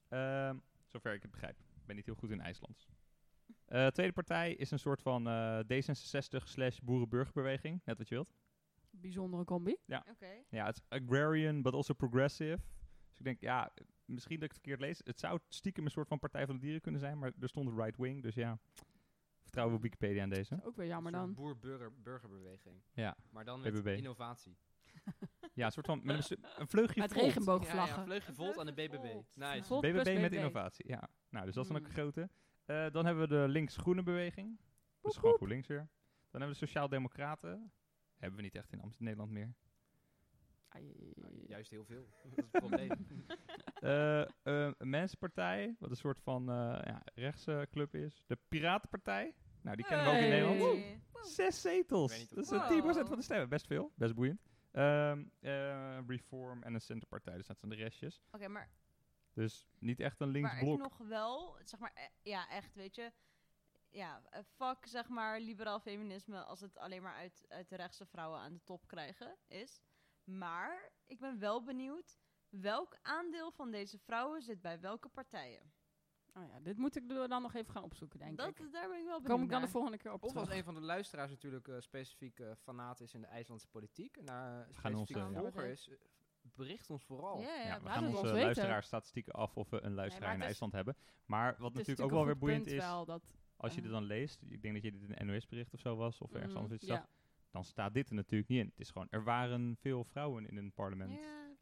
Ehm, 0.08 0.58
zover 0.86 1.14
ik 1.14 1.22
het 1.22 1.30
begrijp. 1.30 1.56
Ik 1.82 1.88
ben 1.88 1.96
niet 1.96 2.06
heel 2.06 2.14
goed 2.14 2.30
in 2.30 2.40
IJslands. 2.40 2.88
Eh, 3.64 3.86
tweede 3.86 4.12
partij 4.12 4.54
is 4.54 4.70
een 4.70 4.78
soort 4.78 5.02
van 5.02 5.28
eh, 5.28 5.58
D66 5.58 6.42
slash 6.44 6.78
boerenburgerbeweging. 6.78 7.80
Net 7.84 7.98
wat 7.98 8.08
je 8.08 8.14
wilt. 8.14 8.34
Bijzondere 8.90 9.44
combi. 9.44 9.76
Oké. 9.86 10.26
Ja, 10.48 10.66
het 10.66 10.74
is 10.76 10.98
agrarian, 11.00 11.62
but 11.62 11.72
also 11.74 11.94
progressive. 11.94 12.58
Dus 13.08 13.18
ik 13.18 13.24
denk, 13.24 13.40
ja, 13.40 13.72
misschien 14.04 14.34
dat 14.40 14.44
ik 14.44 14.50
het 14.50 14.60
verkeerd 14.60 14.80
lees. 14.80 15.00
Het 15.04 15.18
zou 15.20 15.38
stiekem 15.48 15.84
een 15.84 15.90
soort 15.90 16.08
van 16.08 16.18
Partij 16.18 16.46
van 16.46 16.54
de 16.54 16.60
Dieren 16.60 16.80
kunnen 16.80 17.00
zijn, 17.00 17.18
maar 17.18 17.32
er 17.40 17.48
stond 17.48 17.78
right 17.78 17.96
wing. 17.96 18.22
Dus 18.22 18.34
ja, 18.34 18.58
vertrouwen 19.42 19.76
we 19.76 19.82
Wikipedia 19.82 20.22
aan 20.22 20.28
deze. 20.28 20.60
Ook 20.64 20.76
weer 20.76 20.86
jammer 20.86 21.12
dan. 21.12 21.34
Boer-burgerbeweging. 21.34 22.82
Ja, 22.92 23.16
Maar 23.30 23.44
dan 23.44 23.60
met 23.60 23.72
BBB. 23.72 23.96
innovatie. 23.96 24.56
ja 25.54 25.64
een 25.66 25.72
soort 25.72 25.86
van 25.86 26.00
met 26.04 26.36
een, 26.56 26.68
vleugje 26.68 27.00
Met 27.00 27.12
volt. 27.12 27.24
regenboogvlaggen. 27.24 27.94
Ja, 27.94 28.00
ja, 28.00 28.04
vleugje 28.06 28.32
volt 28.32 28.58
aan 28.58 28.66
de 28.66 28.72
BBB. 28.72 29.14
Nice. 29.34 29.62
Volt 29.64 29.82
BBB 29.82 30.20
met 30.20 30.32
innovatie, 30.32 30.88
ja. 30.88 31.08
Nou, 31.28 31.44
dus 31.44 31.54
dat 31.54 31.64
is 31.64 31.70
dan 31.70 31.80
ook 31.80 31.86
een 31.86 31.92
Mm. 31.92 31.96
grote. 31.98 32.28
Eh, 32.64 32.86
dan 32.92 33.04
hebben 33.06 33.28
we 33.28 33.34
de 33.34 33.48
links-groene 33.48 34.02
beweging. 34.02 34.60
Dus 35.00 35.16
gewoon 35.16 35.34
GroenLinks 35.34 35.66
weer. 35.68 35.88
Dan 36.30 36.40
hebben 36.40 36.48
we 36.48 36.58
de 36.60 36.66
Sociaal-Democraten. 36.66 37.72
Hebben 38.18 38.36
we 38.38 38.42
niet 38.44 38.54
echt 38.54 38.72
in 38.72 38.80
Amsterdam, 38.80 39.04
Nederland 39.06 39.30
meer. 39.30 39.54
Nou, 41.14 41.44
Juist 41.46 41.70
heel 41.70 41.84
veel. 41.84 42.08
dat 42.22 42.30
is 42.30 42.36
het 42.36 42.50
probleem. 42.50 42.90
Een 44.42 44.74
Mensenpartij, 44.78 45.76
wat 45.78 45.90
een 45.90 45.96
soort 45.96 46.20
van 46.20 46.48
eh 46.50 46.54
ja, 46.84 47.02
rechtse 47.14 47.68
club 47.70 47.94
is. 47.94 48.24
De 48.26 48.38
Piratenpartij. 48.48 49.34
Nou, 49.62 49.76
die 49.76 49.84
kennen 49.86 50.06
we 50.06 50.12
ook 50.12 50.18
in. 50.18 50.28
Nederland. 50.28 50.84
Zes 51.26 51.60
zetels. 51.60 52.28
Dat 52.28 52.38
is 52.44 52.52
of- 52.52 52.62
eh, 52.62 52.68
10% 52.68 53.08
van 53.08 53.16
de 53.16 53.22
stemmen. 53.22 53.48
Best 53.48 53.66
veel. 53.66 53.92
Best 53.94 54.14
boeiend. 54.14 54.40
Ehm, 54.72 55.24
eh, 55.40 55.98
Reform 56.06 56.62
en 56.62 56.74
een 56.74 56.80
Centerpartij. 56.80 57.36
Dus 57.36 57.46
dat 57.46 57.58
zijn 57.58 57.70
de 57.70 57.76
restjes. 57.76 58.22
Oké, 58.30 58.48
maar 58.48 58.70
Dus 59.32 59.68
niet 59.78 60.00
echt 60.00 60.20
een 60.20 60.28
links 60.28 60.50
waar 60.50 60.58
ik 60.58 60.64
blok. 60.64 60.78
nog 60.78 60.98
wel, 60.98 61.58
zeg 61.64 61.80
maar, 61.80 61.92
eh, 61.94 62.04
ja, 62.22 62.48
echt, 62.48 62.74
weet 62.74 62.94
je, 62.94 63.12
ja, 63.88 64.22
eh, 64.30 64.42
fuck, 64.42 64.86
zeg 64.86 65.08
maar, 65.08 65.40
liberaal 65.40 65.80
feminisme 65.80 66.42
als 66.44 66.60
het 66.60 66.78
alleen 66.78 67.02
maar 67.02 67.14
uit, 67.14 67.44
uit 67.48 67.68
de 67.68 67.76
rechtse 67.76 68.06
vrouwen 68.06 68.40
aan 68.40 68.52
de 68.52 68.62
top 68.64 68.86
krijgen 68.86 69.36
is. 69.48 69.82
Maar 70.24 70.90
ik 71.06 71.18
ben 71.20 71.38
wel 71.38 71.62
benieuwd 71.62 72.18
welk 72.48 72.98
aandeel 73.02 73.50
van 73.50 73.70
deze 73.70 73.98
vrouwen 73.98 74.42
zit 74.42 74.60
bij 74.60 74.80
welke 74.80 75.08
partijen. 75.08 75.72
Oh 76.34 76.42
ja, 76.48 76.60
dit 76.60 76.78
moet 76.78 76.96
ik 76.96 77.08
dan 77.08 77.42
nog 77.42 77.54
even 77.54 77.72
gaan 77.72 77.82
opzoeken, 77.82 78.18
denk 78.18 78.36
Dat, 78.38 78.48
ik. 78.48 78.72
daar 78.72 78.88
ben 78.88 78.98
ik 78.98 79.04
wel 79.04 79.20
benieuwd 79.20 79.32
Kom 79.36 79.42
ik 79.42 79.50
dan 79.50 79.60
de 79.62 79.68
volgende 79.68 79.98
keer 79.98 80.12
op 80.12 80.22
Of 80.22 80.36
als 80.36 80.48
een 80.50 80.64
van 80.64 80.74
de 80.74 80.80
luisteraars 80.80 81.30
natuurlijk 81.30 81.68
eh, 81.68 81.74
specifiek 81.78 82.38
eh 82.40 82.50
fanaat 82.62 83.00
is 83.00 83.14
in 83.14 83.20
de 83.20 83.26
IJslandse 83.26 83.68
politiek. 83.68 84.16
En 84.16 84.24
daar 84.24 84.60
eh, 84.68 84.76
gaan 84.76 84.94
ons, 84.94 85.08
specifiek 85.08 85.36
volger 85.38 85.64
ja. 85.64 85.70
is. 85.70 85.90
Bericht 86.42 86.90
ons 86.90 87.04
vooral. 87.04 87.40
Ja, 87.40 87.54
ja, 87.54 87.64
Ja, 87.66 87.82
we 87.82 87.88
gaan 87.88 88.04
onze 88.04 88.16
ons 88.16 88.30
weten. 88.30 88.42
luisteraarsstatistieken 88.44 89.32
af 89.32 89.56
of 89.56 89.70
we 89.70 89.80
een 89.82 89.94
luisteraar 89.94 90.34
in 90.34 90.40
is- 90.40 90.46
IJsland 90.46 90.72
hebben. 90.72 90.96
Maar 91.26 91.54
wat 91.58 91.74
natuurlijk 91.74 92.00
ook 92.02 92.10
wel 92.10 92.24
weer 92.24 92.38
boeiend 92.38 92.66
is, 92.66 92.78
wel 92.84 93.04
dat, 93.04 93.22
als 93.56 93.74
je 93.74 93.82
dit 93.82 93.90
dan 93.90 94.04
leest, 94.04 94.42
ik 94.48 94.62
denk 94.62 94.74
dat 94.74 94.82
je 94.82 94.92
dit 94.92 95.02
in 95.02 95.14
een 95.16 95.26
NOS-bericht 95.26 95.74
of 95.74 95.80
zo 95.80 95.96
was, 95.96 96.20
of 96.20 96.32
ergens 96.32 96.52
mm, 96.52 96.58
anders 96.58 96.74
iets 96.80 96.86
ja. 96.90 96.94
zag, 96.96 97.06
dan 97.50 97.64
staat 97.64 97.94
dit 97.94 98.08
er 98.08 98.14
natuurlijk 98.14 98.48
niet 98.50 98.60
in. 98.60 98.66
Het 98.66 98.80
is 98.80 98.90
gewoon, 98.90 99.06
er 99.10 99.24
waren 99.24 99.76
veel 99.80 100.04
vrouwen 100.04 100.46
in 100.46 100.56
een 100.56 100.72
parlement. 100.72 101.12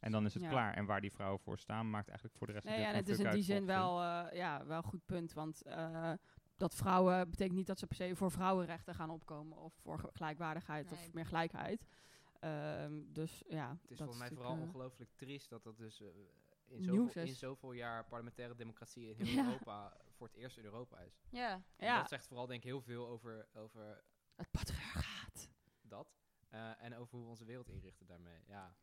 En 0.00 0.12
dan 0.12 0.24
is 0.24 0.34
het 0.34 0.42
Ja. 0.42 0.48
klaar. 0.48 0.74
En 0.74 0.84
waar 0.86 1.00
die 1.00 1.12
vrouwen 1.12 1.40
voor 1.40 1.58
staan, 1.58 1.90
maakt 1.90 2.08
eigenlijk 2.08 2.38
voor 2.38 2.46
de 2.46 2.52
rest 2.52 2.64
Nee, 2.64 2.80
ja, 2.80 2.92
het 2.92 3.08
is 3.08 3.18
in 3.18 3.30
die 3.30 3.42
zin 3.42 3.66
wel, 3.66 4.02
eh, 4.02 4.36
ja, 4.36 4.66
wel 4.66 4.76
een 4.76 4.82
goed 4.84 5.06
punt. 5.06 5.32
Want 5.32 5.62
eh, 5.62 6.12
dat 6.56 6.74
vrouwen 6.74 7.30
betekent 7.30 7.56
niet 7.56 7.66
dat 7.66 7.78
ze 7.78 7.86
per 7.86 7.96
se 7.96 8.16
voor 8.16 8.30
vrouwenrechten 8.30 8.94
gaan 8.94 9.10
opkomen. 9.10 9.58
Of 9.58 9.74
voor 9.74 9.98
ge- 9.98 10.10
gelijkwaardigheid 10.12 10.90
Nee. 10.90 10.98
of 11.00 11.12
meer 11.12 11.26
gelijkheid. 11.26 11.84
Ehm, 12.40 13.02
dus 13.06 13.42
ja, 13.48 13.76
Het 13.82 13.90
is 13.90 13.96
volgens 13.98 14.18
mij 14.18 14.30
vooral 14.30 14.54
eh, 14.56 14.60
ongelooflijk 14.62 15.10
triest 15.14 15.50
dat 15.50 15.62
dat 15.62 15.76
dus 15.76 16.00
in, 16.66 16.82
zoveel, 16.84 17.22
in 17.22 17.34
zoveel 17.34 17.72
jaar 17.72 18.04
parlementaire 18.04 18.54
democratie 18.54 19.08
in 19.08 19.14
heel 19.26 19.34
Ja. 19.34 19.44
Europa 19.44 19.96
voor 20.16 20.26
het 20.26 20.36
eerst 20.36 20.56
in 20.56 20.64
Europa 20.64 20.98
is. 21.00 21.22
ja. 21.30 21.52
En 21.76 21.86
Ja, 21.86 21.98
Dat 21.98 22.08
zegt 22.08 22.26
vooral 22.26 22.46
denk 22.46 22.58
ik 22.62 22.68
heel 22.68 22.80
veel 22.82 23.08
over, 23.08 23.48
over 23.54 24.04
het 24.36 24.50
patriarchaat. 24.50 25.48
dat. 25.82 26.14
eh, 26.48 26.82
en 26.82 26.96
over 26.96 27.14
hoe 27.14 27.22
we 27.24 27.30
onze 27.30 27.44
wereld 27.44 27.68
inrichten 27.68 28.06
daarmee. 28.06 28.38
Ja. 28.46 28.74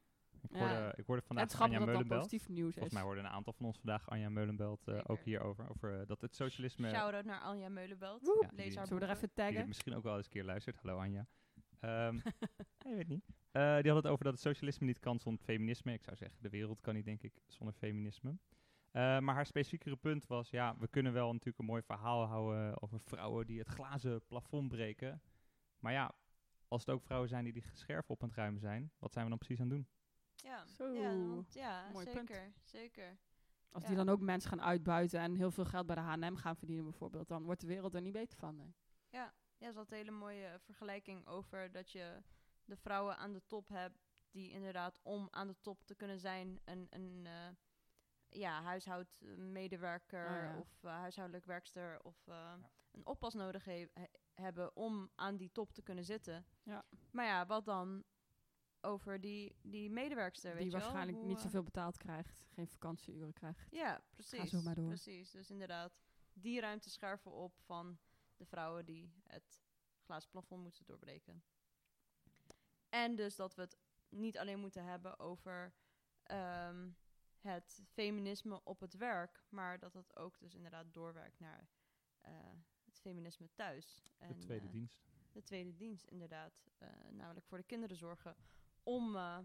Ik 0.42 0.52
Ja. 0.52 0.58
hoorde, 0.60 0.94
ik 0.98 1.06
hoorde 1.06 1.22
vandaag 1.22 1.52
het 1.52 1.62
Anja 1.62 1.80
Meulenbelt. 1.80 2.08
positief 2.22 2.48
nieuws 2.50 2.68
is. 2.68 2.74
Volgens 2.74 2.94
mij 2.94 3.04
hoorden 3.04 3.24
een 3.26 3.30
aantal 3.32 3.54
van 3.54 3.66
ons 3.66 3.78
vandaag 3.78 4.10
Anja 4.10 4.30
Meulenbelt 4.30 4.88
eh, 4.88 5.00
ook 5.08 5.20
hierover. 5.24 5.70
Over 5.70 6.00
eh, 6.02 6.08
dat 6.08 6.22
het 6.22 6.36
socialisme... 6.36 6.90
Shout-out 6.90 7.26
naar 7.26 7.40
Anja 7.40 7.70
Meulenbelt. 7.70 8.26
Ja, 8.42 8.50
Lees 8.52 8.68
die- 8.68 8.78
haar 8.78 8.88
Zullen 8.88 9.02
we 9.04 9.10
er 9.10 9.16
even 9.16 9.28
die 9.36 9.44
taggen? 9.46 9.68
misschien 9.68 9.96
ook 9.96 10.04
wel 10.04 10.16
eens 10.16 10.26
een 10.26 10.32
keer 10.32 10.44
luistert. 10.44 10.76
Hallo 10.82 10.98
Anja. 11.00 11.28
Ehm 11.80 12.16
je 12.90 12.96
weet 12.96 13.08
niet. 13.08 13.26
Eh, 13.52 13.82
die 13.82 13.92
had 13.92 14.04
het 14.04 14.12
over 14.12 14.24
dat 14.24 14.34
het 14.34 14.42
socialisme 14.42 14.86
niet 14.86 15.00
kan 15.00 15.20
zonder 15.20 15.44
feminisme. 15.44 15.94
Ik 15.94 16.04
zou 16.04 16.16
zeggen, 16.16 16.38
de 16.42 16.50
wereld 16.50 16.82
kan 16.82 16.94
niet, 16.94 17.06
denk 17.06 17.24
ik, 17.24 17.34
zonder 17.48 17.76
feminisme. 17.76 18.38
Eh, 18.92 19.20
maar 19.20 19.36
haar 19.36 19.46
specifiekere 19.46 19.96
punt 19.96 20.28
was, 20.28 20.50
ja, 20.50 20.76
we 20.80 20.88
kunnen 20.88 21.14
wel 21.14 21.32
natuurlijk 21.32 21.60
een 21.60 21.66
mooi 21.66 21.82
verhaal 21.82 22.26
houden 22.26 22.82
over 22.82 23.00
vrouwen 23.00 23.46
die 23.48 23.60
het 23.60 23.68
glazen 23.68 24.26
plafond 24.26 24.68
breken. 24.70 25.22
Maar 25.80 25.92
ja, 25.94 26.12
als 26.68 26.82
het 26.86 26.90
ook 26.96 27.04
vrouwen 27.04 27.30
zijn 27.30 27.44
die 27.44 27.54
die 27.54 27.64
scherven 27.74 28.10
op 28.10 28.22
aan 28.24 28.28
het 28.28 28.38
ruimen 28.38 28.60
zijn, 28.60 28.92
wat 29.00 29.12
zijn 29.12 29.24
we 29.24 29.30
dan 29.30 29.40
precies 29.40 29.60
aan 29.60 29.70
het 29.70 29.76
doen? 29.76 29.88
Ja, 30.48 30.66
Zo. 30.68 30.88
ja, 30.94 31.16
want, 31.28 31.54
ja 31.54 31.90
Mooi 31.92 32.06
zeker, 32.06 32.24
punt. 32.42 32.60
zeker. 32.64 33.18
Als 33.72 33.84
Ja. 33.84 33.88
die 33.90 33.98
dan 33.98 34.10
ook 34.10 34.20
mensen 34.20 34.50
gaan 34.50 34.62
uitbuiten 34.62 35.20
en 35.20 35.36
heel 35.36 35.52
veel 35.52 35.66
geld 35.66 35.86
bij 35.86 35.96
de 35.96 36.02
H&M 36.02 36.36
gaan 36.36 36.56
verdienen 36.56 36.84
bijvoorbeeld, 36.84 37.28
dan 37.28 37.44
wordt 37.44 37.62
de 37.62 37.68
wereld 37.68 37.94
er 37.96 38.02
niet 38.02 38.14
beter 38.14 38.38
van. 38.38 38.56
Nee. 38.56 38.76
Ja, 39.10 39.34
er 39.58 39.74
zat 39.74 39.92
een 39.92 39.98
hele 39.98 40.12
mooie 40.12 40.60
vergelijking 40.60 41.28
over 41.28 41.72
dat 41.72 41.92
je 41.92 42.22
de 42.66 42.76
vrouwen 42.78 43.18
aan 43.18 43.34
de 43.34 43.42
top 43.46 43.70
hebt 43.70 44.00
die 44.32 44.50
inderdaad 44.52 45.00
om 45.04 45.28
aan 45.32 45.48
de 45.48 45.56
top 45.62 45.86
te 45.86 45.96
kunnen 45.96 46.20
zijn 46.20 46.60
een, 46.66 46.88
een 46.90 47.26
eh, 47.26 47.48
ja, 48.30 48.62
huishoudmedewerker 48.62 50.26
Oh 50.30 50.36
ja. 50.42 50.58
of 50.60 50.84
eh, 50.84 50.92
huishoudelijk 51.00 51.46
werkster 51.46 52.00
of 52.04 52.28
eh, 52.28 52.54
een 52.92 53.06
oppas 53.06 53.34
nodig 53.34 53.66
he- 53.66 53.88
he- 53.94 54.10
hebben 54.34 54.76
om 54.76 55.10
aan 55.16 55.38
die 55.38 55.52
top 55.52 55.74
te 55.74 55.82
kunnen 55.82 56.06
zitten. 56.06 56.46
Ja. 56.64 56.86
Maar 57.12 57.26
ja, 57.26 57.46
wat 57.46 57.66
dan 57.66 58.04
over 58.88 59.22
die, 59.22 59.56
die 59.62 59.90
medewerkster, 59.90 60.50
weet 60.54 60.62
Die 60.62 60.66
je 60.66 60.72
wel? 60.72 60.82
waarschijnlijk 60.82 61.18
Hoe, 61.18 61.28
niet 61.28 61.38
eh, 61.38 61.44
zoveel 61.44 61.64
betaald 61.64 61.98
krijgt, 61.98 62.46
geen 62.50 62.68
vakantieuren 62.68 63.34
krijgt. 63.34 63.68
Ja, 63.72 64.02
precies. 64.10 64.50
zo 64.50 64.62
maar 64.62 64.76
door. 64.76 64.88
Precies, 64.88 65.32
dus 65.32 65.50
inderdaad 65.50 66.00
die 66.34 66.60
ruimte 66.60 66.90
scherven 66.90 67.32
op 67.32 67.58
van 67.60 67.98
de 68.38 68.46
vrouwen 68.46 68.86
die 68.86 69.14
het 69.24 69.62
glazen 70.00 70.30
plafond 70.30 70.64
moeten 70.64 70.86
doorbreken. 70.86 71.44
En 72.90 73.16
dus 73.16 73.36
dat 73.36 73.56
we 73.56 73.62
het 73.62 73.78
niet 74.10 74.38
alleen 74.38 74.60
moeten 74.60 74.84
hebben 74.86 75.20
over 75.20 75.74
ehm, 76.24 76.90
het 77.40 77.82
feminisme 77.86 78.64
op 78.64 78.80
het 78.80 78.94
werk, 78.94 79.44
maar 79.50 79.80
dat 79.80 79.94
het 79.94 80.16
ook 80.16 80.40
dus 80.40 80.56
inderdaad 80.56 80.94
doorwerkt 80.94 81.40
naar 81.40 81.68
eh, 82.22 82.32
het 82.86 83.00
feminisme 83.00 83.50
thuis. 83.56 84.14
De 84.18 84.26
En, 84.26 84.40
tweede 84.40 84.66
eh, 84.66 84.72
dienst. 84.72 85.10
de 85.32 85.44
tweede 85.44 85.76
dienst, 85.76 86.06
inderdaad. 86.08 86.64
Eh, 86.78 86.90
namelijk 87.10 87.46
voor 87.46 87.58
de 87.58 87.64
kinderen 87.64 87.98
zorgen. 87.98 88.36
Om, 88.88 89.16
eh, 89.16 89.38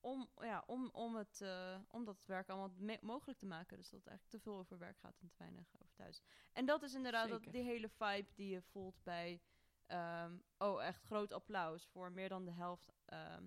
om, 0.00 0.28
ja, 0.36 0.64
om, 0.66 0.90
om, 0.92 1.16
het, 1.16 1.40
eh, 1.40 1.76
om 1.90 2.04
dat 2.04 2.26
werk 2.26 2.48
allemaal 2.48 2.98
mogelijk 3.00 3.38
te 3.38 3.46
maken. 3.46 3.76
Dus 3.76 3.90
dat 3.90 3.98
het 3.98 4.08
eigenlijk 4.08 4.36
te 4.36 4.50
veel 4.50 4.58
over 4.58 4.78
werk 4.78 4.98
gaat 4.98 5.18
en 5.20 5.28
te 5.28 5.34
weinig 5.38 5.66
over 5.74 5.94
thuis. 5.94 6.22
En 6.52 6.66
dat 6.66 6.82
is 6.82 6.94
inderdaad 6.94 7.28
dat, 7.28 7.42
die 7.50 7.62
hele 7.62 7.88
vibe 7.88 8.28
die 8.34 8.48
je 8.48 8.62
voelt 8.62 9.02
bij... 9.02 9.40
ehm, 9.86 10.36
oh, 10.58 10.84
echt 10.84 11.02
groot 11.02 11.32
applaus 11.32 11.86
voor 11.86 12.12
meer 12.12 12.28
dan 12.28 12.44
de 12.44 12.50
helft 12.50 12.92
ehm, 13.04 13.46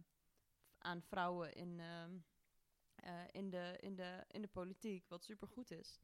aan 0.78 1.02
vrouwen 1.02 1.54
in, 1.54 1.80
ehm, 1.80 2.18
eh, 2.96 3.24
in, 3.32 3.50
de, 3.50 3.78
in, 3.80 3.96
de, 3.96 4.24
in 4.28 4.42
de 4.42 4.48
politiek. 4.48 5.10
Wat 5.10 5.24
supergoed 5.24 5.72
is. 5.72 6.00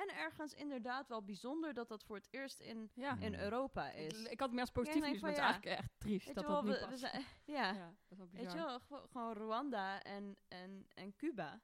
En 0.00 0.08
ergens 0.14 0.54
inderdaad 0.54 1.08
wel 1.08 1.22
bijzonder 1.24 1.74
dat 1.74 1.88
dat 1.88 2.04
voor 2.04 2.16
het 2.16 2.28
eerst 2.30 2.60
in 2.60 2.90
Ja. 2.94 3.16
in 3.18 3.32
Mm. 3.32 3.38
Europa 3.38 3.90
Ik, 3.90 4.12
is. 4.12 4.22
ik 4.24 4.40
had 4.40 4.50
meer 4.50 4.60
als 4.60 4.68
Ja, 4.68 4.74
positief 4.74 5.02
ik 5.02 5.08
nieuws, 5.08 5.20
maar 5.22 5.30
het 5.30 5.38
is 5.38 5.44
eigenlijk 5.44 5.78
echt 5.80 5.90
triest 5.98 6.26
Weet 6.26 6.34
dat 6.34 6.44
wel, 6.44 6.54
dat 6.54 6.64
niet 6.64 6.72
we, 6.74 6.80
we 6.80 6.86
past. 6.88 6.98
zijn, 7.00 7.24
ja, 7.44 7.72
Ja, 7.72 7.86
dat 7.86 7.96
is 8.08 8.16
wel 8.18 8.28
weet 8.30 8.40
je 8.40 8.46
bizar. 8.46 8.66
wel, 8.66 8.80
gewo- 8.80 9.06
gewoon 9.06 9.32
Rwanda 9.34 10.02
en, 10.02 10.36
en, 10.48 10.86
en 10.94 11.16
Cuba 11.16 11.60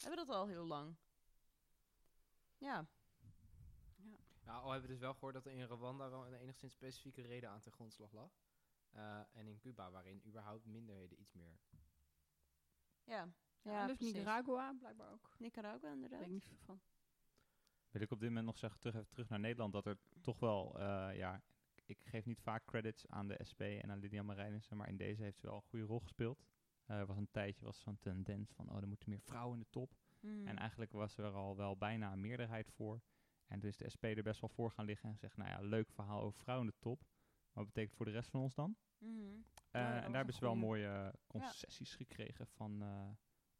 hebben 0.00 0.26
dat 0.26 0.36
al 0.36 0.46
heel 0.46 0.66
lang. 0.66 0.96
Ja, 2.58 2.86
Nou, 4.44 4.62
al 4.62 4.70
hebben 4.70 4.88
we 4.88 4.94
dus 4.94 5.02
wel 5.04 5.12
gehoord 5.14 5.34
dat 5.34 5.46
er 5.46 5.52
in 5.52 5.62
Rwanda 5.64 6.10
wel 6.10 6.26
een 6.26 6.34
enigszins 6.34 6.72
specifieke 6.72 7.22
reden 7.22 7.50
aan 7.50 7.60
ten 7.60 7.72
grondslag 7.72 8.12
lag. 8.12 8.30
Eh, 8.90 9.20
en 9.32 9.46
in 9.46 9.58
Cuba, 9.58 9.90
waarin 9.90 10.22
überhaupt 10.26 10.64
minderheden 10.64 11.20
iets 11.20 11.32
meer. 11.32 11.58
ja. 13.04 13.28
Ja, 13.62 13.72
Ja, 13.72 13.86
dus 13.86 13.96
precies. 13.96 14.14
Nicaragua 14.14 14.74
blijkbaar 14.78 15.12
ook. 15.12 15.30
Nicaragua 15.38 15.78
Daar 15.80 15.92
inderdaad. 15.92 16.18
weet 16.18 16.28
ik 16.28 16.32
niet 16.50 16.60
van. 16.64 16.80
Wil 17.90 18.00
ik 18.02 18.10
op 18.10 18.20
dit 18.20 18.28
moment 18.28 18.46
nog 18.46 18.58
zeggen, 18.58 18.80
terug, 18.80 18.94
even 18.94 19.10
terug 19.10 19.28
naar 19.28 19.40
Nederland, 19.40 19.72
dat 19.72 19.86
er 19.86 19.98
toch 20.20 20.38
wel, 20.40 20.78
eh, 20.78 21.16
ja, 21.16 21.42
ik 21.84 21.98
geef 22.04 22.24
niet 22.24 22.40
vaak 22.40 22.64
credits 22.64 23.06
aan 23.08 23.28
de 23.28 23.40
SP 23.50 23.60
en 23.60 23.90
aan 23.90 23.98
Lydia 23.98 24.22
Marijnissen, 24.22 24.76
maar 24.76 24.88
in 24.88 24.96
deze 24.96 25.22
heeft 25.22 25.38
ze 25.38 25.46
wel 25.46 25.56
een 25.56 25.62
goede 25.62 25.84
rol 25.84 26.00
gespeeld. 26.00 26.44
Eh, 26.84 26.98
Er 26.98 27.06
was 27.06 27.16
een 27.16 27.30
tijdje 27.30 27.64
was 27.64 27.80
zo'n 27.80 27.98
tendens 27.98 28.52
van, 28.52 28.70
oh, 28.70 28.76
er 28.80 28.88
moeten 28.88 29.08
meer 29.10 29.20
vrouwen 29.20 29.56
in 29.56 29.62
de 29.62 29.70
top. 29.70 29.94
Mm. 30.20 30.46
En 30.46 30.56
eigenlijk 30.58 30.92
was 30.92 31.16
er 31.16 31.32
al 31.32 31.56
wel 31.56 31.76
bijna 31.76 32.12
een 32.12 32.20
meerderheid 32.20 32.70
voor. 32.70 33.00
En 33.46 33.60
toen 33.60 33.68
is 33.68 33.76
de 33.76 33.88
SP 33.94 34.04
er 34.04 34.22
best 34.22 34.40
wel 34.40 34.50
voor 34.50 34.70
gaan 34.70 34.84
liggen 34.84 35.08
en 35.08 35.14
gezegd, 35.14 35.36
nou 35.36 35.50
ja, 35.50 35.60
leuk 35.60 35.90
verhaal 35.90 36.20
over 36.20 36.40
vrouwen 36.40 36.66
in 36.66 36.72
de 36.72 36.80
top. 36.80 37.04
Wat 37.52 37.66
betekent 37.66 37.94
voor 37.96 38.06
de 38.06 38.12
rest 38.12 38.30
van 38.30 38.40
ons 38.40 38.54
dan? 38.54 38.76
Mhm. 38.98 39.10
Eh, 39.70 39.96
en 39.96 40.02
daar 40.02 40.14
hebben 40.14 40.34
ze 40.34 40.40
wel 40.40 40.56
mooie 40.56 41.14
concessies 41.26 41.94
gekregen 41.94 42.46
van 42.46 42.84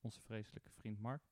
onze 0.00 0.20
vreselijke 0.20 0.70
vriend 0.70 0.98
Mark. 0.98 1.29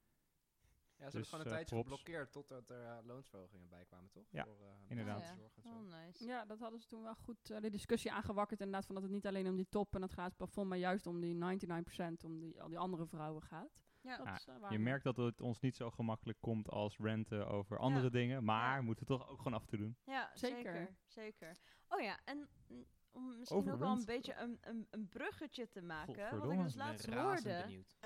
Ja, 0.98 1.10
ze 1.10 1.18
Dus, 1.18 1.30
hebben 1.30 1.30
gewoon 1.30 1.40
een 1.40 1.46
eh, 1.50 1.52
tijdje 1.56 1.74
props. 1.74 1.88
geblokkeerd 1.88 2.32
totdat 2.32 2.70
er 2.70 2.84
eh, 2.84 2.98
loonsverhogingen 3.06 3.68
bij 3.68 3.84
kwamen, 3.84 4.10
toch? 4.10 4.24
Ja, 4.30 4.44
Voor, 4.44 4.54
eh, 4.60 4.90
inderdaad. 4.90 5.34
Oh. 5.64 5.72
Oh, 5.72 6.00
nice. 6.04 6.24
Ja, 6.24 6.44
dat 6.44 6.58
hadden 6.58 6.80
ze 6.80 6.86
toen 6.86 7.02
wel 7.02 7.14
goed 7.14 7.46
de 7.46 7.70
discussie 7.70 8.12
aangewakkerd. 8.12 8.60
Inderdaad, 8.60 8.86
van 8.86 8.94
dat 8.94 9.04
het 9.04 9.12
niet 9.12 9.26
alleen 9.26 9.48
om 9.48 9.56
die 9.56 9.68
top 9.68 9.94
en 9.94 10.02
het 10.02 10.12
glazen 10.12 10.36
plafond, 10.36 10.68
maar 10.68 10.78
juist 10.78 11.06
om 11.06 11.20
die 11.20 11.34
99%, 11.34 12.24
om 12.24 12.38
die, 12.38 12.62
al 12.62 12.68
die 12.68 12.78
andere 12.78 13.06
vrouwen 13.06 13.42
gaat. 13.42 13.70
Ja. 14.00 14.16
Dat 14.16 14.26
Ja, 14.26 14.34
is, 14.34 14.46
eh, 14.46 14.70
Je 14.70 14.78
merkt 14.78 15.04
dat 15.04 15.16
het 15.16 15.40
ons 15.40 15.60
niet 15.60 15.76
zo 15.76 15.90
gemakkelijk 15.90 16.38
komt 16.40 16.68
als 16.70 16.96
renten 16.98 17.46
over 17.48 17.78
andere 17.78 18.04
Ja. 18.04 18.10
dingen, 18.10 18.44
maar 18.44 18.76
Ja. 18.76 18.82
moeten 18.82 19.06
we 19.06 19.12
toch 19.12 19.28
ook 19.28 19.38
gewoon 19.38 19.54
af 19.58 19.66
toe 19.66 19.78
doen. 19.78 19.96
Ja, 20.04 20.30
Zeker. 20.34 20.56
zeker. 20.72 20.96
zeker. 21.06 21.56
Oh 21.88 22.00
ja, 22.00 22.18
en 22.24 22.48
mm, 22.68 22.84
om 23.12 23.36
misschien 23.36 23.58
Over 23.58 23.72
ook 23.72 23.78
wel 23.78 23.92
een 23.92 24.04
beetje 24.04 24.34
een, 24.34 24.58
een, 24.60 24.86
een 24.90 25.08
bruggetje 25.08 25.68
te 25.68 25.82
maken. 25.82 26.38
Wat 26.40 26.50
ik 26.52 26.58
dus 26.58 26.72
Ik 26.72 26.78
ben 26.78 26.86
laatst 26.86 27.06
hoorde. 27.14 27.62
benieuwd. 27.66 27.96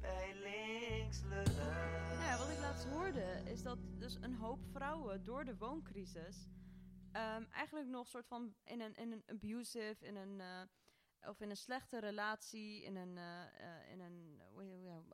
Bij 0.00 0.36
Ja, 2.18 2.38
wat 2.38 2.48
ik 2.48 2.58
laatst 2.58 2.84
hoorde 2.84 3.42
is 3.44 3.62
dat 3.62 3.78
dus 3.98 4.14
een 4.20 4.34
hoop 4.34 4.64
vrouwen 4.72 5.24
door 5.24 5.44
de 5.44 5.56
wooncrisis 5.56 6.48
ehm, 7.12 7.44
eigenlijk 7.50 7.88
nog 7.88 8.08
soort 8.08 8.26
van 8.26 8.54
in 8.64 8.80
een, 8.80 8.94
in 8.94 9.12
een 9.12 9.22
abusive, 9.26 10.06
in 10.06 10.16
een 10.16 10.40
eh, 10.40 11.28
of 11.28 11.40
in 11.40 11.50
een 11.50 11.56
slechte 11.56 11.98
relatie, 11.98 12.82
in 12.82 12.96
een, 12.96 13.18
eh, 13.18 13.42
eh, 13.42 13.90
in 13.90 14.00
een 14.00 14.40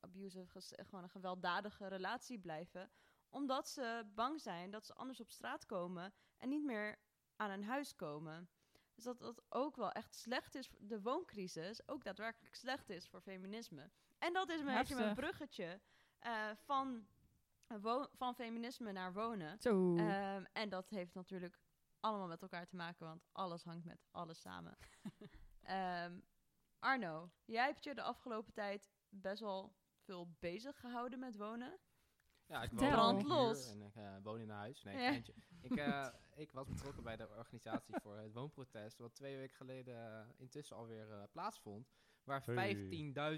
abusive, 0.00 0.60
gewoon 0.84 1.02
een 1.02 1.10
gewelddadige 1.10 1.88
relatie 1.88 2.38
blijven, 2.38 2.90
omdat 3.28 3.68
ze 3.68 4.10
bang 4.14 4.40
zijn 4.40 4.70
dat 4.70 4.86
ze 4.86 4.94
anders 4.94 5.20
op 5.20 5.30
straat 5.30 5.66
komen 5.66 6.14
en 6.36 6.48
niet 6.48 6.64
meer 6.64 6.98
aan 7.36 7.50
een 7.50 7.64
huis 7.64 7.94
komen. 7.94 8.48
Dus 8.94 9.04
dat 9.04 9.18
dat 9.18 9.42
ook 9.48 9.76
wel 9.76 9.90
echt 9.90 10.14
slecht 10.14 10.54
is, 10.54 10.70
de 10.78 11.02
wooncrisis 11.02 11.88
ook 11.88 12.04
daadwerkelijk 12.04 12.54
slecht 12.54 12.90
is 12.90 13.08
voor 13.08 13.20
feminisme. 13.20 13.90
En 14.26 14.32
dat 14.32 14.48
is 14.50 14.60
een 14.60 14.74
beetje 14.74 14.94
mijn 14.94 15.14
bruggetje 15.14 15.80
eh, 16.18 16.50
van, 16.64 17.06
eh, 17.66 18.04
van 18.12 18.34
feminisme 18.34 18.92
naar 18.92 19.12
wonen. 19.12 19.58
Zo. 19.60 19.96
Ehm, 19.96 20.44
en 20.52 20.68
dat 20.68 20.88
heeft 20.88 21.14
natuurlijk 21.14 21.58
allemaal 22.00 22.26
met 22.26 22.42
elkaar 22.42 22.66
te 22.66 22.76
maken, 22.76 23.06
want 23.06 23.26
alles 23.32 23.64
hangt 23.64 23.84
met 23.84 24.06
alles 24.10 24.40
samen. 24.40 24.76
Ehm, 25.62 26.18
Arno, 26.78 27.30
jij 27.44 27.64
hebt 27.64 27.84
je 27.84 27.94
de 27.94 28.02
afgelopen 28.02 28.52
tijd 28.52 28.90
best 29.08 29.40
wel 29.40 29.74
veel 30.04 30.28
bezig 30.38 30.80
gehouden 30.80 31.18
met 31.18 31.36
wonen. 31.36 31.78
Ja, 32.46 32.62
ik 32.62 32.68
Vertel. 32.68 32.88
woon 32.88 32.96
Brand 32.96 33.20
hier 33.20 33.28
los. 33.28 33.70
en 33.70 33.82
ik 33.82 33.94
eh, 33.94 34.16
woon 34.22 34.40
in 34.40 34.48
een 34.48 34.56
huis. 34.56 34.82
Nee, 34.82 34.96
Ja. 34.96 35.10
Ik, 35.60 35.76
eh, 35.86 36.08
ik 36.34 36.52
was 36.52 36.66
betrokken 36.68 37.02
bij 37.02 37.16
de 37.16 37.28
organisatie 37.36 37.94
voor 38.02 38.16
het 38.16 38.32
woonprotest, 38.32 38.98
wat 38.98 39.14
twee 39.14 39.36
weken 39.36 39.56
geleden 39.56 40.32
intussen 40.36 40.76
alweer 40.76 41.12
eh, 41.12 41.22
plaatsvond. 41.32 41.88
Waar 42.26 42.42
Hey. 42.44 42.74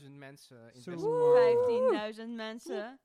15.000 0.01 0.11
mensen 0.11 0.59
in 0.59 0.64
het 0.64 0.83
Zo. 0.83 0.90
Westerpark, 0.90 2.16
15.000 2.16 2.35
mensen. 2.35 3.01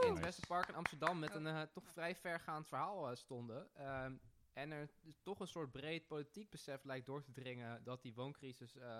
in 0.00 0.10
het. 0.14 0.24
Westerpark 0.24 0.68
in 0.68 0.74
Amsterdam 0.74 1.18
met 1.18 1.34
een 1.34 1.46
eh, 1.46 1.62
toch 1.62 1.88
vrij 1.88 2.14
vergaand 2.14 2.66
verhaal 2.68 3.10
eh, 3.10 3.16
stonden. 3.16 3.74
Ehm, 3.74 4.16
en 4.52 4.70
er 4.70 4.90
toch 5.22 5.40
een 5.40 5.46
soort 5.48 5.72
breed 5.72 6.06
politiek 6.06 6.50
besef 6.50 6.84
lijkt 6.84 7.06
door 7.06 7.22
te 7.22 7.32
dringen 7.32 7.84
dat 7.84 8.02
die 8.02 8.14
wooncrisis 8.14 8.76
eh, 8.76 8.98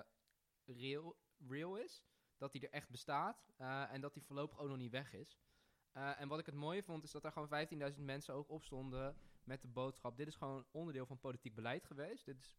real, 0.65 1.17
real 1.49 1.77
is. 1.77 2.03
Dat 2.37 2.53
die 2.53 2.61
er 2.61 2.73
echt 2.73 2.91
bestaat 2.91 3.47
eh, 3.57 3.93
en 3.93 4.01
dat 4.01 4.15
die 4.15 4.23
voorlopig 4.23 4.59
ook 4.59 4.69
nog 4.69 4.77
niet 4.77 4.91
weg 4.91 5.13
is. 5.13 5.39
Eh, 5.93 6.21
en 6.21 6.29
wat 6.29 6.39
ik 6.39 6.47
het 6.47 6.55
mooie 6.55 6.83
vond, 6.83 7.05
is 7.05 7.11
dat 7.11 7.25
er 7.25 7.33
gewoon 7.33 7.67
15.000 7.93 8.05
mensen 8.05 8.35
ook 8.35 8.51
opstonden 8.51 9.17
met 9.45 9.63
de 9.63 9.69
boodschap: 9.69 10.17
dit 10.17 10.27
is 10.27 10.37
gewoon 10.37 10.67
onderdeel 10.71 11.07
van 11.07 11.19
politiek 11.19 11.55
beleid 11.55 11.85
geweest. 11.85 12.25
Dit 12.25 12.39
is 12.39 12.57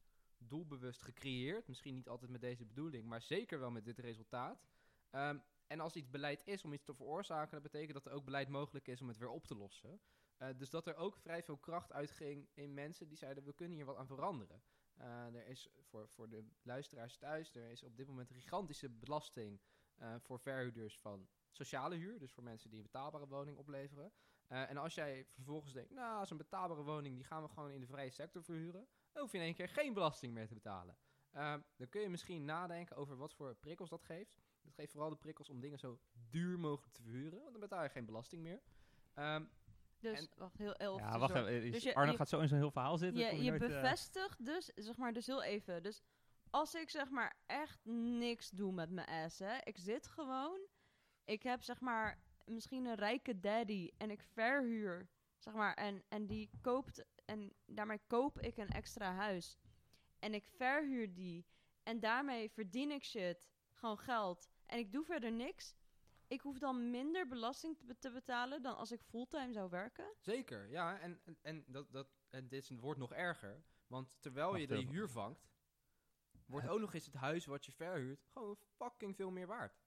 doelbewust 0.47 1.01
gecreëerd. 1.01 1.67
Misschien 1.67 1.93
niet 1.93 2.09
altijd 2.09 2.31
met 2.31 2.41
deze 2.41 2.65
bedoeling, 2.65 3.05
maar 3.05 3.21
zeker 3.21 3.59
wel 3.59 3.71
met 3.71 3.85
dit 3.85 3.99
resultaat. 3.99 4.65
Ehm, 5.09 5.37
en 5.67 5.79
als 5.79 5.95
iets 5.95 6.09
beleid 6.09 6.41
is 6.45 6.63
om 6.63 6.73
iets 6.73 6.83
te 6.83 6.95
veroorzaken, 6.95 7.51
dat 7.51 7.71
betekent 7.71 7.93
dat 7.93 8.05
er 8.05 8.11
ook 8.11 8.25
beleid 8.25 8.49
mogelijk 8.49 8.87
is 8.87 9.01
om 9.01 9.07
het 9.07 9.17
weer 9.17 9.29
op 9.29 9.47
te 9.47 9.55
lossen. 9.55 10.01
Eh, 10.37 10.47
dus 10.57 10.69
dat 10.69 10.87
er 10.87 10.95
ook 10.95 11.17
vrij 11.17 11.43
veel 11.43 11.57
kracht 11.57 11.91
uitging 11.91 12.49
in 12.53 12.73
mensen 12.73 13.07
die 13.07 13.17
zeiden: 13.17 13.43
we 13.43 13.53
kunnen 13.53 13.77
hier 13.77 13.85
wat 13.85 13.95
aan 13.95 14.07
veranderen. 14.07 14.63
Eh, 14.93 15.35
er 15.35 15.47
is 15.47 15.69
voor, 15.81 16.09
voor 16.09 16.29
de 16.29 16.47
luisteraars 16.61 17.17
thuis, 17.17 17.55
er 17.55 17.69
is 17.69 17.83
op 17.83 17.97
dit 17.97 18.07
moment 18.07 18.29
een 18.29 18.35
gigantische 18.35 18.89
belasting 18.89 19.61
eh, 19.95 20.15
voor 20.19 20.39
verhuurders 20.39 20.99
van 20.99 21.27
sociale 21.51 21.95
huur. 21.95 22.19
Dus 22.19 22.33
voor 22.33 22.43
mensen 22.43 22.69
die 22.69 22.79
een 22.79 22.85
betaalbare 22.85 23.27
woning 23.27 23.57
opleveren. 23.57 24.13
En 24.47 24.77
als 24.77 24.95
jij 24.95 25.25
vervolgens 25.29 25.73
denkt, 25.73 25.91
nou, 25.91 26.25
zo'n 26.25 26.37
betaalbare 26.37 26.83
woning, 26.83 27.15
die 27.15 27.23
gaan 27.23 27.43
we 27.43 27.49
gewoon 27.49 27.71
in 27.71 27.79
de 27.79 27.87
vrije 27.87 28.09
sector 28.09 28.43
verhuren. 28.43 28.87
Dan 29.15 29.23
hoef 29.23 29.31
je 29.33 29.37
in 29.37 29.43
één 29.43 29.53
keer 29.55 29.69
geen 29.69 29.93
belasting 29.93 30.33
meer 30.33 30.47
te 30.47 30.53
betalen. 30.53 30.97
Eh, 31.31 31.55
dan 31.77 31.89
kun 31.89 32.01
je 32.01 32.09
misschien 32.09 32.45
nadenken 32.45 32.95
over 32.95 33.17
wat 33.17 33.33
voor 33.33 33.55
prikkels 33.55 33.89
dat 33.89 34.03
geeft. 34.03 34.37
Dat 34.61 34.73
geeft 34.73 34.91
vooral 34.91 35.09
de 35.09 35.15
prikkels 35.15 35.49
om 35.49 35.59
dingen 35.59 35.79
zo 35.79 35.99
duur 36.29 36.59
mogelijk 36.59 36.93
te 36.93 37.01
verhuren. 37.01 37.39
Want 37.39 37.51
dan 37.51 37.59
betaal 37.59 37.83
je 37.83 37.89
geen 37.89 38.05
belasting 38.05 38.41
meer. 38.41 38.61
Ehm, 39.13 39.45
Dus, 39.99 40.19
En- 40.19 40.29
wacht, 40.35 40.57
heel 40.57 40.75
elf. 40.75 40.99
Ja, 40.99 41.19
wacht 41.19 41.35
even. 41.35 41.71
Dus 41.71 41.83
je- 41.83 41.95
Arno 41.95 42.11
je- 42.11 42.17
gaat 42.17 42.29
zo 42.29 42.39
in 42.39 42.47
zo'n 42.47 42.57
heel 42.57 42.71
verhaal 42.71 42.97
zitten. 42.97 43.19
Je, 43.25 43.43
je 43.43 43.49
nooit, 43.49 43.61
eh, 43.61 43.67
bevestigt 43.67 44.45
dus, 44.45 44.65
zeg 44.75 44.97
maar, 44.97 45.13
dus 45.13 45.25
heel 45.25 45.43
even. 45.43 45.83
Dus 45.83 46.01
als 46.49 46.73
ik 46.75 46.89
zeg 46.89 47.09
maar 47.09 47.35
echt 47.45 47.79
niks 48.19 48.49
doe 48.49 48.71
met 48.71 48.89
mijn 48.89 49.07
ass, 49.07 49.39
hè. 49.39 49.57
Ik 49.63 49.77
zit 49.77 50.07
gewoon, 50.07 50.59
ik 51.23 51.43
heb 51.43 51.63
zeg 51.63 51.79
maar 51.81 52.19
misschien 52.45 52.85
een 52.85 52.95
rijke 52.95 53.39
daddy 53.39 53.91
en 53.97 54.11
ik 54.11 54.21
verhuur, 54.23 55.07
zeg 55.37 55.53
maar, 55.53 55.73
en, 55.73 56.03
en 56.09 56.25
die 56.25 56.49
koopt, 56.61 57.05
en 57.25 57.53
daarmee 57.65 57.99
koop 58.07 58.39
ik 58.39 58.57
een 58.57 58.69
extra 58.69 59.13
huis. 59.13 59.57
En 60.19 60.33
ik 60.33 60.47
verhuur 60.47 61.13
die 61.13 61.45
en 61.83 61.99
daarmee 61.99 62.51
verdien 62.51 62.91
ik 62.91 63.03
shit, 63.03 63.47
gewoon 63.73 63.97
geld. 63.97 64.49
En 64.65 64.77
ik 64.79 64.91
doe 64.91 65.05
verder 65.05 65.31
niks. 65.31 65.75
Ik 66.27 66.41
hoef 66.41 66.57
dan 66.59 66.89
minder 66.89 67.27
belasting 67.27 67.77
te, 67.77 67.85
be- 67.85 67.97
te 67.99 68.11
betalen 68.11 68.61
dan 68.61 68.75
als 68.77 68.91
ik 68.91 69.01
fulltime 69.01 69.53
zou 69.53 69.69
werken. 69.69 70.13
Zeker, 70.19 70.69
ja. 70.69 70.99
En, 70.99 71.19
en, 71.25 71.37
en, 71.41 71.63
dat, 71.67 71.91
dat, 71.91 72.07
en 72.29 72.47
dit 72.47 72.63
is, 72.63 72.69
wordt 72.69 72.99
nog 72.99 73.13
erger. 73.13 73.63
Want 73.87 74.21
terwijl 74.21 74.55
je 74.55 74.67
de 74.67 74.85
huur 74.85 75.09
vangt, 75.09 75.47
wordt 76.45 76.67
ook 76.67 76.79
nog 76.79 76.93
eens 76.93 77.05
het 77.05 77.15
huis 77.15 77.45
wat 77.45 77.65
je 77.65 77.71
verhuurt 77.71 78.25
gewoon 78.31 78.57
fucking 78.57 79.15
veel 79.15 79.31
meer 79.31 79.47
waard. 79.47 79.84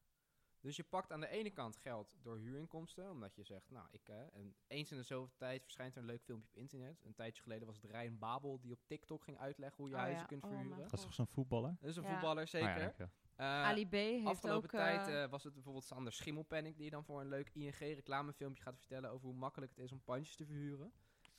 Dus 0.68 0.76
je 0.76 0.85
pakt 0.85 1.12
aan 1.12 1.20
de 1.20 1.28
ene 1.28 1.50
kant 1.50 1.76
geld 1.76 2.16
door 2.22 2.38
huurinkomsten, 2.38 3.11
omdat 3.11 3.35
je 3.35 3.44
zegt, 3.44 3.70
nou, 3.70 3.87
ik, 3.90 4.07
hè, 4.07 4.24
en 4.24 4.54
eens 4.66 4.90
in 4.90 4.96
de 4.96 5.02
zoveel 5.02 5.37
tijd 5.37 5.62
verschijnt 5.62 5.94
er 5.94 6.00
een 6.00 6.07
leuk 6.07 6.22
filmpje 6.22 6.48
op 6.48 6.57
internet. 6.57 7.04
Een 7.04 7.14
tijdje 7.14 7.42
geleden 7.42 7.66
was 7.66 7.83
het 7.83 7.90
Ryan 7.90 8.18
Babel 8.18 8.61
die 8.61 8.72
op 8.72 8.81
TikTok 8.87 9.24
ging 9.24 9.38
uitleggen 9.38 9.76
hoe 9.76 9.88
je 9.88 9.94
Oh 9.94 10.00
huizen 10.00 10.20
ja, 10.20 10.26
kunt 10.26 10.44
oh 10.44 10.50
verhuren. 10.50 10.78
Dat 10.78 10.92
is 10.92 11.00
toch 11.00 11.14
zo'n 11.14 11.26
voetballer? 11.26 11.76
Dat 11.81 11.90
is 11.90 11.96
een 11.96 12.02
Ja. 12.02 12.09
voetballer, 12.09 12.42
ja, 12.42 12.46
zeker. 12.46 12.94
Eh, 13.35 13.46
Ali 13.46 13.87
B 13.88 13.92
heeft 13.92 14.26
Afgelopen 14.26 14.64
ook... 14.64 14.70
tijd 14.70 15.07
eh, 15.07 15.22
eh, 15.22 15.31
was 15.31 15.44
het 15.44 15.54
bijvoorbeeld 15.54 15.85
Sander 15.85 16.12
Schimmelpenninck 16.12 16.78
die 16.78 16.90
dan 16.90 17.04
voor 17.04 17.20
een 17.20 17.28
leuk 17.28 17.50
ING-reclamefilmpje 17.52 18.62
gaat 18.62 18.78
vertellen 18.78 19.11
over 19.11 19.26
hoe 19.26 19.37
makkelijk 19.37 19.72
het 19.74 19.85
is 19.85 19.92
om 19.92 20.02
pandjes 20.04 20.37
te 20.37 20.46
verhuren. 20.46 20.92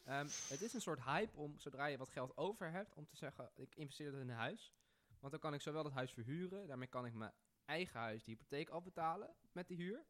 Ehm, 0.03 0.27
het 0.47 0.61
is 0.61 0.73
een 0.73 0.81
soort 0.81 1.03
hype 1.03 1.37
om, 1.37 1.59
zodra 1.59 1.85
je 1.85 1.97
wat 1.97 2.09
geld 2.09 2.37
over 2.37 2.71
hebt, 2.71 2.95
om 2.95 3.05
te 3.05 3.15
zeggen, 3.15 3.49
ik 3.55 3.75
investeer 3.75 4.11
dat 4.11 4.21
in 4.21 4.29
een 4.29 4.35
huis. 4.35 4.73
Want 5.19 5.31
dan 5.31 5.41
kan 5.41 5.53
ik 5.53 5.61
zowel 5.61 5.83
dat 5.83 5.91
huis 5.91 6.11
verhuren, 6.11 6.67
daarmee 6.67 6.87
kan 6.87 7.05
ik 7.05 7.13
mijn 7.13 7.33
eigen 7.69 7.99
huis, 7.99 8.23
de 8.23 8.31
hypotheek 8.31 8.69
afbetalen 8.69 9.35
met 9.51 9.67
die 9.67 9.77
huur. 9.77 10.05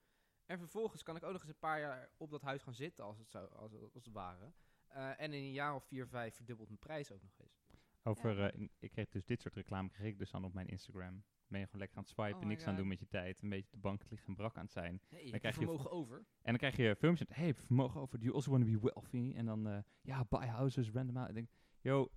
En 0.46 0.58
vervolgens 0.58 1.04
kan 1.04 1.16
ik 1.16 1.24
ook 1.24 1.32
nog 1.32 1.42
eens 1.42 1.50
een 1.52 1.60
paar 1.60 1.80
jaar 1.80 2.10
op 2.18 2.30
dat 2.32 2.42
huis 2.42 2.62
gaan 2.62 2.74
zitten, 2.74 3.06
als 3.06 3.18
het, 3.18 3.30
zou, 3.32 3.54
als, 3.56 3.74
als 3.94 3.94
het 3.94 4.14
ware. 4.14 4.54
Eh, 4.88 5.10
en 5.10 5.34
in 5.34 5.44
een 5.44 5.52
jaar 5.52 5.76
of 5.76 5.84
vier, 5.86 6.08
vijf 6.08 6.36
verdubbelt 6.36 6.68
mijn 6.68 6.80
prijs 6.80 7.12
ook 7.12 7.22
nog 7.22 7.40
eens. 7.40 7.68
Over, 8.04 8.38
Ja. 8.38 8.52
eh, 8.52 8.68
ik 8.80 8.92
kreeg 8.92 9.10
dus 9.10 9.26
dit 9.26 9.42
soort 9.42 9.56
reclame 9.56 9.90
kreeg 9.90 10.08
ik 10.08 10.18
dus 10.18 10.32
dan 10.32 10.46
op 10.46 10.54
mijn 10.54 10.68
Instagram. 10.68 11.24
Ben 11.48 11.60
je 11.60 11.66
gewoon 11.66 11.80
lekker 11.82 11.98
aan 11.98 12.04
het 12.04 12.12
swipen, 12.12 12.42
Oh 12.42 12.46
niks 12.48 12.66
aan 12.66 12.76
doen 12.76 12.88
met 12.88 13.00
je 13.00 13.08
tijd. 13.08 13.42
Een 13.42 13.50
beetje 13.50 13.72
de 13.72 13.78
bank 13.78 14.10
liggen 14.10 14.28
en 14.28 14.36
brak 14.36 14.56
aan 14.58 14.64
het 14.64 14.72
zijn. 14.72 15.02
Nee, 15.10 15.26
je 15.32 15.40
krijg 15.40 15.56
je 15.56 15.62
vermogen 15.62 15.92
over. 15.92 16.18
En 16.18 16.26
dan 16.42 16.58
krijg 16.58 16.76
je 16.76 16.96
filmpjes 16.96 17.28
hey, 17.30 17.54
vermogen 17.54 18.02
over, 18.02 18.18
do 18.20 18.24
you 18.24 18.36
also 18.36 18.52
want 18.52 18.64
to 18.66 18.72
be 18.72 18.80
wealthy? 18.80 19.34
En 19.36 19.46
dan, 19.46 19.68
eh, 19.68 19.80
ja, 20.02 20.26
buy 20.30 20.46
houses, 20.48 20.90
random 20.92 21.18
out. 21.18 21.30
Ik 21.30 21.36
denk, 21.36 21.50
yo, 21.82 22.10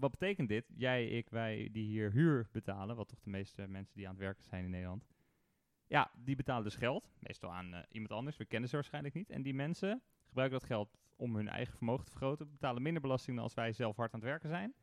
wat 0.00 0.10
betekent 0.10 0.48
dit? 0.48 0.64
Jij, 0.76 1.06
ik, 1.08 1.28
wij 1.30 1.68
die 1.72 1.86
hier 1.86 2.10
huur 2.12 2.48
betalen, 2.52 2.96
wat 2.96 3.08
toch 3.08 3.20
de 3.20 3.30
meeste 3.30 3.66
mensen 3.66 3.94
die 3.96 4.06
aan 4.06 4.14
het 4.14 4.22
werken 4.22 4.44
zijn 4.44 4.64
in 4.64 4.70
Nederland. 4.70 5.06
Ja, 5.86 6.10
die 6.14 6.36
betalen 6.36 6.64
dus 6.64 6.74
geld, 6.74 7.10
meestal 7.18 7.52
aan 7.52 7.74
eh, 7.74 7.82
iemand 7.90 8.12
anders. 8.12 8.36
We 8.36 8.44
kennen 8.44 8.68
ze 8.68 8.74
waarschijnlijk 8.74 9.14
niet. 9.14 9.30
En 9.30 9.42
die 9.42 9.54
mensen 9.54 10.02
gebruiken 10.26 10.58
dat 10.58 10.68
geld 10.68 10.98
om 11.16 11.36
hun 11.36 11.48
eigen 11.48 11.74
vermogen 11.76 12.04
te 12.04 12.10
vergroten. 12.10 12.50
Betalen 12.50 12.82
minder 12.82 13.02
belasting 13.02 13.34
dan 13.36 13.44
als 13.44 13.54
wij 13.54 13.72
zelf 13.72 13.96
hard 13.96 14.12
aan 14.12 14.20
het 14.20 14.28
werken 14.28 14.48
zijn. 14.48 14.74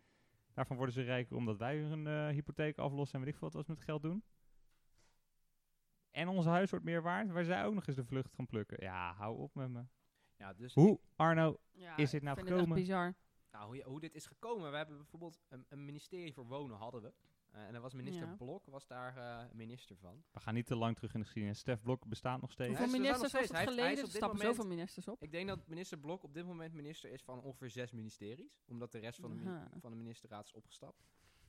Daarvan 0.53 0.75
worden 0.77 0.95
ze 0.95 1.01
rijker 1.01 1.35
omdat 1.35 1.57
wij 1.57 1.77
hun 1.77 2.07
eh, 2.07 2.27
hypotheek 2.27 2.77
aflossen 2.77 3.19
en 3.19 3.25
weet 3.25 3.33
ik 3.33 3.39
veel 3.39 3.49
wat 3.49 3.57
we 3.61 3.63
met 3.67 3.77
het 3.77 3.85
geld 3.89 4.01
doen. 4.01 4.23
En 6.11 6.27
ons 6.27 6.45
huis 6.45 6.69
wordt 6.69 6.85
meer 6.85 7.01
waard, 7.01 7.31
waar 7.31 7.43
zij 7.43 7.65
ook 7.65 7.73
nog 7.73 7.87
eens 7.87 7.95
de 7.95 8.05
vlucht 8.05 8.33
gaan 8.33 8.45
plukken. 8.47 8.77
Ja, 8.83 9.13
hou 9.13 9.37
op 9.37 9.55
met 9.55 9.69
me. 9.69 9.83
Ja, 10.37 10.53
dus 10.53 10.73
Hoe, 10.73 10.99
Arno, 11.15 11.59
Ja, 11.71 11.97
Is 11.97 12.09
dit 12.09 12.13
ik 12.13 12.21
nou 12.21 12.35
vind 12.35 12.47
het 12.49 12.57
echt 12.57 12.65
gekomen? 12.67 12.75
bizar. 12.75 13.15
Nou, 13.57 13.69
hoe, 13.69 13.75
je- 13.77 13.83
hoe 13.83 13.99
dit 13.99 14.15
is 14.15 14.25
gekomen, 14.25 14.71
we 14.71 14.77
hebben 14.77 14.97
bijvoorbeeld 14.97 15.39
een, 15.49 15.65
een 15.69 15.85
ministerie 15.85 16.33
voor 16.33 16.45
wonen 16.47 16.77
hadden 16.77 17.01
we. 17.01 17.13
Eh, 17.51 17.65
en 17.65 17.73
dan 17.73 17.81
was 17.81 17.93
minister 17.93 18.27
Ja. 18.27 18.35
Blok 18.35 18.65
was 18.65 18.87
daar 18.87 19.17
eh, 19.17 19.45
minister 19.53 19.97
van. 19.97 20.23
we 20.31 20.39
gaan 20.39 20.53
niet 20.53 20.65
te 20.65 20.75
lang 20.75 20.95
terug 20.95 21.13
in 21.13 21.19
de 21.19 21.25
geschiedenis. 21.25 21.59
Stef 21.59 21.81
Blok 21.81 22.05
bestaat 22.07 22.41
nog 22.41 22.51
steeds. 22.51 22.69
Hoeveel 22.77 22.85
er 22.95 23.01
ministers 23.01 23.31
het. 23.31 23.51
Hij 23.51 23.65
geleden? 23.65 23.91
Er 23.91 23.97
op 23.97 24.01
dit 24.01 24.09
stappen 24.15 24.37
moment- 24.37 24.55
zoveel 24.55 24.69
ministers 24.71 25.07
op. 25.07 25.21
Ik 25.23 25.31
denk 25.31 25.47
dat 25.47 25.67
minister 25.67 25.97
Blok 25.97 26.23
op 26.23 26.33
dit 26.33 26.45
moment 26.45 26.73
minister 26.73 27.09
is 27.11 27.21
van 27.23 27.41
ongeveer 27.41 27.69
zes 27.69 27.91
ministeries. 27.91 28.59
Omdat 28.67 28.91
de 28.91 28.99
rest 28.99 29.19
van 29.19 29.37
de, 29.37 29.61
van 29.79 29.91
de 29.91 29.97
ministerraad 29.97 30.45
is 30.45 30.53
opgestapt. 30.53 31.03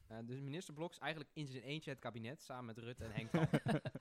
Eh, 0.09 0.19
dus 0.23 0.41
minister 0.41 0.75
Blok 0.75 0.91
is 0.91 0.99
eigenlijk 0.99 1.31
in 1.35 1.47
zijn 1.47 1.63
eentje 1.63 1.91
het 1.91 1.99
kabinet, 1.99 2.43
samen 2.43 2.65
met 2.65 2.79
Rutte 2.79 3.05
en 3.05 3.13
Henk 3.13 3.31
Kamp. 3.33 3.51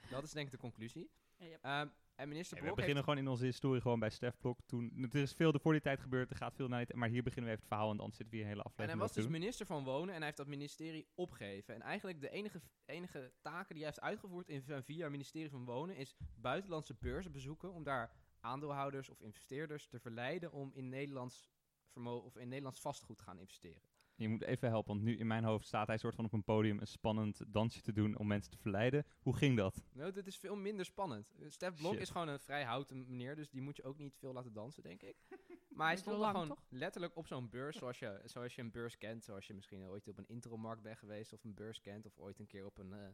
dat 0.10 0.24
is 0.24 0.32
denk 0.32 0.46
ik 0.46 0.52
de 0.52 0.58
conclusie. 0.58 1.10
Yep. 1.38 1.64
Ehm, 1.64 1.88
en 2.16 2.28
minister 2.28 2.54
Nee, 2.54 2.64
we 2.64 2.74
Blok 2.74 2.76
beginnen 2.76 2.96
heeft... 2.96 3.10
gewoon 3.10 3.18
in 3.18 3.28
onze 3.28 3.46
historie 3.46 3.82
gewoon 3.82 4.00
bij 4.00 4.10
Stef 4.10 4.38
Blok. 4.40 4.60
Toen, 4.66 5.08
er 5.12 5.22
is 5.22 5.34
veel 5.34 5.60
voor 5.60 5.72
die 5.72 5.82
tijd 5.82 6.00
gebeurd, 6.00 6.30
er 6.30 6.36
gaat 6.36 6.56
veel 6.56 6.68
naar. 6.68 6.86
Maar 6.94 7.10
hier 7.10 7.24
beginnen 7.24 7.52
we 7.52 7.52
even 7.52 7.64
het 7.64 7.74
verhaal 7.74 7.92
en 7.92 7.98
dan 7.98 8.12
zitten 8.12 8.30
we 8.30 8.36
hier 8.36 8.42
een 8.42 8.52
hele 8.52 8.64
En 8.64 8.70
aflevering 8.70 9.00
hij 9.00 9.08
was 9.08 9.16
dus 9.16 9.28
minister 9.28 9.66
van 9.66 9.84
Wonen 9.84 10.10
en 10.10 10.16
hij 10.16 10.26
heeft 10.26 10.38
dat 10.38 10.48
ministerie 10.48 11.08
opgegeven. 11.16 11.74
En 11.74 11.82
eigenlijk 11.82 12.22
de 12.22 12.30
enige, 12.30 12.62
enige 12.86 13.32
taken 13.42 13.76
die 13.76 13.84
hij 13.84 13.94
heeft 13.94 14.02
uitgevoerd 14.02 14.50
in 14.50 14.62
zijn 14.62 14.84
vier 14.84 14.98
jaar 14.98 15.12
ministerie 15.12 15.50
van 15.50 15.66
Wonen 15.66 15.96
is 15.96 16.16
buitenlandse 16.36 16.96
beurzen 17.00 17.32
bezoeken 17.32 17.74
om 17.74 17.84
daar 17.84 18.12
aandeelhouders 18.40 19.10
of 19.10 19.22
investeerders 19.22 19.88
te 19.88 20.00
verleiden 20.00 20.52
om 20.52 20.72
in 20.74 20.90
Nederlands 20.90 21.50
vermogen 21.88 22.26
of 22.26 22.38
in 22.38 22.48
Nederlands 22.48 22.80
vastgoed 22.80 23.18
te 23.18 23.24
gaan 23.24 23.40
investeren. 23.40 23.82
Je 24.18 24.30
moet 24.30 24.44
even 24.44 24.70
helpen, 24.70 24.94
want 24.94 25.06
nu 25.06 25.18
in 25.18 25.28
mijn 25.28 25.44
hoofd 25.44 25.66
staat 25.68 25.88
hij 25.88 25.98
soort 25.98 26.16
van 26.16 26.26
op 26.26 26.34
een 26.34 26.44
podium 26.44 26.80
een 26.80 26.88
spannend 26.88 27.42
dansje 27.48 27.82
te 27.82 27.92
doen 27.92 28.18
om 28.18 28.28
mensen 28.28 28.52
te 28.52 28.58
verleiden. 28.58 29.06
Hoe 29.20 29.36
ging 29.36 29.58
dat? 29.58 29.84
Nou, 29.94 30.12
dit 30.12 30.28
is 30.28 30.38
veel 30.38 30.56
minder 30.56 30.86
spannend. 30.86 31.36
Stef 31.48 31.76
Blok 31.76 31.92
Shit. 31.92 32.02
is 32.02 32.10
gewoon 32.10 32.28
een 32.28 32.40
vrij 32.40 32.64
houten 32.64 33.06
meneer, 33.08 33.36
dus 33.36 33.50
die 33.50 33.62
moet 33.62 33.76
je 33.76 33.84
ook 33.84 33.98
niet 33.98 34.16
veel 34.18 34.34
laten 34.34 34.54
dansen, 34.54 34.84
denk 34.84 35.02
ik. 35.02 35.16
Maar 35.78 35.88
hij 35.88 35.98
stond 35.98 36.16
er 36.16 36.22
lang, 36.22 36.34
gewoon 36.34 36.48
toch? 36.48 36.66
letterlijk 36.70 37.16
op 37.16 37.28
zo'n 37.28 37.50
beurs, 37.50 37.78
zoals 37.78 38.00
je, 38.00 38.22
zoals 38.26 38.56
je 38.56 38.62
een 38.62 38.72
beurs 38.72 38.98
kent. 38.98 39.24
Zoals 39.24 39.48
je 39.48 39.54
misschien 39.54 39.88
ooit 39.88 40.08
op 40.08 40.18
een 40.18 40.28
intromarkt 40.28 40.82
bent 40.82 40.98
geweest 40.98 41.34
of 41.34 41.44
een 41.44 41.54
beurs 41.54 41.82
kent. 41.82 42.06
Of 42.06 42.18
ooit 42.18 42.40
een 42.40 42.48
keer 42.48 42.66
op 42.66 42.78
een, 42.78 42.94
eh, 42.94 43.10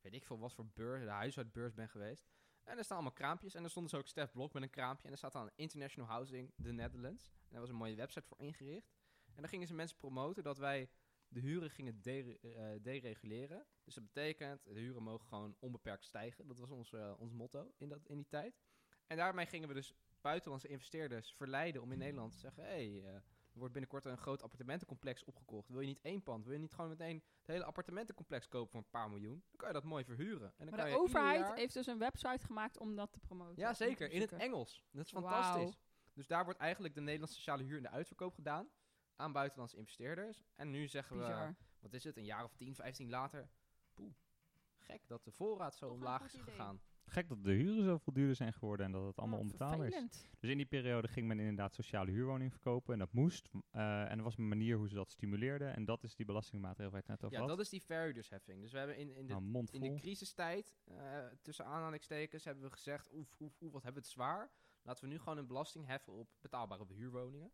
weet 0.00 0.14
ik 0.14 0.24
veel 0.24 0.38
wat 0.38 0.54
voor 0.54 0.66
beurs, 0.74 1.04
de 1.04 1.10
huishoudbeurs 1.10 1.74
bent 1.74 1.90
geweest. 1.90 2.26
En 2.64 2.78
er 2.78 2.84
staan 2.84 2.96
allemaal 2.96 3.14
kraampjes. 3.14 3.54
En 3.54 3.64
er 3.64 3.70
stond 3.70 3.90
dus 3.90 3.98
ook 3.98 4.06
Stef 4.06 4.32
Blok 4.32 4.52
met 4.52 4.62
een 4.62 4.70
kraampje. 4.70 5.06
En 5.06 5.12
er 5.12 5.18
staat 5.18 5.32
dan 5.32 5.50
International 5.54 6.10
Housing, 6.10 6.52
The 6.62 6.72
Netherlands. 6.72 7.24
En 7.24 7.48
daar 7.50 7.60
was 7.60 7.70
een 7.70 7.76
mooie 7.76 7.96
website 7.96 8.26
voor 8.26 8.38
ingericht. 8.40 8.94
En 9.36 9.42
dan 9.42 9.48
gingen 9.50 9.66
ze 9.66 9.74
mensen 9.74 9.96
promoten 9.96 10.42
dat 10.42 10.58
wij 10.58 10.88
de 11.28 11.40
huren 11.40 11.70
gingen 11.70 12.00
dere- 12.02 12.38
eh, 12.40 12.82
dereguleren. 12.82 13.66
Dus 13.84 13.94
dat 13.94 14.04
betekent, 14.04 14.64
de 14.64 14.80
huren 14.80 15.02
mogen 15.02 15.26
gewoon 15.26 15.56
onbeperkt 15.58 16.04
stijgen. 16.04 16.46
Dat 16.46 16.58
was 16.58 16.70
ons, 16.70 16.92
eh, 16.92 17.12
ons 17.18 17.32
motto 17.32 17.72
in, 17.76 17.88
dat, 17.88 18.00
in 18.06 18.16
die 18.16 18.26
tijd. 18.28 18.60
En 19.06 19.16
daarmee 19.16 19.46
gingen 19.46 19.68
we 19.68 19.74
dus 19.74 19.94
buitenlandse 20.20 20.68
investeerders 20.68 21.32
verleiden 21.34 21.82
om 21.82 21.92
in 21.92 21.98
Nederland 21.98 22.32
te 22.32 22.38
zeggen... 22.38 22.62
Hey, 22.62 23.02
eh, 23.04 23.14
er 23.14 23.62
wordt 23.62 23.72
binnenkort 23.72 24.04
een 24.04 24.18
groot 24.18 24.42
appartementencomplex 24.42 25.24
opgekocht. 25.24 25.68
Wil 25.68 25.80
je 25.80 25.86
niet 25.86 26.00
één 26.02 26.22
pand? 26.22 26.44
Wil 26.44 26.52
je 26.54 26.58
niet 26.60 26.74
gewoon 26.74 26.90
meteen 26.90 27.22
het 27.38 27.46
hele 27.46 27.64
appartementencomplex 27.64 28.48
kopen 28.48 28.70
voor 28.70 28.80
een 28.80 28.90
paar 28.90 29.10
miljoen? 29.10 29.32
Dan 29.48 29.56
kan 29.56 29.68
je 29.68 29.74
dat 29.74 29.84
mooi 29.84 30.04
verhuren. 30.04 30.48
En 30.56 30.66
dan 30.66 30.66
Maar 30.66 30.76
kan 30.78 30.84
de 30.84 30.90
je 30.90 30.98
overheid 30.98 31.40
jaar- 31.40 31.56
heeft 31.56 31.74
dus 31.74 31.86
een 31.86 31.98
website 31.98 32.44
gemaakt 32.44 32.78
om 32.78 32.96
dat 32.96 33.12
te 33.12 33.18
promoten. 33.18 33.62
Ja, 33.62 33.74
zeker. 33.74 34.10
In 34.10 34.20
het. 34.20 34.32
Engels. 34.32 34.84
Dat 34.90 35.04
is 35.04 35.10
fantastisch. 35.10 35.78
Dus 36.12 36.26
daar 36.26 36.44
wordt 36.44 36.58
eigenlijk 36.58 36.94
de 36.94 37.00
Nederlandse 37.00 37.36
sociale 37.36 37.62
huur 37.62 37.76
in 37.76 37.82
de 37.82 37.90
uitverkoop 37.90 38.34
gedaan 38.34 38.68
aan 39.16 39.32
buitenlandse 39.32 39.76
investeerders. 39.76 40.44
En 40.54 40.70
nu 40.70 40.88
zeggen 40.88 41.18
we, 41.18 41.54
wat 41.80 41.92
is 41.92 42.04
het, 42.04 42.16
een 42.16 42.24
jaar 42.24 42.44
of 42.44 42.52
10, 42.54 42.74
15 42.74 43.08
later, 43.10 43.48
poeh, 43.94 44.12
gek 44.78 45.02
dat 45.06 45.24
de 45.24 45.30
voorraad 45.32 45.76
zo 45.76 45.88
omlaag 45.88 46.24
is 46.24 46.32
idee. 46.34 46.44
gegaan. 46.44 46.80
Gek 47.08 47.28
dat 47.28 47.44
de 47.44 47.52
huren 47.52 47.84
zoveel 47.84 48.12
duurder 48.12 48.36
zijn 48.36 48.52
geworden 48.52 48.86
en 48.86 48.92
dat 48.92 49.06
het 49.06 49.16
allemaal 49.18 49.38
Ja, 49.38 49.44
onbetaalbaar 49.44 49.86
is. 49.86 50.26
Dus 50.38 50.50
in 50.50 50.56
die 50.56 50.66
periode 50.66 51.08
ging 51.08 51.26
men 51.26 51.38
inderdaad 51.38 51.74
sociale 51.74 52.10
huurwoningen 52.10 52.50
verkopen 52.50 52.92
en 52.92 52.98
dat 52.98 53.12
moest. 53.12 53.48
eh, 53.70 54.10
en 54.10 54.18
er 54.18 54.22
was 54.22 54.36
een 54.38 54.48
manier 54.48 54.76
hoe 54.76 54.88
ze 54.88 54.94
dat 54.94 55.10
stimuleerden 55.10 55.74
en 55.74 55.84
dat 55.84 56.02
is 56.04 56.14
die 56.14 56.26
belastingmaatregel 56.26 56.92
waar 56.92 57.02
je 57.06 57.12
het 57.12 57.20
net 57.20 57.24
over 57.24 57.34
Ja, 57.36 57.46
had. 57.46 57.56
dat 57.56 57.64
is 57.66 57.68
die 57.70 57.82
verhuurdersheffing. 57.82 58.60
Dus 58.60 58.72
we 58.72 58.78
hebben 58.78 58.96
in, 58.96 59.14
in 59.14 59.26
de 59.26 59.34
Nou, 59.40 59.66
In 59.70 59.80
de 59.80 59.94
crisistijd, 59.94 60.74
eh, 60.84 61.24
tussen 61.42 61.64
aanhalingstekens, 61.64 62.44
hebben 62.44 62.64
we 62.64 62.70
gezegd, 62.70 63.12
oef, 63.12 63.40
oef, 63.40 63.60
oef, 63.60 63.72
wat 63.72 63.82
hebben 63.82 64.02
we 64.02 64.08
het 64.08 64.16
zwaar. 64.16 64.50
Laten 64.82 65.04
we 65.04 65.10
nu 65.10 65.18
gewoon 65.18 65.38
een 65.38 65.46
belasting 65.46 65.86
heffen 65.86 66.12
op 66.12 66.28
betaalbare 66.40 66.86
huurwoningen. 66.94 67.52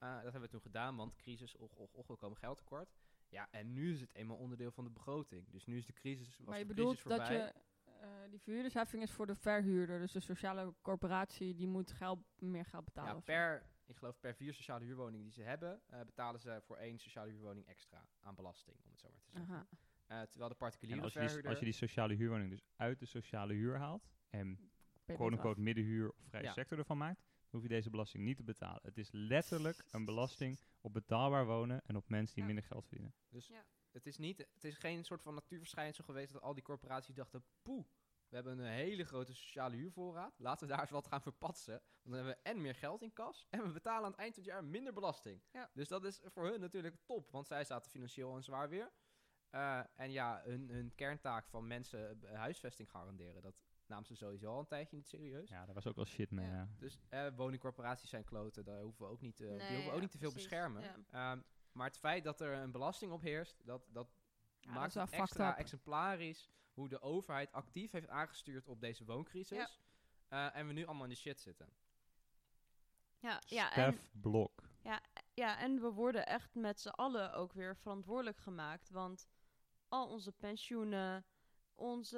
Eh, 0.00 0.12
dat 0.14 0.22
hebben 0.22 0.40
we 0.40 0.48
toen 0.48 0.60
gedaan, 0.60 0.96
want 0.96 1.16
crisis, 1.16 1.56
och, 1.56 1.72
och, 1.76 1.92
och, 1.94 2.06
we 2.08 2.16
komen 2.16 2.36
geld 2.38 2.58
tekort. 2.58 2.88
Ja, 3.28 3.48
en 3.50 3.72
nu 3.72 3.92
is 3.92 4.00
het 4.00 4.14
eenmaal 4.14 4.36
onderdeel 4.36 4.70
van 4.70 4.84
de 4.84 4.90
begroting. 4.90 5.50
Dus 5.50 5.66
nu 5.66 5.76
is 5.76 5.86
de 5.86 5.92
crisis, 5.92 6.36
was 6.38 6.46
Maar 6.46 6.58
je 6.58 6.66
de 6.66 6.74
bedoelt 6.74 7.00
crisis 7.02 7.18
dat 7.18 7.26
je... 7.28 7.52
eh, 8.00 8.08
die 8.30 8.40
verhuurdersheffing 8.40 9.02
is 9.02 9.10
voor 9.10 9.26
de 9.26 9.34
verhuurder. 9.34 9.98
Dus 9.98 10.12
de 10.12 10.20
sociale 10.20 10.74
corporatie 10.82 11.54
die 11.54 11.66
moet 11.66 11.92
geld, 11.92 12.18
meer 12.38 12.64
geld 12.64 12.84
betalen. 12.84 13.14
Ja, 13.14 13.20
per 13.20 13.68
ik 13.86 13.96
geloof 13.96 14.20
per 14.20 14.34
vier 14.34 14.54
sociale 14.54 14.84
huurwoningen 14.84 15.24
die 15.24 15.32
ze 15.34 15.42
hebben, 15.42 15.80
eh, 15.86 16.00
betalen 16.00 16.40
ze 16.40 16.60
voor 16.62 16.76
één 16.76 16.98
sociale 16.98 17.30
huurwoning 17.30 17.66
extra 17.66 18.06
aan 18.20 18.34
belasting, 18.34 18.76
om 18.84 18.90
het 18.90 19.00
zo 19.00 19.08
maar 19.10 19.20
te 19.20 19.30
zeggen. 19.30 19.50
Aha. 19.52 19.66
Eh, 20.06 20.28
terwijl 20.28 20.50
de 20.50 20.56
particuliere 20.56 21.02
als 21.02 21.12
je, 21.12 21.18
die, 21.18 21.48
als 21.48 21.58
je 21.58 21.64
die 21.64 21.74
sociale 21.74 22.14
huurwoning 22.14 22.50
dus 22.50 22.62
uit 22.76 22.98
de 22.98 23.06
sociale 23.06 23.52
huur 23.54 23.78
haalt 23.78 24.10
en 24.28 24.54
Ben 24.54 24.68
je 25.04 25.14
quote 25.14 25.16
beter 25.16 25.32
unquote 25.32 25.60
middenhuur 25.60 26.10
of 26.10 26.24
vrije 26.28 26.44
Ja. 26.44 26.52
sector 26.52 26.78
ervan 26.78 26.98
maakt, 26.98 27.22
hoef 27.50 27.62
je 27.62 27.68
deze 27.68 27.90
belasting 27.90 28.24
niet 28.24 28.36
te 28.36 28.42
betalen. 28.42 28.80
Het 28.82 28.98
is 28.98 29.08
letterlijk 29.12 29.84
een 29.90 30.04
belasting 30.04 30.60
op 30.80 30.92
betaalbaar 30.92 31.46
wonen 31.46 31.82
en 31.86 31.96
op 31.96 32.08
mensen 32.08 32.34
die 32.34 32.44
Ja. 32.44 32.50
minder 32.52 32.64
geld 32.70 32.86
verdienen. 32.86 33.14
Dus 33.28 33.46
Ja. 33.48 33.64
het 33.90 34.06
is 34.06 34.16
niet, 34.18 34.38
het 34.54 34.64
is 34.64 34.76
geen 34.76 35.04
soort 35.04 35.22
van 35.22 35.34
natuurverschijnsel 35.34 36.04
geweest 36.04 36.32
dat 36.32 36.42
al 36.42 36.54
die 36.54 36.62
corporaties 36.62 37.14
dachten, 37.14 37.44
poeh, 37.62 37.84
we 38.28 38.36
hebben 38.36 38.58
een 38.58 38.72
hele 38.72 39.04
grote 39.04 39.34
sociale 39.34 39.76
huurvoorraad, 39.76 40.38
laten 40.38 40.66
we 40.66 40.72
daar 40.72 40.80
eens 40.82 40.90
wat 40.90 41.06
gaan 41.06 41.22
verpatsen. 41.22 41.72
Want 41.72 42.14
dan 42.14 42.14
hebben 42.14 42.34
we 42.34 42.50
en 42.50 42.60
meer 42.62 42.74
geld 42.74 43.02
in 43.02 43.12
kas 43.12 43.46
en 43.50 43.62
we 43.62 43.72
betalen 43.72 44.04
aan 44.04 44.10
het 44.10 44.20
eind 44.20 44.34
van 44.34 44.42
het 44.42 44.52
jaar 44.52 44.64
minder 44.64 44.92
belasting. 44.92 45.42
Ja. 45.52 45.70
Dus 45.74 45.88
dat 45.88 46.04
is 46.04 46.20
voor 46.24 46.46
hun 46.46 46.60
natuurlijk 46.60 46.96
top, 47.06 47.30
want 47.30 47.46
zij 47.46 47.64
zaten 47.64 47.90
financieel 47.90 48.36
en 48.36 48.42
zwaar 48.42 48.68
weer. 48.68 48.92
Eh, 49.50 49.80
en 49.94 50.10
ja, 50.12 50.42
hun, 50.44 50.68
hun 50.68 50.94
kerntaak 50.94 51.48
van 51.48 51.66
mensen 51.66 52.22
eh, 52.22 52.36
huisvesting 52.36 52.90
garanderen, 52.90 53.42
dat 53.42 53.54
namen 53.90 54.06
ze 54.06 54.14
sowieso 54.16 54.52
al 54.52 54.58
een 54.58 54.66
tijdje 54.66 54.96
niet 54.96 55.08
serieus. 55.08 55.48
Ja, 55.48 55.64
daar 55.64 55.74
was 55.74 55.86
ook 55.86 55.96
wel 55.96 56.04
shit 56.04 56.30
mee. 56.30 56.46
Ja. 56.46 56.52
Ja. 56.52 56.68
Dus 56.78 56.98
eh, 57.08 57.26
woningcorporaties 57.36 58.08
zijn 58.08 58.24
kloten, 58.24 58.64
daar 58.64 58.82
hoeven 58.82 59.06
we 59.06 59.12
ook 59.12 59.20
niet, 59.20 59.40
eh, 59.40 59.46
die 59.48 59.58
hoeven 59.58 59.76
we 59.76 59.88
ook 59.88 59.94
ja, 59.94 60.00
niet 60.00 60.10
te 60.10 60.18
veel 60.18 60.30
precies, 60.30 60.48
beschermen. 60.48 60.82
ja. 60.82 60.96
Ehm, 61.10 61.40
maar 61.72 61.86
het 61.86 61.98
feit 61.98 62.24
dat 62.24 62.40
er 62.40 62.52
een 62.52 62.70
belasting 62.70 63.12
op 63.12 63.20
heerst, 63.20 63.60
dat, 63.64 63.82
dat 63.88 64.08
Ja, 64.60 64.66
dat 64.66 64.74
maakt 64.74 64.94
wel 64.94 65.04
het 65.04 65.12
extra 65.12 65.56
exemplarisch 65.56 66.50
hoe 66.72 66.88
de 66.88 67.00
overheid 67.00 67.52
actief 67.52 67.90
heeft 67.90 68.08
aangestuurd 68.08 68.66
op 68.66 68.80
deze 68.80 69.04
wooncrisis. 69.04 69.80
Eh, 70.28 70.56
en 70.56 70.66
we 70.66 70.72
nu 70.72 70.86
allemaal 70.86 71.04
in 71.04 71.10
de 71.10 71.16
shit 71.16 71.40
zitten. 71.40 71.68
Ja, 73.18 73.40
ja, 73.46 73.74
en, 73.74 73.98
Blok. 74.12 74.62
ja, 75.34 75.58
en 75.58 75.80
we 75.80 75.90
worden 75.92 76.26
echt 76.26 76.54
met 76.54 76.80
z'n 76.80 76.88
allen 76.88 77.32
ook 77.32 77.52
weer 77.52 77.76
verantwoordelijk 77.76 78.38
gemaakt. 78.38 78.90
Want 78.90 79.28
al 79.88 80.08
onze 80.08 80.32
pensioenen, 80.32 81.24
onze, 81.80 82.16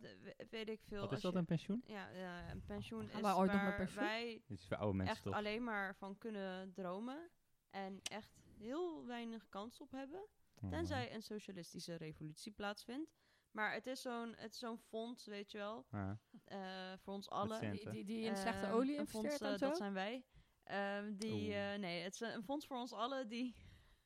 we- 0.00 0.46
weet 0.50 0.68
ik 0.68 0.80
veel. 0.82 1.00
Wat 1.00 1.12
is 1.12 1.20
dat, 1.20 1.32
je- 1.32 1.38
een 1.38 1.44
pensioen? 1.44 1.82
Ja, 1.86 2.08
ja, 2.08 2.50
een 2.50 2.62
pensioen 2.66 3.08
Gaan 3.08 3.20
is 3.24 3.26
ooit 3.36 3.52
nog 3.52 3.60
waar 3.62 3.76
pensioen? 3.76 4.04
wij 4.04 4.42
Dit 4.46 4.58
is 4.58 4.66
voor 4.66 4.76
oude 4.76 4.96
mensen 4.96 5.14
echt 5.14 5.24
toch? 5.24 5.34
alleen 5.34 5.64
maar 5.64 5.96
van 5.96 6.18
kunnen 6.18 6.72
dromen. 6.72 7.30
En 7.70 8.00
echt 8.02 8.30
heel 8.58 9.06
weinig 9.06 9.48
kans 9.48 9.80
op 9.80 9.90
hebben. 9.90 10.26
Oh, 10.62 10.70
Tenzij 10.70 11.14
een 11.14 11.22
socialistische 11.22 11.94
revolutie 11.94 12.52
plaatsvindt. 12.52 13.10
Maar 13.50 13.72
het 13.72 13.86
is 13.86 14.00
zo'n 14.02 14.34
het 14.36 14.52
is 14.52 14.58
zo'n 14.58 14.78
fonds, 14.78 15.26
weet 15.26 15.50
je 15.52 15.58
wel, 15.58 15.86
Ja. 15.90 16.18
eh, 16.44 16.92
voor 16.98 17.14
ons 17.14 17.30
allen. 17.30 17.70
Die, 17.72 17.90
die, 17.90 18.04
die 18.04 18.24
in 18.24 18.36
slechte 18.36 18.66
Ehm, 18.66 18.74
olie 18.74 18.98
een 18.98 19.06
fonds, 19.06 19.38
en 19.38 19.52
eh, 19.52 19.58
zo? 19.58 19.66
Dat 19.68 19.76
zijn 19.76 19.92
wij. 19.92 20.24
Ehm, 20.64 21.14
die, 21.16 21.54
eh, 21.54 21.78
nee, 21.78 22.02
het 22.02 22.14
is 22.14 22.20
een 22.20 22.42
fonds 22.42 22.66
voor 22.66 22.76
ons 22.76 22.92
allen 22.92 23.28
die... 23.28 23.54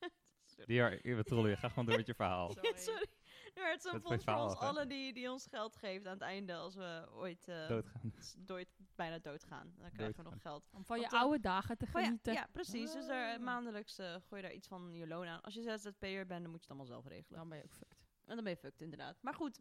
Die, 0.66 0.82
we 1.16 1.22
trollen 1.24 1.50
je. 1.50 1.56
Ga 1.56 1.68
gewoon 1.68 1.86
door 1.86 1.96
met 1.96 2.06
je 2.06 2.14
verhaal. 2.14 2.50
Sorry. 2.52 2.76
Sorry. 2.76 3.06
Maar 3.56 3.70
het 3.70 3.84
is 3.84 3.92
een 3.92 4.00
fonds 4.00 4.24
voor 4.24 4.34
ons 4.34 4.56
allen 4.56 4.88
die, 4.88 5.12
die 5.12 5.30
ons 5.30 5.46
geld 5.46 5.76
geeft 5.76 6.06
aan 6.06 6.12
het 6.12 6.22
einde 6.22 6.54
als 6.54 6.74
we 6.74 7.08
ooit, 7.12 7.48
eh, 7.48 7.68
Doodgaan. 7.68 8.12
nooit 8.46 8.68
bijna 8.94 9.18
doodgaan. 9.18 9.74
Dan 9.78 9.90
krijgen 9.90 10.16
we 10.24 10.30
nog 10.30 10.40
geld. 10.42 10.68
Om 10.72 10.84
van 10.84 11.00
je 11.00 11.06
Want 11.10 11.22
oude 11.22 11.40
dagen 11.40 11.78
te 11.78 11.84
Oh 11.86 11.92
ja, 12.00 12.04
genieten. 12.06 12.32
ja, 12.32 12.46
precies. 12.52 12.92
Dus 12.92 13.08
er, 13.08 13.34
Ah. 13.34 13.40
maandelijks 13.40 13.98
eh, 13.98 14.06
gooi 14.28 14.40
je 14.42 14.46
daar 14.48 14.52
iets 14.56 14.68
van 14.68 14.94
je 14.94 15.06
loon 15.06 15.26
aan. 15.26 15.40
Als 15.40 15.54
je 15.54 15.62
ZZP'er 15.62 16.26
bent, 16.26 16.42
dan 16.42 16.50
moet 16.50 16.64
je 16.64 16.68
het 16.68 16.68
allemaal 16.68 16.86
zelf 16.86 17.06
regelen. 17.06 17.38
Dan 17.38 17.48
ben 17.48 17.58
je 17.58 17.64
ook 17.64 17.72
fucked. 17.74 17.98
En 18.24 18.34
dan 18.34 18.44
ben 18.44 18.52
je 18.52 18.58
fucked, 18.58 18.80
inderdaad. 18.80 19.22
Maar 19.22 19.34
goed, 19.34 19.60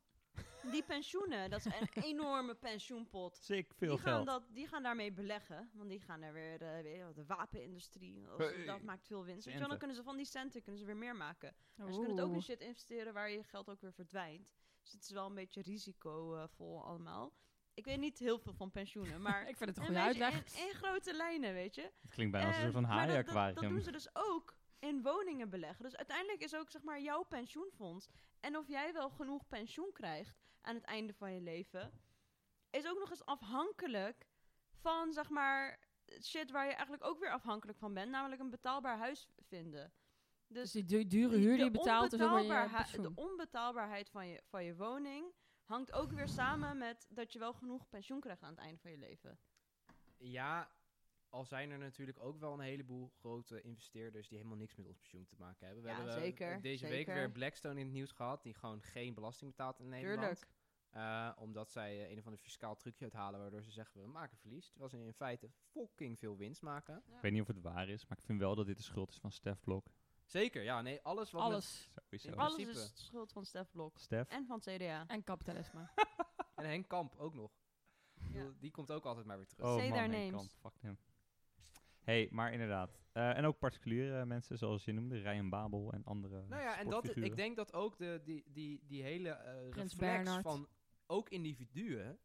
die 0.71 0.83
pensioenen, 0.83 1.49
dat 1.49 1.65
is 1.65 1.65
een 1.65 2.03
enorme 2.13 2.55
pensioenpot. 2.55 3.35
Sick, 3.37 3.73
veel 3.73 3.95
die, 3.95 4.03
gaan 4.03 4.13
geld. 4.13 4.25
dat, 4.25 4.43
die 4.53 4.67
gaan 4.67 4.83
daarmee 4.83 5.11
beleggen. 5.11 5.69
Want 5.73 5.89
die 5.89 5.99
gaan 5.99 6.21
er 6.21 6.33
weer, 6.33 6.61
eh, 6.61 6.81
weet 6.81 6.93
je 6.95 6.99
wel, 7.03 7.13
de 7.13 7.25
wapenindustrie. 7.25 8.27
Als, 8.27 8.37
Hey. 8.37 8.65
Dat 8.65 8.81
maakt 8.81 9.05
veel 9.07 9.23
winst. 9.25 9.45
Weet 9.45 9.53
je 9.53 9.59
wel, 9.59 9.69
Centen. 9.69 9.69
dan 9.69 9.77
kunnen 9.77 9.95
ze 9.95 10.03
van 10.03 10.17
die 10.17 10.25
centen 10.25 10.61
kunnen 10.61 10.79
ze 10.79 10.85
weer 10.87 10.97
meer 10.97 11.15
maken. 11.15 11.55
Maar 11.75 11.93
ze 11.93 11.99
kunnen 11.99 12.15
het 12.17 12.25
ook 12.25 12.33
in 12.33 12.41
shit 12.41 12.61
investeren 12.61 13.13
waar 13.13 13.29
je 13.31 13.43
geld 13.43 13.69
ook 13.69 13.81
weer 13.81 13.93
verdwijnt. 13.93 14.47
Dus 14.81 14.91
het 14.91 15.03
is 15.03 15.09
wel 15.11 15.25
een 15.25 15.35
beetje 15.35 15.61
risicovol 15.61 16.83
allemaal. 16.85 17.33
Ik 17.73 17.85
weet 17.85 17.97
niet 17.99 18.19
heel 18.19 18.39
veel 18.39 18.53
van 18.53 18.71
pensioenen, 18.71 19.21
maar 19.21 19.47
Ik 19.49 19.57
vind 19.57 19.69
het 19.69 19.77
een 19.77 19.85
goede 19.85 19.99
uitleg. 20.01 20.33
in, 20.33 20.67
in 20.67 20.73
grote 20.73 21.13
lijnen, 21.13 21.53
weet 21.53 21.75
je. 21.75 21.91
Het 22.01 22.11
klinkt 22.13 22.31
bijna 22.31 22.47
als 22.47 22.57
een 22.57 22.63
Eh, 22.65 22.71
soort 22.71 22.85
van 22.85 22.95
maar 22.95 23.07
dat- 23.07 23.15
dat, 23.15 23.25
dat, 23.25 23.33
haaiaquarium. 23.35 23.73
doen 23.73 23.83
ze 23.83 23.91
dus 23.91 24.09
ook 24.13 24.57
in 24.79 25.01
woningen 25.01 25.49
beleggen. 25.49 25.83
Dus 25.83 25.95
uiteindelijk 25.97 26.41
is 26.41 26.55
ook 26.55 26.69
zeg 26.71 26.83
maar 26.83 27.01
jouw 27.01 27.23
pensioenfonds. 27.23 28.07
En 28.39 28.57
of 28.57 28.67
jij 28.67 28.93
wel 28.93 29.09
genoeg 29.09 29.47
pensioen 29.47 29.91
krijgt 29.91 30.39
aan 30.61 30.75
het 30.75 30.83
einde 30.83 31.13
van 31.13 31.33
je 31.33 31.41
leven, 31.41 31.91
is 32.69 32.87
ook 32.87 32.99
nog 32.99 33.09
eens 33.09 33.25
afhankelijk 33.25 34.25
van 34.81 35.13
zeg 35.13 35.29
maar 35.29 35.79
shit 36.21 36.51
waar 36.51 36.65
je 36.65 36.71
eigenlijk 36.73 37.03
ook 37.05 37.19
weer 37.19 37.31
afhankelijk 37.31 37.77
van 37.77 37.93
bent, 37.93 38.11
namelijk 38.11 38.41
een 38.41 38.49
betaalbaar 38.49 38.97
huis 38.97 39.27
vinden. 39.37 39.93
Dus 40.47 40.71
Dus 40.71 40.71
die 40.71 40.85
du- 40.85 41.07
dure 41.07 41.37
huur 41.37 41.49
die 41.49 41.57
de 41.57 41.63
je 41.63 41.71
betaalt 41.71 42.11
je. 42.11 42.17
De 43.15 43.21
onbetaalbaarheid 43.21 44.09
van 44.09 44.27
je, 44.27 44.41
van 44.45 44.63
je 44.63 44.75
woning 44.75 45.33
hangt 45.63 45.91
ook 45.91 46.11
weer 46.11 46.27
samen 46.27 46.77
met 46.77 47.05
dat 47.09 47.33
je 47.33 47.39
wel 47.39 47.53
genoeg 47.53 47.89
pensioen 47.89 48.19
krijgt 48.19 48.43
aan 48.43 48.49
het 48.49 48.59
einde 48.59 48.79
van 48.81 48.91
je 48.91 48.97
leven. 48.97 49.39
Ja, 50.17 50.71
al 51.29 51.45
zijn 51.45 51.71
er 51.71 51.77
natuurlijk 51.77 52.19
ook 52.19 52.39
wel 52.39 52.53
een 52.53 52.59
heleboel 52.59 53.09
grote 53.19 53.61
investeerders 53.61 54.27
die 54.27 54.37
helemaal 54.37 54.57
niks 54.59 54.75
met 54.75 54.87
ons 54.87 54.97
pensioen 54.97 55.25
te 55.25 55.35
maken 55.37 55.65
hebben. 55.65 55.83
We 55.83 55.89
Ja, 55.89 55.95
hebben 55.95 56.13
eh, 56.15 56.21
zeker, 56.21 56.61
deze 56.61 56.87
week 56.87 57.05
weer 57.07 57.31
Blackstone 57.31 57.79
in 57.79 57.85
het 57.85 57.93
nieuws 57.93 58.11
gehad, 58.11 58.43
die 58.43 58.53
gewoon 58.53 58.81
geen 58.81 59.13
belasting 59.13 59.49
betaalt 59.51 59.79
in 59.79 59.89
Nederland. 59.89 60.19
Tuurlijk. 60.19 60.47
Eh, 60.89 61.31
omdat 61.37 61.71
zij 61.71 62.03
eh, 62.05 62.11
een 62.11 62.17
of 62.17 62.25
ander 62.25 62.39
fiscaal 62.39 62.75
trucje 62.75 63.03
uithalen 63.03 63.39
waardoor 63.39 63.63
ze 63.63 63.71
zeggen 63.71 64.01
we 64.01 64.07
maken 64.07 64.37
verlies. 64.37 64.69
Terwijl 64.69 64.89
ze 64.89 64.97
in 64.97 65.13
feite 65.13 65.49
fucking 65.71 66.19
veel 66.19 66.37
winst 66.37 66.61
maken. 66.61 67.03
Ik 67.15 67.21
weet 67.21 67.31
niet 67.31 67.41
of 67.41 67.47
het 67.47 67.61
waar 67.61 67.89
is, 67.89 68.07
maar 68.07 68.17
ik 68.17 68.23
vind 68.23 68.39
wel 68.39 68.55
dat 68.55 68.65
dit 68.65 68.77
de 68.77 68.83
schuld 68.83 69.09
is 69.09 69.17
van 69.19 69.31
Stef 69.31 69.59
Blok. 69.61 69.87
Zeker, 70.25 70.63
ja, 70.63 70.81
nee, 70.81 71.01
alles 71.01 71.31
wat 71.31 71.41
met- 71.41 71.51
Alles. 71.51 71.91
In 72.09 72.35
Alles 72.37 72.53
principe. 72.53 72.79
is 72.79 72.93
de 72.93 73.01
schuld 73.01 73.31
van 73.31 73.45
Stef 73.45 73.71
Blok. 73.71 73.97
Stef? 73.99 74.29
En 74.29 74.45
van 74.45 74.55
het 74.63 74.75
CDA. 74.75 75.07
En 75.07 75.23
kapitalisme. 75.23 75.89
En 76.55 76.65
Henk 76.65 76.87
Kamp 76.87 77.15
ook 77.17 77.33
nog. 77.33 77.51
Ja. 78.31 78.51
Die 78.59 78.71
komt 78.71 78.91
ook 78.91 79.05
altijd 79.05 79.25
maar 79.25 79.37
weer 79.37 79.47
terug. 79.47 79.65
Oh 79.65 79.75
Say 79.75 79.89
man, 79.89 79.97
their 79.97 80.09
Henk 80.09 80.31
names. 80.31 80.47
Kamp, 80.59 80.73
fuck 80.73 80.81
hem. 80.81 80.97
Hey, 82.03 82.27
maar 82.31 82.51
inderdaad. 82.53 82.99
Eh, 83.11 83.37
en 83.37 83.45
ook 83.45 83.59
particuliere 83.59 84.25
mensen, 84.25 84.57
zoals 84.57 84.85
je 84.85 84.91
noemde, 84.91 85.17
Ryan 85.17 85.49
Babel 85.49 85.91
en 85.93 86.03
andere 86.03 86.45
Nou 86.47 86.61
ja, 86.61 86.77
en 86.79 86.89
dat, 86.89 87.15
ik 87.17 87.35
denk 87.35 87.55
dat 87.55 87.73
ook 87.73 87.97
de, 87.97 88.21
die, 88.23 88.43
die, 88.51 88.83
die 88.85 89.03
hele 89.03 89.29
eh 89.29 89.69
reflex 89.71 90.37
van 90.41 90.67
ook 91.05 91.29
individuen 91.29 92.19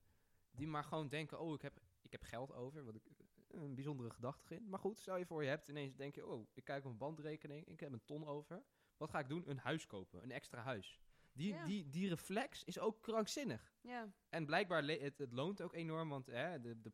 die 0.50 0.66
maar 0.66 0.84
gewoon 0.84 1.08
denken, 1.08 1.40
oh, 1.40 1.54
ik 1.54 1.62
heb, 1.62 1.80
ik 2.02 2.12
heb 2.12 2.22
geld 2.22 2.52
over, 2.52 2.84
wat 2.84 2.94
ik 2.94 3.02
eh, 3.06 3.60
een 3.62 3.74
bijzondere 3.74 4.10
gedachte 4.10 4.46
vind. 4.46 4.68
Maar 4.68 4.78
goed, 4.78 4.98
stel 5.00 5.16
je 5.16 5.26
voor, 5.26 5.42
je 5.42 5.48
hebt 5.48 5.68
ineens 5.68 5.96
denk 5.96 6.14
je, 6.14 6.26
oh, 6.26 6.48
ik 6.54 6.64
kijk 6.64 6.78
op 6.78 6.84
mijn 6.84 6.98
bandrekening, 6.98 7.66
ik 7.66 7.80
heb 7.80 7.92
een 7.92 8.04
ton 8.04 8.26
over. 8.26 8.62
Wat 8.96 9.10
ga 9.10 9.18
ik 9.18 9.28
doen? 9.28 9.50
Een 9.50 9.58
huis 9.58 9.86
kopen, 9.86 10.22
een 10.22 10.30
extra 10.30 10.62
huis. 10.62 11.00
Die, 11.32 11.52
Ja. 11.54 11.64
die, 11.64 11.88
die 11.90 12.08
reflex 12.08 12.64
is 12.64 12.78
ook 12.78 13.02
krankzinnig. 13.02 13.72
Ja. 13.80 14.12
En 14.28 14.46
blijkbaar, 14.46 14.82
le- 14.82 14.98
het, 14.98 15.18
het 15.18 15.32
loont 15.32 15.60
ook 15.62 15.74
enorm, 15.74 16.08
want 16.08 16.26
hè, 16.26 16.60
de, 16.60 16.80
de 16.80 16.92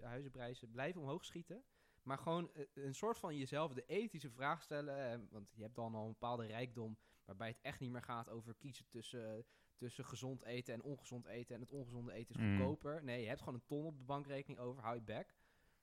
huizenprijzen 0.00 0.70
blijven 0.70 1.00
omhoog 1.00 1.24
schieten. 1.24 1.64
Maar 2.04 2.18
gewoon 2.18 2.50
eh, 2.54 2.64
een 2.74 2.94
soort 2.94 3.18
van 3.18 3.36
jezelf 3.36 3.72
de 3.72 3.86
ethische 3.86 4.30
vraag 4.30 4.62
stellen. 4.62 5.12
eh, 5.12 5.18
want 5.30 5.50
je 5.54 5.62
hebt 5.62 5.74
dan 5.74 5.94
al 5.94 6.04
een 6.04 6.12
bepaalde 6.12 6.46
rijkdom 6.46 6.98
waarbij 7.24 7.48
het 7.48 7.60
echt 7.62 7.80
niet 7.80 7.90
meer 7.90 8.02
gaat 8.02 8.28
over 8.28 8.54
kiezen 8.54 8.86
tussen, 8.88 9.46
tussen 9.76 10.04
gezond 10.04 10.42
eten 10.42 10.74
en 10.74 10.82
ongezond 10.82 11.26
eten. 11.26 11.54
En 11.54 11.60
het 11.60 11.70
ongezonde 11.70 12.12
eten 12.12 12.34
is 12.34 12.40
Mm. 12.40 12.56
goedkoper. 12.56 13.04
Nee, 13.04 13.20
je 13.20 13.26
hebt 13.28 13.38
gewoon 13.40 13.54
een 13.54 13.66
ton 13.66 13.84
op 13.86 13.98
de 13.98 14.04
bankrekening 14.04 14.58
over, 14.60 14.82
hou 14.82 14.94
je 14.94 15.00
back. 15.02 15.34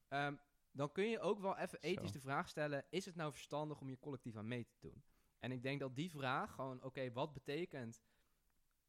Ehm, 0.08 0.36
dan 0.72 0.92
kun 0.92 1.06
je 1.10 1.20
ook 1.20 1.40
wel 1.40 1.58
even 1.58 1.80
ethisch 1.82 2.08
Zo. 2.08 2.14
de 2.14 2.20
vraag 2.20 2.50
stellen, 2.50 2.86
is 2.90 3.06
het 3.06 3.16
nou 3.16 3.32
verstandig 3.32 3.82
om 3.82 3.90
je 3.90 4.00
collectief 4.00 4.36
aan 4.36 4.48
mee 4.48 4.66
te 4.66 4.76
doen? 4.80 5.04
En 5.40 5.52
ik 5.52 5.64
denk 5.64 5.80
dat 5.80 5.96
die 5.96 6.10
vraag 6.12 6.52
gewoon, 6.54 6.84
oké, 6.84 7.12
wat 7.12 7.34
betekent 7.34 8.02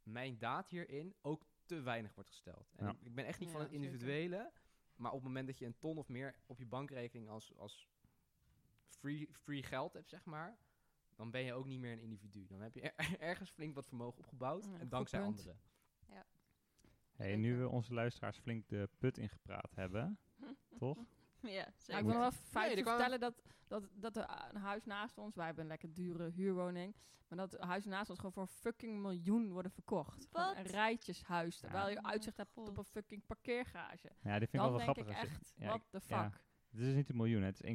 mijn 0.03 0.39
daad 0.39 0.69
hierin 0.69 1.15
ook 1.21 1.45
te 1.65 1.81
weinig 1.81 2.15
wordt 2.15 2.31
gesteld. 2.31 2.73
En 2.77 2.87
Ja. 2.87 2.97
ik, 3.01 3.15
ben 3.15 3.25
echt 3.27 3.39
niet 3.39 3.49
Ja, 3.49 3.55
van 3.55 3.63
het 3.65 3.71
zeker. 3.71 3.85
individuele, 3.87 4.53
maar 4.97 5.11
op 5.11 5.17
het 5.19 5.27
moment 5.27 5.47
dat 5.47 5.59
je 5.59 5.67
een 5.67 5.79
ton 5.79 5.99
of 5.99 6.09
meer 6.09 6.35
op 6.47 6.59
je 6.59 6.67
bankrekening 6.67 7.29
als, 7.29 7.57
als 7.57 7.89
free, 8.89 9.29
free 9.33 9.63
geld 9.63 9.93
hebt, 9.93 10.09
zeg 10.09 10.25
maar, 10.25 10.57
dan 11.15 11.31
ben 11.31 11.41
je 11.45 11.53
ook 11.55 11.67
niet 11.67 11.79
meer 11.81 11.93
een 11.93 12.01
individu. 12.01 12.47
Dan 12.47 12.61
heb 12.61 12.75
je 12.75 12.81
er- 12.81 13.21
ergens 13.21 13.51
flink 13.51 13.75
wat 13.75 13.87
vermogen 13.87 14.19
opgebouwd, 14.19 14.65
Ja, 14.65 14.79
en 14.79 14.89
dankzij 14.89 15.21
punt. 15.21 15.31
anderen. 15.39 15.61
Hey, 17.13 17.37
nu 17.37 17.57
we 17.57 17.69
onze 17.69 17.95
luisteraars 17.95 18.39
flink 18.39 18.69
de 18.69 18.89
put 18.99 19.19
ingepraat 19.19 19.75
hebben, 19.75 20.19
toch? 20.79 20.99
Ja, 21.59 21.67
zeker. 21.77 22.01
ik 22.01 22.09
wil 22.09 22.19
nog 22.19 22.35
wel 22.53 22.63
Nee, 22.65 22.83
kan- 22.83 22.93
vertellen 22.93 23.21
dat, 23.21 23.43
dat, 23.67 23.89
dat 23.93 24.17
er 24.17 24.29
een 24.53 24.61
huis 24.61 24.85
naast 24.85 25.19
ons, 25.19 25.35
wij 25.35 25.45
hebben 25.47 25.63
een 25.65 25.71
lekker 25.71 25.95
dure 25.95 26.31
huurwoning, 26.31 26.97
maar 27.29 27.39
dat 27.39 27.61
huis 27.61 27.85
naast 27.85 28.11
ons 28.11 28.19
gewoon 28.19 28.33
voor 28.35 28.47
fucking 28.47 29.01
miljoen 29.03 29.53
worden 29.53 29.71
verkocht. 29.73 30.29
Wat? 30.31 30.57
Een 30.57 30.63
rijtjeshuis, 30.63 31.59
terwijl 31.59 31.89
je 31.89 32.03
uitzicht 32.03 32.37
hebt 32.37 32.57
op 32.57 32.79
een 32.79 32.85
fucking 32.85 33.27
parkeergarage. 33.27 34.11
Ja, 34.23 34.39
dit 34.39 34.51
vind 34.51 34.63
ik 34.63 34.69
wel 34.69 34.71
wel 34.71 34.81
grappig. 34.81 35.07
ik 35.09 35.13
echt, 35.17 35.53
ja, 35.57 35.67
what 35.67 35.83
the 35.91 36.01
ja. 36.07 36.23
fuck. 36.23 36.41
Het 36.73 36.81
is 36.81 36.95
niet 36.95 37.09
een 37.09 37.17
miljoen, 37.17 37.41
hè, 37.41 37.47
het 37.47 37.63
is 37.63 37.71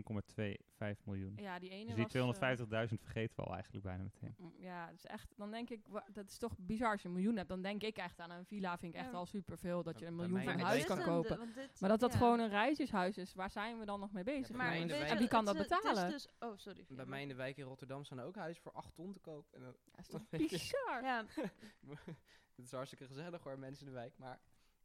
1,25 0.97 1.03
miljoen. 1.05 1.33
Ja, 1.35 1.59
die 1.59 1.69
ene 1.69 1.95
Dus 1.95 2.07
die 2.11 2.21
was, 2.21 2.35
250.000 2.35 3.01
vergeten 3.01 3.35
we 3.35 3.41
al 3.43 3.53
eigenlijk 3.53 3.83
bijna 3.83 4.03
meteen. 4.03 4.35
mm, 4.37 4.53
ja, 4.57 4.85
dat 4.85 4.95
is 4.95 5.05
echt, 5.05 5.33
dan 5.37 5.51
denk 5.51 5.69
ik, 5.69 5.81
dat 6.13 6.27
is 6.29 6.37
toch 6.37 6.55
bizar 6.57 6.91
als 6.91 7.01
je 7.01 7.07
een 7.07 7.13
miljoen 7.13 7.35
hebt. 7.35 7.49
Dan 7.49 7.61
denk 7.61 7.83
ik 7.83 7.97
echt 7.97 8.19
aan 8.19 8.31
een 8.31 8.45
villa, 8.45 8.77
vind 8.77 8.93
ik 8.93 8.99
echt 8.99 9.11
Ja. 9.11 9.17
al 9.17 9.25
superveel. 9.25 9.83
Dat 9.83 9.99
je 9.99 10.05
een 10.05 10.15
miljoen 10.15 10.41
voor 10.41 10.51
een 10.51 10.59
huis 10.59 10.85
kan 10.85 11.01
kopen. 11.03 11.37
Maar 11.79 11.89
dat 11.89 11.99
dat 11.99 12.11
ja. 12.11 12.17
gewoon 12.17 12.39
een 12.39 12.49
reisjeshuis 12.49 13.17
is, 13.17 13.33
waar 13.33 13.51
zijn 13.51 13.79
we 13.79 13.85
dan 13.85 13.99
nog 13.99 14.11
mee 14.11 14.23
bezig? 14.23 14.55
Maar 14.55 14.87
de 14.87 14.93
En 14.95 15.17
wie 15.17 15.27
kan 15.27 15.45
dat 15.45 15.57
het 15.57 15.67
betalen? 15.67 16.09
dus- 16.09 16.27
oh, 16.39 16.57
sorry. 16.57 16.85
Bij 16.89 17.05
mij 17.05 17.21
in 17.21 17.27
de 17.27 17.35
wijk 17.35 17.57
in 17.57 17.65
Rotterdam 17.65 18.03
staan 18.03 18.19
er 18.19 18.25
ook 18.25 18.35
huizen 18.35 18.63
voor 18.63 18.71
8 18.71 18.95
ton 18.95 19.13
te 19.13 19.19
koop. 19.19 19.53
En 19.53 19.61
Ja, 19.61 19.73
is 19.99 20.07
toch 20.07 20.29
bizar? 20.29 21.01
Ja, 21.03 21.25
het 22.55 22.65
is 22.65 22.71
hartstikke 22.71 23.05
gezellig 23.07 23.43
hoor, 23.43 23.59
mensen 23.59 23.85
in 23.87 23.91
de 23.93 23.97
wijk. 23.99 24.17
Maar 24.17 24.39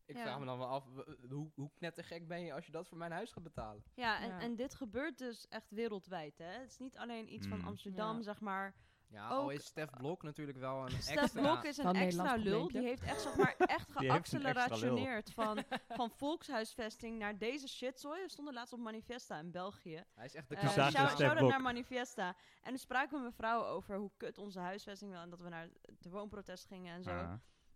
ik 0.07 0.17
Ja. 0.17 0.23
vraag 0.23 0.39
me 0.39 0.45
dan 0.45 0.59
wel 0.59 0.69
af, 0.69 0.85
w- 0.85 1.31
hoe, 1.31 1.51
hoe 1.55 1.71
knettergek 1.75 2.29
ben 2.29 2.41
je 2.41 2.53
als 2.55 2.67
je 2.67 2.73
dat 2.73 2.89
voor 2.89 2.99
mijn 2.99 3.13
huis 3.13 3.33
gaat 3.33 3.43
betalen? 3.43 3.83
ja, 3.95 4.21
en, 4.21 4.29
Ja. 4.29 4.41
en 4.41 4.57
dit 4.57 4.75
gebeurt 4.75 5.19
dus 5.19 5.49
echt 5.49 5.71
wereldwijd. 5.71 6.39
Hè? 6.39 6.45
Het 6.61 6.71
is 6.71 6.79
niet 6.79 6.97
alleen 6.99 7.33
iets 7.35 7.47
Mm. 7.47 7.59
van 7.59 7.69
Amsterdam, 7.69 8.17
Ja. 8.17 8.23
zeg 8.23 8.41
maar. 8.41 8.75
Ja, 9.09 9.29
al 9.29 9.43
Ook- 9.43 9.53
is 9.53 9.65
Stef 9.65 9.91
Blok 9.91 10.23
natuurlijk 10.23 10.59
wel 10.59 10.83
een 10.85 10.91
Stef 11.03 11.17
extra... 11.17 11.41
Blok 11.41 11.65
is 11.65 11.77
een 11.77 11.85
extra 11.85 11.93
Nederlands 11.93 12.45
lul. 12.45 12.69
Die 12.69 12.81
heeft 12.83 13.03
echt, 13.03 13.21
zeg 13.21 13.37
maar, 13.37 13.55
echt 13.57 13.93
geaccelerationeerd 13.97 15.33
van, 15.33 15.65
van 15.89 16.11
volkshuisvesting 16.11 17.19
naar 17.19 17.39
deze 17.39 17.69
shitzooi. 17.69 18.23
We 18.23 18.29
stonden 18.29 18.55
laatst 18.55 18.73
op 18.73 18.79
Manifesta 18.81 19.39
in 19.39 19.51
België. 19.51 20.05
Hij 20.15 20.25
is 20.25 20.35
echt 20.35 20.49
de 20.49 20.55
Eh, 20.57 20.61
zagen 20.69 20.85
we 20.85 20.91
shout- 20.91 21.07
Stef 21.09 21.19
shout-out 21.19 21.39
Blok. 21.39 21.51
naar 21.51 21.61
Manifesta. 21.61 22.29
En 22.63 22.69
toen 22.69 22.79
spraken 22.79 23.11
we 23.17 23.23
met 23.25 23.31
mevrouw 23.37 23.65
over 23.65 23.97
hoe 23.97 24.11
kut 24.17 24.39
onze 24.39 24.59
huisvesting 24.61 25.11
wel. 25.11 25.21
En 25.23 25.31
dat 25.31 25.41
we 25.41 25.49
naar 25.49 25.69
de 25.99 26.11
woonprotest 26.11 26.67
gingen 26.67 26.95
en 26.95 27.03
zo. 27.03 27.11
Ah. 27.11 27.33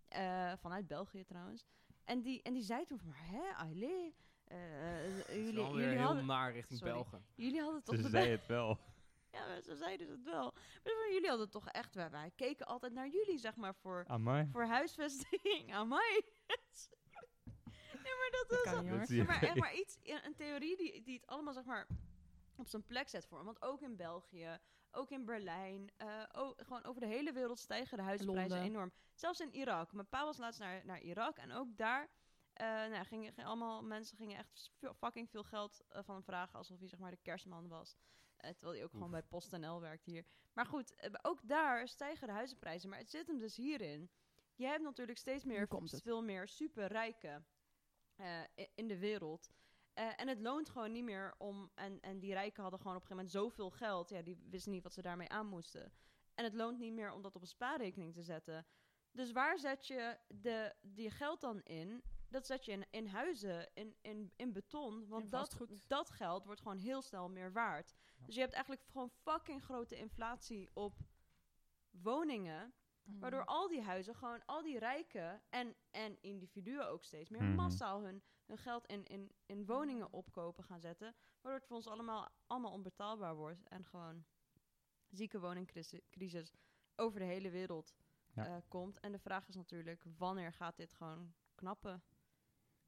Eh, 0.07 0.57
vanuit 0.57 0.87
België 0.87 1.23
trouwens. 1.23 1.65
En 2.07 2.21
die, 2.21 2.41
en 2.41 2.53
die 2.53 2.63
zei 2.63 2.85
toen 2.85 2.99
van, 2.99 3.07
maar 3.07 3.27
hè, 3.27 3.53
Ailé, 3.55 4.11
eh, 4.43 4.57
Het 4.57 5.27
is 5.27 5.35
jullie, 5.35 5.67
jullie, 5.67 5.85
heel 5.85 5.97
hadden, 5.99 6.25
naar 6.25 6.51
richting 6.51 6.79
Sorry. 6.79 6.93
Belgen. 6.93 7.25
jullie 7.35 7.61
hadden 7.61 7.83
toch 7.83 7.95
Ze 7.95 8.01
de 8.01 8.09
zei 8.09 8.29
het 8.29 8.45
wel. 8.45 8.77
Ja, 9.31 9.47
maar 9.47 9.61
zo 9.61 9.75
zeiden 9.75 10.07
ze 10.07 10.13
het 10.13 10.23
wel. 10.23 10.53
Maar 10.83 10.93
van, 11.03 11.13
jullie 11.13 11.29
hadden 11.29 11.49
toch 11.49 11.67
echt, 11.67 11.95
wij, 11.95 12.09
wij 12.09 12.31
keken 12.35 12.65
altijd 12.65 12.93
naar 12.93 13.07
jullie, 13.07 13.37
zeg 13.37 13.55
maar, 13.55 13.75
voor, 13.75 14.03
Amai. 14.07 14.47
voor 14.51 14.65
huisvesting. 14.65 15.73
Amai. 15.81 16.11
nee, 18.03 18.13
maar 18.19 18.29
dat 18.31 18.45
Dat 18.47 18.65
is... 18.65 18.71
kan 18.71 18.85
niet, 19.07 19.27
maar, 19.27 19.41
echt 19.41 19.55
maar 19.55 19.75
iets, 19.75 19.97
een 20.03 20.25
een 20.25 20.35
theorie 20.35 20.77
die, 20.77 21.01
die 21.03 21.15
het 21.15 21.27
allemaal, 21.27 21.53
zeg 21.53 21.63
maar, 21.63 21.87
op 22.55 22.67
zijn 22.67 22.83
plek 22.85 23.09
zet 23.09 23.25
voor. 23.25 23.43
Want 23.43 23.61
ook 23.61 23.81
in 23.81 23.95
België, 23.95 24.59
ook 24.97 25.09
in 25.11 25.25
Berlijn, 25.25 25.91
eh, 25.97 26.23
gewoon 26.55 26.83
over 26.83 27.01
de 27.01 27.07
hele 27.07 27.31
wereld 27.33 27.59
stijgen 27.59 27.97
de 27.97 28.25
Londen. 28.25 28.61
enorm. 28.61 28.91
Zelfs 29.13 29.39
in 29.39 29.53
Irak. 29.55 29.93
Mijn 29.93 30.07
pa 30.09 30.23
was 30.23 30.37
laatst 30.37 30.59
naar, 30.59 30.85
naar 30.85 31.01
Irak 31.01 31.37
en 31.37 31.51
ook 31.51 31.77
daar... 31.77 32.09
eh 32.53 32.65
nou, 32.67 33.05
gingen, 33.05 33.33
gingen 33.33 33.49
allemaal 33.49 33.83
mensen 33.83 34.17
gingen 34.17 34.37
echt 34.37 34.71
veel- 34.77 34.93
fucking 34.93 35.29
veel 35.29 35.43
geld 35.43 35.81
eh, 35.87 36.03
van 36.03 36.15
hem 36.15 36.23
vragen 36.23 36.57
alsof 36.57 36.79
hij 36.79 36.87
zeg 36.87 36.99
maar 36.99 37.11
de 37.11 37.19
kerstman 37.21 37.67
was. 37.67 37.97
Terwijl 38.37 38.73
hij 38.73 38.83
ook 38.83 38.91
gewoon 38.91 39.11
bij 39.11 39.23
PostNL 39.23 39.81
werkt 39.81 40.05
hier. 40.05 40.25
Maar 40.53 40.65
goed, 40.65 41.09
ook 41.21 41.39
daar 41.47 41.87
stijgen 41.87 42.27
de 42.27 42.33
huizenprijzen. 42.33 42.89
Maar 42.89 42.99
het 42.99 43.09
zit 43.09 43.27
hem 43.27 43.39
dus 43.39 43.55
hierin. 43.55 44.09
Je 44.55 44.65
hebt 44.65 44.83
natuurlijk 44.83 45.17
steeds 45.17 45.43
meer, 45.43 45.67
veel 46.01 46.23
meer 46.23 46.47
superrijken 46.47 47.47
in 48.75 48.87
de 48.87 48.97
wereld. 48.97 49.49
Eh, 49.97 50.09
en 50.15 50.27
het 50.27 50.39
loont 50.39 50.69
gewoon 50.69 50.91
niet 50.91 51.03
meer 51.03 51.35
om. 51.37 51.71
En, 51.75 51.99
en 52.01 52.19
die 52.19 52.33
rijken 52.33 52.61
hadden 52.61 52.79
gewoon 52.79 52.95
op 52.95 53.01
een 53.01 53.07
gegeven 53.07 53.31
moment 53.33 53.51
zoveel 53.53 53.69
geld. 53.71 54.09
Ja, 54.09 54.21
die 54.21 54.37
wisten 54.49 54.71
niet 54.71 54.83
wat 54.83 54.93
ze 54.93 55.01
daarmee 55.01 55.29
aan 55.29 55.47
moesten. 55.47 55.91
En 56.35 56.43
het 56.43 56.53
loont 56.53 56.79
niet 56.79 56.93
meer 56.93 57.11
om 57.11 57.21
dat 57.21 57.35
op 57.35 57.41
een 57.41 57.47
spaarrekening 57.47 58.13
te 58.13 58.21
zetten. 58.23 58.65
Dus 59.11 59.31
waar 59.31 59.59
zet 59.59 59.87
je 59.87 60.17
de, 60.27 60.75
die 60.81 61.11
geld 61.11 61.41
dan 61.41 61.61
in? 61.63 62.03
Dat 62.29 62.45
zet 62.45 62.65
je 62.65 62.71
in, 62.71 62.85
in 62.89 63.07
huizen, 63.07 63.69
in, 63.73 63.95
in, 64.01 64.31
in 64.35 64.53
beton. 64.53 65.07
Want 65.07 65.23
In 65.23 65.29
dat, 65.29 65.57
dat 65.87 66.09
geld 66.09 66.45
wordt 66.45 66.61
gewoon 66.61 66.77
heel 66.77 67.01
snel 67.01 67.29
meer 67.29 67.51
waard. 67.51 67.93
Dus 68.25 68.35
je 68.35 68.41
hebt 68.41 68.53
eigenlijk 68.53 68.85
gewoon 68.91 69.09
fucking 69.09 69.63
grote 69.63 69.95
inflatie 69.97 70.69
op 70.73 70.97
woningen. 71.91 72.73
Waardoor 73.19 73.41
Mm. 73.41 73.47
al 73.47 73.67
die 73.67 73.81
huizen, 73.81 74.15
gewoon 74.15 74.45
al 74.45 74.61
die 74.61 74.79
rijken 74.79 75.41
en, 75.49 75.75
en 75.91 76.21
individuen 76.21 76.87
ook 76.89 77.03
steeds 77.03 77.29
meer 77.29 77.43
Mhm. 77.43 77.55
massaal 77.55 78.01
hun, 78.01 78.23
hun 78.47 78.57
geld 78.57 78.85
in, 78.85 79.03
in, 79.05 79.31
in 79.45 79.65
woningen 79.65 80.13
opkopen 80.13 80.63
gaan 80.63 80.79
zetten. 80.79 81.15
Waardoor 81.41 81.59
het 81.59 81.65
voor 81.67 81.75
ons 81.75 81.87
allemaal, 81.87 82.27
allemaal 82.47 82.71
onbetaalbaar 82.71 83.35
wordt. 83.35 83.63
En 83.67 83.85
gewoon 83.85 84.25
zieke 85.09 85.39
woningcrisis 85.39 86.53
over 86.95 87.19
de 87.19 87.25
hele 87.25 87.49
wereld 87.49 87.95
Ja. 88.33 88.45
eh, 88.45 88.55
komt. 88.67 88.99
En 88.99 89.11
de 89.11 89.19
vraag 89.19 89.47
is 89.47 89.55
natuurlijk, 89.55 90.03
wanneer 90.17 90.53
gaat 90.53 90.77
dit 90.77 90.93
gewoon 90.93 91.33
knappen? 91.55 92.03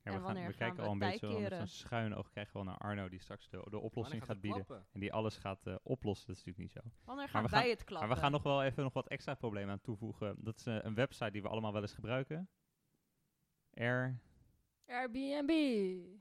Ja, 0.04 0.12
En 0.12 0.20
we, 0.20 0.26
gaan, 0.26 0.36
we 0.36 0.42
gaan 0.42 0.54
kijken 0.54 0.78
we 0.78 0.86
al 0.86 0.92
een 0.92 1.00
beetje 1.00 1.40
met 1.40 1.54
zo'n 1.54 1.68
schuin 1.68 2.16
oog 2.16 2.30
krijgen 2.30 2.60
we 2.60 2.66
naar 2.66 2.78
Arno 2.78 3.10
die 3.10 3.20
straks 3.20 3.50
de, 3.50 3.66
de 3.70 3.80
oplossing 3.80 4.24
gaat 4.26 4.42
bieden. 4.42 4.66
klappen? 4.66 4.88
En 4.94 5.00
die 5.00 5.14
alles 5.14 5.38
gaat 5.38 5.66
eh, 5.68 5.76
oplossen. 5.84 6.28
Dat 6.28 6.36
is 6.38 6.44
natuurlijk 6.46 6.74
niet 6.76 6.84
zo. 6.84 6.92
Wanneer 7.06 7.30
gaan 7.30 7.42
wij 7.48 7.60
gaan- 7.62 7.70
het 7.70 7.84
klappen? 7.84 8.08
Maar 8.08 8.16
we 8.18 8.22
gaan 8.24 8.32
nog 8.32 8.44
wel 8.44 8.64
even 8.64 8.84
nog 8.84 8.94
wat 8.94 9.08
extra 9.08 9.34
problemen 9.36 9.72
aan 9.72 9.82
toevoegen. 9.82 10.36
Dat 10.44 10.56
is 10.60 10.66
eh, 10.66 10.78
een 10.82 10.94
website 10.94 11.32
die 11.32 11.42
we 11.42 11.48
allemaal 11.48 11.74
wel 11.74 11.82
eens 11.82 11.94
gebruiken. 11.94 12.50
Air. 13.74 14.20
Airbnb. 14.90 15.50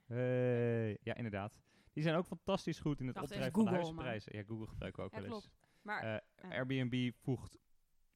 Hey. 0.06 0.98
Ja, 1.02 1.14
inderdaad. 1.14 1.60
Die 1.92 2.02
zijn 2.02 2.16
ook 2.16 2.26
fantastisch 2.26 2.78
goed 2.80 3.00
in 3.00 3.06
het 3.06 3.16
opdrijven 3.16 3.52
van 3.52 3.96
de. 3.96 4.20
Ja, 4.24 4.42
Google 4.42 4.66
gebruiken 4.66 5.02
we 5.02 5.08
ook 5.08 5.14
Ja, 5.14 5.22
wel 5.22 5.34
eens. 5.34 5.48
Maar 5.82 6.02
Eh, 6.02 6.18
ja. 6.42 6.50
Airbnb 6.56 7.12
voegt, 7.14 7.58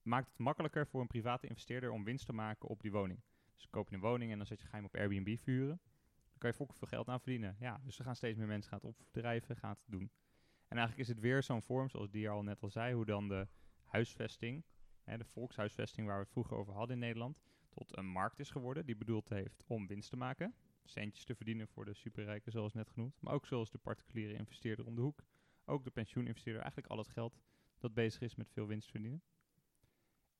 maakt 0.02 0.28
het 0.28 0.38
makkelijker 0.38 0.86
voor 0.86 1.00
een 1.00 1.06
private 1.06 1.46
investeerder 1.46 1.90
om 1.90 2.04
winst 2.04 2.26
te 2.26 2.32
maken 2.32 2.68
op 2.68 2.80
die 2.82 2.92
woning. 2.92 3.22
Dus 3.54 3.66
koop 3.70 3.88
je 3.88 3.94
een 3.94 4.00
woning 4.00 4.30
en 4.30 4.36
dan 4.36 4.46
zet 4.46 4.60
je, 4.60 4.66
hem 4.70 4.84
op 4.84 4.96
Airbnb 4.96 5.36
vuren. 5.38 5.80
Dan 6.30 6.38
kan 6.38 6.50
je 6.50 6.56
fucking 6.56 6.78
veel 6.78 6.88
geld 6.88 7.08
aan 7.08 7.20
verdienen. 7.20 7.56
Ja, 7.58 7.80
dus 7.84 7.98
er 7.98 8.04
gaan 8.04 8.16
steeds 8.16 8.38
meer 8.38 8.46
mensen 8.46 8.70
gaan 8.70 8.80
het 8.82 8.98
opdrijven, 9.00 9.56
gaan 9.56 9.70
het 9.70 9.84
doen. 9.86 10.10
En 10.68 10.78
eigenlijk 10.78 10.98
is 10.98 11.14
het 11.14 11.20
weer 11.20 11.42
zo'n 11.42 11.62
vorm, 11.62 11.88
zoals 11.88 12.10
die 12.10 12.28
al 12.30 12.42
net 12.42 12.62
al 12.62 12.70
zei, 12.70 12.94
hoe 12.94 13.04
dan 13.04 13.28
de 13.28 13.48
huisvesting, 13.84 14.64
hè, 15.04 15.18
de 15.18 15.24
volkshuisvesting 15.24 16.06
waar 16.06 16.16
we 16.16 16.22
het 16.22 16.32
vroeger 16.32 16.56
over 16.56 16.72
hadden 16.72 16.94
in 16.94 17.02
Nederland, 17.02 17.40
tot 17.72 17.96
een 17.96 18.06
markt 18.06 18.38
is 18.38 18.50
geworden 18.50 18.86
die 18.86 18.96
bedoeld 18.96 19.28
heeft 19.28 19.64
om 19.66 19.86
winst 19.86 20.10
te 20.10 20.16
maken. 20.16 20.54
Centjes 20.84 21.24
te 21.24 21.34
verdienen 21.34 21.68
voor 21.68 21.84
de 21.84 21.94
superrijken, 21.94 22.52
zoals 22.52 22.72
net 22.72 22.88
genoemd. 22.88 23.20
Maar 23.20 23.34
ook 23.34 23.46
zoals 23.46 23.70
de 23.70 23.78
particuliere 23.78 24.34
investeerder 24.34 24.86
om 24.86 24.94
de 24.94 25.00
hoek. 25.00 25.24
Ook 25.64 25.84
de 25.84 25.90
pensioeninvesteerder, 25.90 26.62
eigenlijk 26.62 26.92
al 26.92 26.98
het 26.98 27.08
geld 27.08 27.38
dat 27.78 27.94
bezig 27.94 28.20
is 28.20 28.34
met 28.34 28.50
veel 28.50 28.66
winst 28.66 28.90
verdienen. 28.90 29.22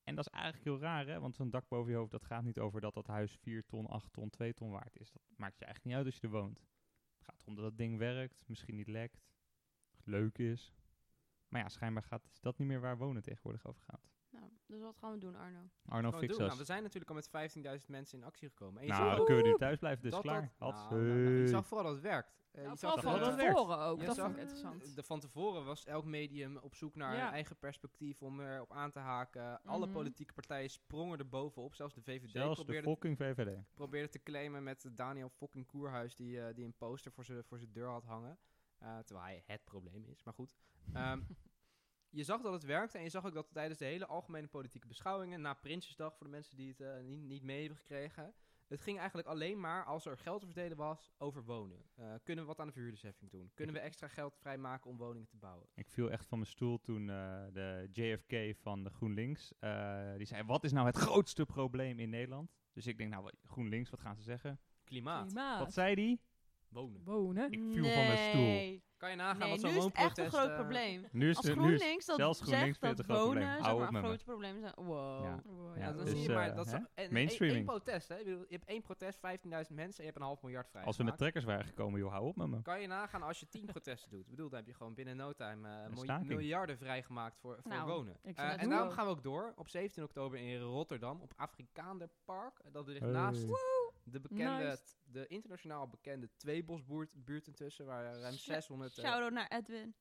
En 0.03 0.15
dat 0.15 0.25
is 0.25 0.31
eigenlijk 0.31 0.63
heel 0.63 0.79
raar, 0.79 1.07
hè? 1.07 1.19
want 1.19 1.35
zo'n 1.35 1.49
dak 1.49 1.67
boven 1.67 1.91
je 1.91 1.97
hoofd, 1.97 2.11
dat 2.11 2.23
gaat 2.23 2.43
niet 2.43 2.59
over 2.59 2.81
dat 2.81 2.93
dat 2.93 3.07
huis 3.07 3.37
4 3.41 3.65
ton, 3.65 3.87
8 3.87 4.13
ton, 4.13 4.29
2 4.29 4.53
ton 4.53 4.69
waard 4.69 4.99
is. 4.99 5.11
Dat 5.11 5.21
maakt 5.35 5.59
je 5.59 5.65
eigenlijk 5.65 5.85
niet 5.85 5.95
uit 5.95 6.05
als 6.05 6.15
je 6.15 6.27
er 6.27 6.41
woont. 6.41 6.59
Het 7.13 7.23
gaat 7.23 7.39
erom 7.41 7.55
dat 7.55 7.65
het 7.65 7.77
ding 7.77 7.97
werkt, 7.97 8.43
misschien 8.47 8.75
niet 8.75 8.87
lekt, 8.87 9.23
leuk 10.03 10.37
is. 10.37 10.73
Maar 11.47 11.61
ja, 11.61 11.69
schijnbaar 11.69 12.03
gaat 12.03 12.29
dat 12.39 12.57
niet 12.57 12.67
meer 12.67 12.79
waar 12.79 12.97
wonen 12.97 13.21
tegenwoordig 13.21 13.65
over 13.65 13.81
gaat. 13.81 14.12
Dus 14.73 14.81
wat 14.81 14.97
gaan 14.97 15.11
we 15.11 15.17
doen, 15.17 15.35
Arno? 15.35 15.59
Arno, 15.85 16.11
fix 16.11 16.27
doen. 16.27 16.37
Nou, 16.37 16.51
us. 16.51 16.57
we 16.57 16.65
zijn 16.65 16.83
natuurlijk 16.83 17.09
al 17.11 17.15
met 17.15 17.29
15.000 17.81 17.89
mensen 17.89 18.17
in 18.19 18.23
actie 18.25 18.49
gekomen. 18.49 18.81
En 18.81 18.87
je 18.87 18.93
Nou, 18.93 19.15
dan 19.15 19.25
kunnen 19.25 19.43
we 19.43 19.49
nu 19.49 19.55
thuis 19.57 19.79
blijven, 19.79 20.03
dus 20.03 20.11
dat 20.11 20.21
klaar. 20.21 20.53
dat- 20.57 20.73
nou, 20.89 21.03
nou, 21.03 21.17
nou, 21.19 21.31
je 21.35 21.47
zag 21.47 21.67
vooral 21.67 21.85
dat 21.85 21.93
het 21.95 22.03
werkt. 22.03 22.31
Eh, 22.51 22.59
Nou, 22.59 22.71
je 22.73 22.77
zag 22.79 23.01
van 23.01 23.19
tevoren 23.19 23.77
ook. 23.77 23.99
Je 23.99 24.05
dat 24.05 24.15
zag- 24.15 24.25
vond 24.25 24.35
ik 24.37 24.41
interessant. 24.41 24.95
De 24.95 25.03
van 25.03 25.19
tevoren 25.19 25.65
was 25.65 25.85
elk 25.85 26.05
medium 26.05 26.57
op 26.57 26.75
zoek 26.75 26.95
naar 26.95 27.15
Ja. 27.15 27.27
een 27.27 27.33
eigen 27.33 27.55
perspectief 27.57 28.21
om 28.21 28.39
erop 28.41 28.71
aan 28.71 28.91
te 28.91 28.99
haken. 28.99 29.61
Alle 29.63 29.85
Mhm. 29.85 29.93
politieke 29.95 30.33
partijen 30.33 30.69
sprongen 30.69 31.17
er 31.19 31.29
bovenop. 31.29 31.75
Zelfs 31.75 31.93
de 31.93 32.01
VVD 32.01 32.29
Zelfs 32.31 32.57
de 32.57 32.63
probeerde, 32.63 32.89
fucking 32.89 33.17
VVD. 33.17 33.57
probeerde 33.73 34.09
te 34.09 34.23
claimen 34.23 34.63
met 34.63 34.89
Daniel 34.91 35.29
fucking 35.29 35.65
Koerhuis 35.65 36.15
die, 36.15 36.41
eh, 36.41 36.55
die 36.55 36.65
een 36.65 36.75
poster 36.77 37.11
voor 37.11 37.25
zijn 37.25 37.43
voor 37.43 37.57
zijn 37.59 37.71
deur 37.71 37.89
had 37.89 38.03
hangen. 38.03 38.37
Eh, 38.77 38.97
terwijl 38.97 39.25
hij 39.27 39.43
het 39.45 39.63
probleem 39.63 40.05
is, 40.05 40.23
maar 40.23 40.33
goed. 40.33 40.55
Ehm, 40.93 41.19
je 42.13 42.23
zag 42.23 42.41
dat 42.41 42.53
het 42.53 42.63
werkte 42.63 42.97
en 42.97 43.03
je 43.03 43.09
zag 43.09 43.25
ook 43.25 43.33
dat 43.33 43.47
tijdens 43.51 43.79
de 43.79 43.85
hele 43.85 44.05
algemene 44.05 44.47
politieke 44.47 44.87
beschouwingen, 44.87 45.41
na 45.41 45.53
Prinsjesdag 45.53 46.15
voor 46.15 46.25
de 46.25 46.31
mensen 46.31 46.57
die 46.57 46.69
het 46.69 46.81
eh, 46.81 47.03
niet, 47.03 47.23
niet 47.23 47.43
mee 47.43 47.59
hebben 47.59 47.77
gekregen, 47.77 48.33
het 48.73 48.81
ging 48.81 48.97
eigenlijk 48.97 49.27
alleen 49.27 49.59
maar, 49.59 49.85
als 49.85 50.05
er 50.05 50.17
geld 50.17 50.39
te 50.39 50.45
verdelen 50.45 50.77
was, 50.77 51.13
over 51.17 51.43
wonen. 51.43 51.85
Eh, 51.95 52.13
kunnen 52.23 52.43
we 52.43 52.49
wat 52.49 52.59
aan 52.59 52.67
de 52.67 52.73
verhuurdersheffing 52.73 53.31
doen? 53.31 53.51
Kunnen 53.53 53.75
we 53.75 53.81
extra 53.81 54.07
geld 54.07 54.37
vrijmaken 54.37 54.89
om 54.89 54.97
woningen 54.97 55.27
te 55.27 55.37
bouwen? 55.37 55.67
Ik 55.75 55.89
viel 55.89 56.11
echt 56.11 56.25
van 56.25 56.37
mijn 56.37 56.49
stoel 56.49 56.81
toen 56.81 57.09
eh, 57.09 57.43
de 57.51 57.89
JFK 57.91 58.61
van 58.61 58.83
de 58.83 58.89
GroenLinks, 58.89 59.53
eh, 59.59 60.15
die 60.17 60.25
zei, 60.25 60.43
wat 60.43 60.63
is 60.63 60.71
nou 60.71 60.85
het 60.85 60.97
grootste 60.97 61.45
probleem 61.45 61.99
in 61.99 62.09
Nederland? 62.09 62.51
Dus 62.71 62.87
ik 62.87 62.97
denk, 62.97 63.09
nou, 63.09 63.31
GroenLinks, 63.43 63.89
wat 63.89 63.99
gaan 63.99 64.15
ze 64.15 64.21
zeggen? 64.21 64.59
Klimaat. 64.83 65.25
Klimaat. 65.25 65.59
Wat 65.59 65.73
zei 65.73 65.95
die? 65.95 66.21
Wonen. 66.73 67.01
Wonen. 67.03 67.51
Ik 67.51 67.59
viel 67.73 67.83
van 67.83 68.07
mijn 68.07 68.29
stoel. 68.29 68.41
Nee. 68.41 68.83
Kan 68.97 69.11
je 69.11 69.17
nagaan 69.17 69.39
Nee, 69.39 69.49
wat 69.49 69.61
nu 69.61 69.69
zo'n 69.69 69.77
is 69.77 69.83
het 69.83 69.93
echt 69.93 70.17
een 70.17 70.23
woonprotest... 70.23 70.35
groot 70.37 70.49
eh, 70.49 70.55
probleem. 70.55 71.05
Nu 71.11 71.29
is 71.29 71.35
Als 71.37 71.45
het 71.47 71.55
nu 71.55 71.61
is- 71.61 71.67
GroenLinks 71.77 72.05
dat 72.05 72.15
zelfs 72.15 72.41
GroenLinks 72.41 72.79
zegt 72.79 72.81
dat 72.81 72.89
het 72.89 72.99
een 72.99 73.05
groot 73.15 73.17
wonen 73.27 73.33
probleem. 73.41 73.55
zeg 73.57 73.65
Hou 73.65 73.79
maar, 73.79 73.87
op 73.89 73.93
een 73.95 74.03
groot 74.03 74.23
probleem 74.23 74.59
zijn. 74.59 74.73
Wow. 74.75 75.23
Ja. 75.23 75.41
Wow, 75.45 75.75
Ja, 75.77 75.81
Ja, 75.83 75.91
dan 75.93 76.05
dus, 76.05 76.13
zie 76.13 76.21
je 76.21 76.29
maar, 76.35 76.55
dat 76.55 76.65
is 76.65 76.71
en- 76.73 77.13
Mainstreaming. 77.13 77.57
één 77.57 77.65
protest, 77.65 78.07
hè? 78.07 78.15
Je 78.15 78.45
hebt 78.49 78.65
één 78.65 78.81
protest, 78.81 79.19
15.000 79.19 79.75
mensen 79.75 79.77
en 79.77 79.93
je 79.97 80.03
hebt 80.03 80.15
een 80.15 80.21
half 80.21 80.41
miljard 80.41 80.69
vrij. 80.69 80.83
Als 80.83 80.97
we 80.97 81.03
met 81.03 81.17
trekkers 81.17 81.43
waren 81.45 81.65
gekomen, 81.65 81.99
joh, 81.99 82.11
hou 82.11 82.25
op 82.27 82.35
met 82.35 82.47
me. 82.47 82.61
Kan 82.61 82.81
je 82.81 82.87
nagaan 82.87 83.21
als 83.23 83.39
je 83.39 83.47
10 83.47 83.65
protesten 83.65 84.09
doet? 84.11 84.23
Ik 84.23 84.29
bedoel, 84.29 84.49
dan 84.49 84.57
heb 84.59 84.67
je 84.67 84.73
gewoon 84.73 84.93
binnen 84.93 85.15
no 85.15 85.31
time 85.33 85.69
eh, 86.07 86.21
miljarden 86.21 86.77
vrijgemaakt 86.77 87.37
voor, 87.39 87.57
voor 87.61 87.71
Nou, 87.71 87.87
wonen. 87.87 88.17
Eh, 88.23 88.61
en 88.61 88.69
daarom 88.69 88.89
gaan 88.89 89.05
we 89.05 89.11
ook 89.11 89.23
door 89.23 89.53
op 89.55 89.67
17 89.67 90.03
oktober 90.03 90.39
in 90.39 90.59
Rotterdam 90.59 91.21
op 91.21 91.33
Afrikaanderpark. 91.35 92.61
Dat 92.71 92.87
ligt 92.87 92.99
Hey. 92.99 93.11
naast 93.11 93.45
De, 94.05 94.19
bekende, 94.19 94.63
Nice. 94.63 94.83
de 95.03 95.27
internationaal 95.27 95.87
bekende 95.87 96.29
tweebosbuurt 96.37 97.47
intussen, 97.47 97.85
waar 97.85 98.15
ruim 98.19 98.33
600... 98.37 98.97
eh, 98.97 99.03
Shout-out 99.05 99.31
naar 99.31 99.47
Edwin. 99.47 99.95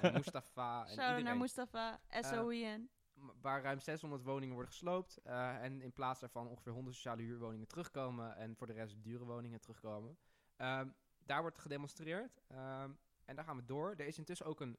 en 0.00 0.12
Mustafa 0.22 0.86
en 0.86 0.94
Shout-out 0.94 1.22
naar 1.22 1.36
Mustafa. 1.36 2.00
SOIN. 2.20 2.90
m- 3.14 3.30
waar 3.40 3.62
ruim 3.62 3.80
600 3.80 4.22
woningen 4.22 4.54
worden 4.54 4.72
gesloopt. 4.72 5.16
eh, 5.22 5.62
en 5.62 5.80
in 5.80 5.92
plaats 5.92 6.20
daarvan 6.20 6.48
ongeveer 6.48 6.72
100 6.72 6.94
sociale 6.96 7.22
huurwoningen 7.22 7.66
terugkomen. 7.68 8.36
En 8.36 8.56
voor 8.56 8.66
de 8.66 8.72
rest 8.72 9.02
dure 9.02 9.24
woningen 9.24 9.60
terugkomen. 9.60 10.18
Ehm, 10.56 10.88
daar 11.18 11.40
wordt 11.40 11.58
gedemonstreerd. 11.58 12.40
ehm, 12.48 12.90
en 13.24 13.36
daar 13.36 13.44
gaan 13.44 13.56
we 13.56 13.64
door. 13.64 13.90
Er 13.96 14.06
is 14.06 14.18
intussen 14.18 14.46
ook 14.46 14.60
een 14.60 14.78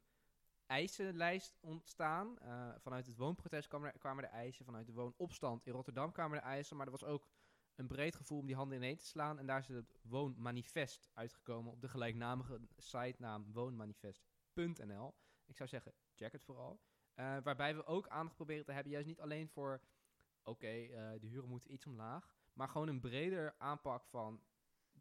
eisenlijst 0.66 1.57
ontstaan. 1.59 2.39
Eh, 2.39 2.70
vanuit 2.78 3.05
het 3.05 3.16
woonprotest 3.18 3.68
kwamen 3.68 3.93
er, 3.93 3.99
kwamen 3.99 4.24
er 4.24 4.30
eisen. 4.30 4.66
Vanuit 4.66 4.86
de 4.86 4.93
woonopstand 4.93 5.66
in 5.66 5.74
Rotterdam 5.74 6.12
kwamen 6.12 6.38
er 6.38 6.43
eisen. 6.43 6.78
Maar 6.78 6.86
er 6.86 6.91
was 6.91 7.03
ook 7.03 7.28
een 7.76 7.88
breed 7.88 8.15
gevoel 8.15 8.39
om 8.39 8.45
die 8.45 8.55
handen 8.55 8.78
ineen 8.78 8.97
te 8.97 9.05
slaan. 9.05 9.39
En 9.39 9.45
daar 9.45 9.59
is 9.59 9.67
het 9.67 9.95
woonmanifest 10.01 11.09
uitgekomen 11.13 11.72
op 11.72 11.82
de 11.82 11.88
gelijknamige 11.89 12.59
sitenaam 12.78 13.51
woonmanifest.nl. 13.53 15.13
Ik 15.45 15.57
zou 15.57 15.69
zeggen, 15.69 15.93
check 16.15 16.32
het 16.32 16.43
vooral. 16.43 16.82
Eh, 17.13 17.38
waarbij 17.43 17.76
we 17.76 17.86
ook 17.86 18.07
aandacht 18.07 18.36
proberen 18.36 18.65
te 18.65 18.72
hebben, 18.72 18.91
juist 18.91 19.07
niet 19.07 19.22
alleen 19.22 19.49
voor, 19.49 19.82
oké, 20.43 20.67
eh, 20.67 21.11
de 21.19 21.28
huren 21.28 21.49
moeten 21.49 21.74
iets 21.74 21.88
omlaag, 21.88 22.36
maar 22.53 22.69
gewoon 22.69 22.88
een 22.88 22.99
breder 22.99 23.55
aanpak 23.57 24.05
van 24.05 24.41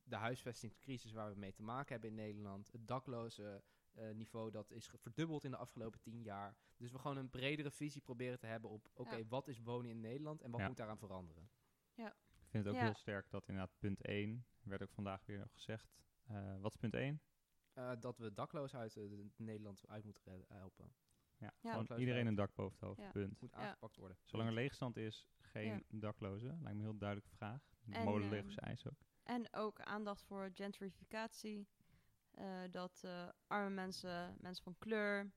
de 0.04 0.16
huisvestingscrisis 0.16 1.12
waar 1.12 1.32
we 1.32 1.38
mee 1.38 1.52
te 1.52 1.62
maken 1.62 1.92
hebben 1.92 2.10
in 2.10 2.16
Nederland. 2.16 2.72
Het 2.72 2.88
dakloze 2.88 3.62
eh, 3.90 4.10
niveau 4.10 4.50
dat 4.50 4.70
is 4.70 4.90
verdubbeld 4.96 5.44
in 5.44 5.50
de 5.50 5.56
afgelopen 5.56 6.00
tien 6.00 6.22
jaar. 6.22 6.56
Dus 6.76 6.90
we 6.90 6.98
gewoon 6.98 7.16
een 7.16 7.30
bredere 7.30 7.70
visie 7.70 8.00
proberen 8.00 8.38
te 8.38 8.46
hebben 8.46 8.70
op, 8.70 8.90
oké, 8.94 9.16
Ja. 9.16 9.26
wat 9.28 9.48
is 9.48 9.60
wonen 9.60 9.90
in 9.90 10.00
Nederland 10.00 10.42
en 10.42 10.50
wat 10.50 10.60
Ja. 10.60 10.66
moet 10.66 10.76
daaraan 10.76 10.98
veranderen? 10.98 11.50
Ik 11.94 12.12
vind 12.50 12.64
het 12.64 12.72
ook 12.74 12.80
Ja. 12.80 12.84
heel 12.86 12.94
sterk 12.94 13.30
dat 13.30 13.48
inderdaad 13.48 13.78
punt 13.78 14.02
1, 14.02 14.44
werd 14.62 14.82
ook 14.82 14.92
vandaag 14.92 15.26
weer 15.26 15.38
nog 15.38 15.52
gezegd. 15.52 15.88
Eh, 16.26 16.56
wat 16.60 16.70
is 16.72 16.76
punt 16.80 16.94
1? 16.94 17.20
Eh, 17.72 17.92
dat 18.00 18.18
we 18.18 18.32
dakloos 18.32 18.74
uit 18.74 18.96
eh, 18.96 19.08
de- 19.08 19.30
Nederland 19.36 19.86
uit 19.88 20.04
moeten 20.04 20.22
redden- 20.24 20.46
helpen. 20.56 20.92
Ja, 21.36 21.46
Ja. 21.46 21.52
gewoon 21.60 21.78
Dakloos 21.78 21.98
iedereen 21.98 22.26
een 22.26 22.34
dak 22.34 22.54
boven 22.54 22.72
het 22.78 22.86
hoofd, 22.86 23.00
Ja. 23.00 23.10
punt. 23.10 23.40
Moet 23.40 23.50
Ja. 23.52 23.56
aangepakt 23.56 23.96
worden. 23.96 24.16
Zolang 24.24 24.48
er 24.48 24.54
leegstand 24.54 24.96
is, 24.96 25.28
geen 25.38 25.66
Ja. 25.66 25.80
daklozen. 25.88 26.48
Lijkt 26.48 26.62
me 26.62 26.70
een 26.70 26.80
heel 26.80 26.98
duidelijke 26.98 27.34
vraag. 27.36 27.62
En, 27.90 28.04
Molenlegers 28.04 28.54
ehm, 28.56 28.66
eis 28.66 28.86
ook. 28.86 28.98
En 29.22 29.52
ook 29.52 29.80
aandacht 29.80 30.22
voor 30.24 30.50
gentrificatie. 30.54 31.68
Eh, 32.30 32.62
dat 32.70 33.00
eh, 33.04 33.28
arme 33.46 33.70
mensen, 33.74 34.36
mensen 34.40 34.64
van 34.64 34.78
kleur, 34.78 35.30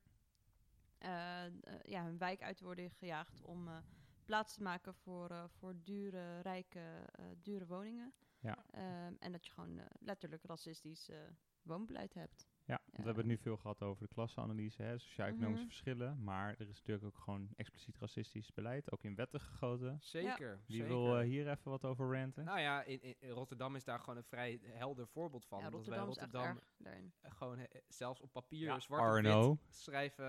ja, 1.83 2.03
hun 2.03 2.17
wijk 2.17 2.41
uit 2.41 2.59
worden 2.59 2.91
gejaagd 2.91 3.41
om 3.41 3.67
eh, 3.67 3.77
plaats 4.23 4.53
te 4.53 4.61
maken 4.61 4.93
voor, 4.93 5.29
eh, 5.29 5.43
voor 5.47 5.73
dure, 5.83 6.39
rijke, 6.39 7.05
eh, 7.11 7.25
dure 7.41 7.65
woningen. 7.65 8.13
Ja. 8.39 8.65
Ehm, 8.71 9.13
en 9.19 9.31
dat 9.31 9.45
je 9.45 9.51
gewoon 9.51 9.79
eh, 9.79 9.85
letterlijk 9.99 10.43
racistisch 10.43 11.09
woonbeleid 11.61 12.13
hebt. 12.13 12.47
Ja, 12.93 12.99
want 12.99 13.15
we 13.15 13.21
hebben 13.21 13.31
het 13.31 13.41
nu 13.41 13.51
veel 13.51 13.61
gehad 13.61 13.81
over 13.81 14.07
de 14.07 14.13
klasseanalyse, 14.13 14.81
hè, 14.81 14.97
sociaal-economische 14.97 15.65
Mhm. 15.65 15.73
verschillen. 15.73 16.23
Maar 16.23 16.49
er 16.49 16.69
is 16.69 16.77
natuurlijk 16.77 17.05
ook 17.05 17.17
gewoon 17.17 17.49
expliciet 17.55 17.97
racistisch 17.97 18.53
beleid, 18.53 18.91
ook 18.91 19.03
in 19.03 19.15
wetten 19.15 19.39
gegoten. 19.39 19.97
Zeker. 20.01 20.61
Wie 20.65 20.77
zeker. 20.77 20.87
wil 20.87 21.17
eh, 21.17 21.25
hier 21.25 21.49
even 21.49 21.71
wat 21.71 21.85
over 21.85 22.11
ranten? 22.19 22.43
Nou 22.45 22.59
ja, 22.59 22.83
in, 22.83 23.15
Rotterdam 23.21 23.75
is 23.75 23.83
daar 23.83 23.99
gewoon 23.99 24.17
een 24.17 24.23
vrij 24.23 24.59
helder 24.63 25.07
voorbeeld 25.07 25.45
van. 25.45 25.59
ja, 25.59 25.65
omdat 25.65 25.85
wij 25.85 25.99
Rotterdam 25.99 26.59
eh, 26.83 26.91
gewoon 27.21 27.57
eh, 27.59 27.81
zelfs 27.87 28.21
op 28.21 28.31
papier 28.31 28.65
Ja, 28.65 28.79
zwart 28.79 29.35
op 29.35 29.59
schrijven. 29.69 30.25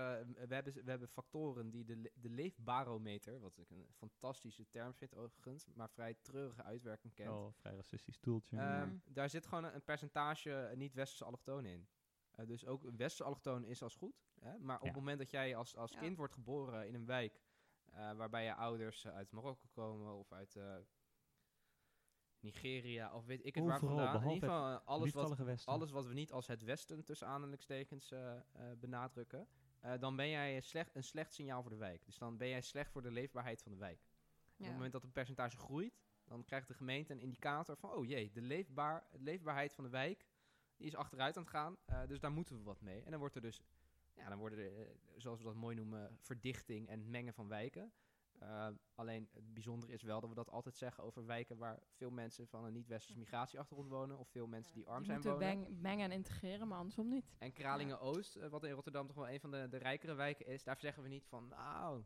we, 0.47 0.53
hebben, 0.53 0.73
we 0.73 0.89
hebben 0.89 1.07
factoren 1.09 1.69
die 1.69 1.85
de, 1.85 2.11
de 2.13 2.29
leefbarometer, 2.29 3.39
wat 3.39 3.57
ik 3.57 3.69
een 3.69 3.87
fantastische 3.93 4.69
term 4.69 4.93
vind 4.93 5.15
overigens, 5.15 5.65
maar 5.73 5.89
vrij 5.89 6.15
treurige 6.21 6.63
uitwerking 6.63 7.13
kent. 7.13 7.29
Een 7.29 7.53
vrij 7.53 7.75
racistisch 7.75 8.17
toeltje. 8.17 8.57
Ehm. 8.57 8.97
Daar 9.05 9.29
zit 9.29 9.45
gewoon 9.45 9.63
een, 9.63 9.75
een 9.75 9.83
percentage 9.83 10.71
niet-westerse 10.75 11.25
allochtonen 11.25 11.71
in. 11.71 11.87
Eh, 12.35 12.45
dus 12.47 12.65
ook 12.65 12.83
een 12.83 12.97
westerse 12.97 13.23
allochtoon 13.23 13.65
is 13.65 13.81
als 13.83 13.95
goed. 13.95 14.23
Hè? 14.39 14.57
Maar 14.59 14.75
op 14.75 14.81
Ja. 14.81 14.87
het 14.87 14.97
moment 14.97 15.17
dat 15.19 15.31
jij 15.31 15.55
als, 15.55 15.75
als 15.75 15.91
Ja. 15.91 15.99
kind 15.99 16.17
wordt 16.17 16.33
geboren 16.33 16.87
in 16.87 16.93
een 16.95 17.05
wijk 17.05 17.41
eh, 17.85 18.11
waarbij 18.13 18.43
je 18.43 18.53
ouders 18.55 19.03
eh, 19.05 19.13
uit 19.13 19.31
Marokko 19.31 19.67
komen 19.71 20.13
of 20.17 20.31
uit 20.31 20.55
eh, 20.55 20.75
Nigeria 22.39 23.13
of 23.15 23.25
weet 23.25 23.45
ik 23.45 23.55
het 23.55 23.65
waar 23.65 23.79
vandaan. 23.79 24.23
In 24.23 24.29
ieder 24.31 24.49
geval 24.49 24.79
alles, 24.79 25.11
wat, 25.13 25.37
Westen. 25.37 25.71
alles 25.73 25.91
wat 25.91 26.05
we 26.05 26.13
niet 26.13 26.31
als 26.31 26.47
het 26.47 26.61
Westen 26.63 27.03
tussen 27.03 27.27
aanhalingstekens 27.27 28.11
eh, 28.11 28.35
eh, 28.35 28.41
benadrukken, 28.77 29.47
eh, 29.79 29.93
dan 29.99 30.15
ben 30.15 30.29
jij 30.29 30.61
slecht, 30.61 30.95
een 30.95 31.03
slecht 31.03 31.33
signaal 31.33 31.61
voor 31.61 31.71
de 31.71 31.77
wijk. 31.77 32.05
Dus 32.05 32.17
dan 32.17 32.37
ben 32.37 32.47
jij 32.47 32.61
slecht 32.61 32.91
voor 32.91 33.01
de 33.01 33.11
leefbaarheid 33.11 33.61
van 33.61 33.71
de 33.71 33.77
wijk. 33.77 33.99
Op 34.57 34.65
het 34.65 34.73
moment 34.73 34.91
dat 34.91 35.01
het 35.01 35.13
percentage 35.13 35.57
groeit, 35.57 35.99
dan 36.25 36.43
krijgt 36.45 36.67
de 36.67 36.73
gemeente 36.73 37.13
een 37.13 37.19
indicator 37.19 37.77
van, 37.77 37.91
oh 37.91 38.05
jee, 38.05 38.31
de 38.31 38.41
leefbaar, 38.41 39.07
leefbaarheid 39.11 39.73
van 39.73 39.83
de 39.83 39.89
wijk 39.89 40.25
die 40.77 40.87
is 40.87 40.95
achteruit 40.95 41.37
aan 41.37 41.43
het 41.43 41.51
gaan. 41.51 41.77
eh, 41.85 42.01
dus 42.07 42.19
daar 42.19 42.31
moeten 42.31 42.57
we 42.57 42.63
wat 42.63 42.81
mee. 42.81 43.01
En 43.03 43.11
dan 43.11 43.19
wordt 43.19 43.35
er 43.35 43.41
dus, 43.41 43.61
ja, 44.15 44.29
dan 44.29 44.37
worden 44.37 44.59
er, 44.59 44.79
eh, 44.81 44.87
zoals 45.17 45.39
we 45.39 45.45
dat 45.45 45.55
mooi 45.55 45.75
noemen, 45.75 46.17
verdichting 46.19 46.87
en 46.87 47.09
mengen 47.09 47.33
van 47.33 47.47
wijken. 47.47 47.91
Eh, 48.39 48.67
alleen 48.95 49.29
het 49.33 49.53
bijzondere 49.53 49.93
is 49.93 50.01
wel 50.01 50.19
dat 50.19 50.29
we 50.29 50.35
dat 50.35 50.49
altijd 50.51 50.77
zeggen 50.77 51.03
over 51.03 51.25
wijken 51.25 51.57
waar 51.57 51.79
veel 51.91 52.11
mensen 52.11 52.47
van 52.47 52.63
een 52.65 52.73
niet-westerse 52.73 53.19
migratieachtergrond 53.19 53.89
wonen 53.89 54.17
of 54.17 54.29
veel 54.29 54.47
mensen 54.47 54.73
die 54.73 54.87
arm 54.87 54.97
Die 55.03 55.05
zijn 55.05 55.21
wonen. 55.21 55.81
mengen 55.81 56.03
en 56.05 56.11
integreren, 56.11 56.67
maar 56.67 56.77
andersom 56.77 57.07
niet. 57.09 57.35
En 57.37 57.53
Kralingen-Oost, 57.53 58.49
wat 58.49 58.63
in 58.63 58.71
Rotterdam 58.71 59.07
toch 59.07 59.15
wel 59.15 59.29
een 59.29 59.39
van 59.39 59.51
de, 59.51 59.67
de 59.69 59.77
rijkere 59.77 60.13
wijken 60.13 60.45
is, 60.45 60.63
daar 60.63 60.79
zeggen 60.79 61.03
we 61.03 61.09
niet 61.09 61.25
van, 61.25 61.47
nou, 61.47 62.03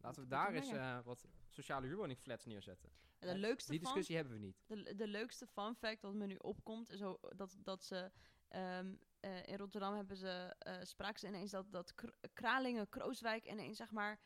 laten 0.00 0.22
we 0.22 0.28
daar 0.28 0.52
eens 0.52 1.04
wat 1.04 1.26
sociale 1.48 1.86
huurwoningflats 1.86 2.44
neerzetten. 2.44 2.90
En 3.18 3.26
de 3.26 3.32
Hè? 3.32 3.38
leukste 3.38 3.70
Die 3.70 3.80
van, 3.80 3.86
discussie 3.88 4.16
hebben 4.16 4.34
we 4.34 4.40
niet. 4.46 4.62
De, 4.66 4.94
de 4.94 5.06
leukste 5.06 5.46
fun 5.46 5.74
fact 5.74 6.02
wat 6.02 6.14
me 6.14 6.26
nu 6.26 6.36
opkomt 6.36 6.90
is 6.90 6.98
dat, 7.36 7.58
dat 7.62 7.84
ze 7.84 8.10
ehm, 8.48 8.94
eh, 9.20 9.46
in 9.46 9.56
Rotterdam 9.56 9.94
hebben 9.94 10.16
ze 10.16 10.54
eh 10.58 10.76
spraken 10.82 11.20
ze 11.20 11.26
ineens 11.26 11.50
dat, 11.50 11.72
dat 11.72 11.94
Kr- 11.94 12.14
Kralingen, 12.32 12.88
Krooswijk 12.88 13.46
ineens 13.46 13.76
zeg 13.76 13.90
maar 13.90 14.20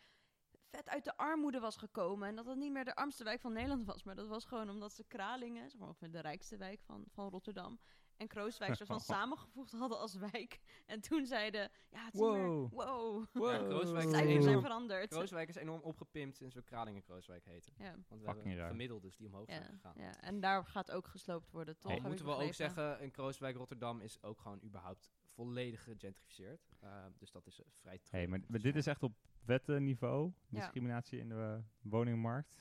vet 0.71 0.89
uit 0.89 1.05
de 1.05 1.17
armoede 1.17 1.61
was 1.61 1.77
gekomen. 1.77 2.29
En 2.29 2.37
dat 2.37 2.45
dat 2.45 2.57
niet 2.57 2.73
meer 2.73 2.85
de 2.85 2.95
armste 2.95 3.25
wijk 3.25 3.41
van 3.41 3.53
Nederland 3.53 3.85
was. 3.85 4.03
Maar 4.03 4.15
dat 4.15 4.29
was 4.29 4.45
gewoon 4.45 4.71
omdat 4.71 4.93
ze 4.93 5.05
Kralingen, 5.05 5.71
zeg 5.71 5.81
maar 5.81 6.11
de 6.11 6.21
rijkste 6.21 6.57
wijk 6.57 6.81
van, 6.83 7.05
van 7.09 7.29
Rotterdam. 7.31 7.81
En 8.17 8.29
Krooswijk 8.29 8.75
soort 8.75 8.89
van 8.89 9.01
samengevoegd 9.17 9.73
hadden 9.73 9.99
als 9.99 10.15
wijk. 10.15 10.61
En 10.87 11.01
toen 11.01 11.27
zeiden, 11.27 11.71
ja, 11.91 12.05
het 12.05 12.15
is 12.15 12.21
meer- 12.21 12.47
Wow. 12.47 12.73
wow. 12.73 13.25
Ja, 13.51 13.59
Krooswijk 13.59 14.05
is 14.09 14.13
enorm- 14.21 14.43
zijn 14.43 14.61
veranderd. 14.61 15.09
Krooswijk 15.11 15.49
is 15.49 15.55
enorm 15.57 15.81
opgepimpt 15.81 16.37
sinds 16.37 16.55
we 16.55 16.63
Kralingen-Krooswijk 16.63 17.45
heten. 17.45 17.73
Ja. 17.79 17.85
Want 18.09 18.21
we 18.21 18.27
Fucking 18.27 18.37
hebben 18.45 18.57
raar. 18.57 18.71
gemiddeldes 18.71 19.17
die 19.17 19.27
omhoog 19.27 19.47
zijn 19.51 19.65
gegaan. 19.65 19.95
ja, 19.97 20.21
en 20.21 20.41
daar 20.41 20.65
gaat 20.65 20.91
ook 20.91 21.07
gesloopt 21.07 21.51
worden, 21.51 21.79
toch? 21.79 21.93
Ik 21.93 22.03
moeten 22.03 22.25
we 22.27 22.33
ook 22.33 22.55
zeggen, 22.55 23.03
een 23.03 23.11
Krooswijk 23.11 23.57
Rotterdam 23.57 24.01
is 24.01 24.23
ook 24.23 24.41
gewoon 24.41 24.61
überhaupt 24.65 25.11
volledig 25.35 25.83
gegentrificeerd. 25.83 26.69
Eh, 26.81 27.05
dus 27.19 27.31
dat 27.31 27.47
is 27.47 27.61
eh, 27.61 27.67
vrij 27.81 28.01
hey, 28.11 28.27
maar, 28.27 28.41
dit 28.49 28.77
is 28.77 28.87
echt 28.87 29.03
op 29.03 29.13
wettenniveau. 29.45 30.33
Ja. 30.49 30.59
Discriminatie 30.59 31.19
in 31.19 31.29
de 31.29 31.63
woningmarkt. 31.81 32.61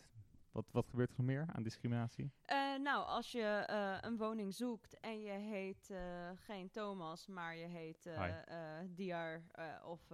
Wat, 0.52 0.66
wat 0.72 0.88
gebeurt 0.89 1.10
er 1.10 1.16
nog 1.18 1.26
meer 1.26 1.45
aan 1.54 1.64
discriminatie? 1.64 2.32
Eh, 2.41 2.76
nou, 2.76 3.06
als 3.06 3.32
je 3.32 3.41
eh, 3.68 3.97
een 4.02 4.18
woning 4.18 4.54
zoekt 4.54 4.99
en 4.99 5.22
je 5.22 5.32
heet 5.32 5.89
eh, 5.89 6.30
geen 6.36 6.70
Thomas, 6.70 7.28
maar 7.28 7.56
je 7.56 7.66
heet 7.66 8.06
eh 8.06 8.80
eh, 8.80 8.88
Diar 8.89 9.41
eh, 9.52 9.66
of 9.86 10.08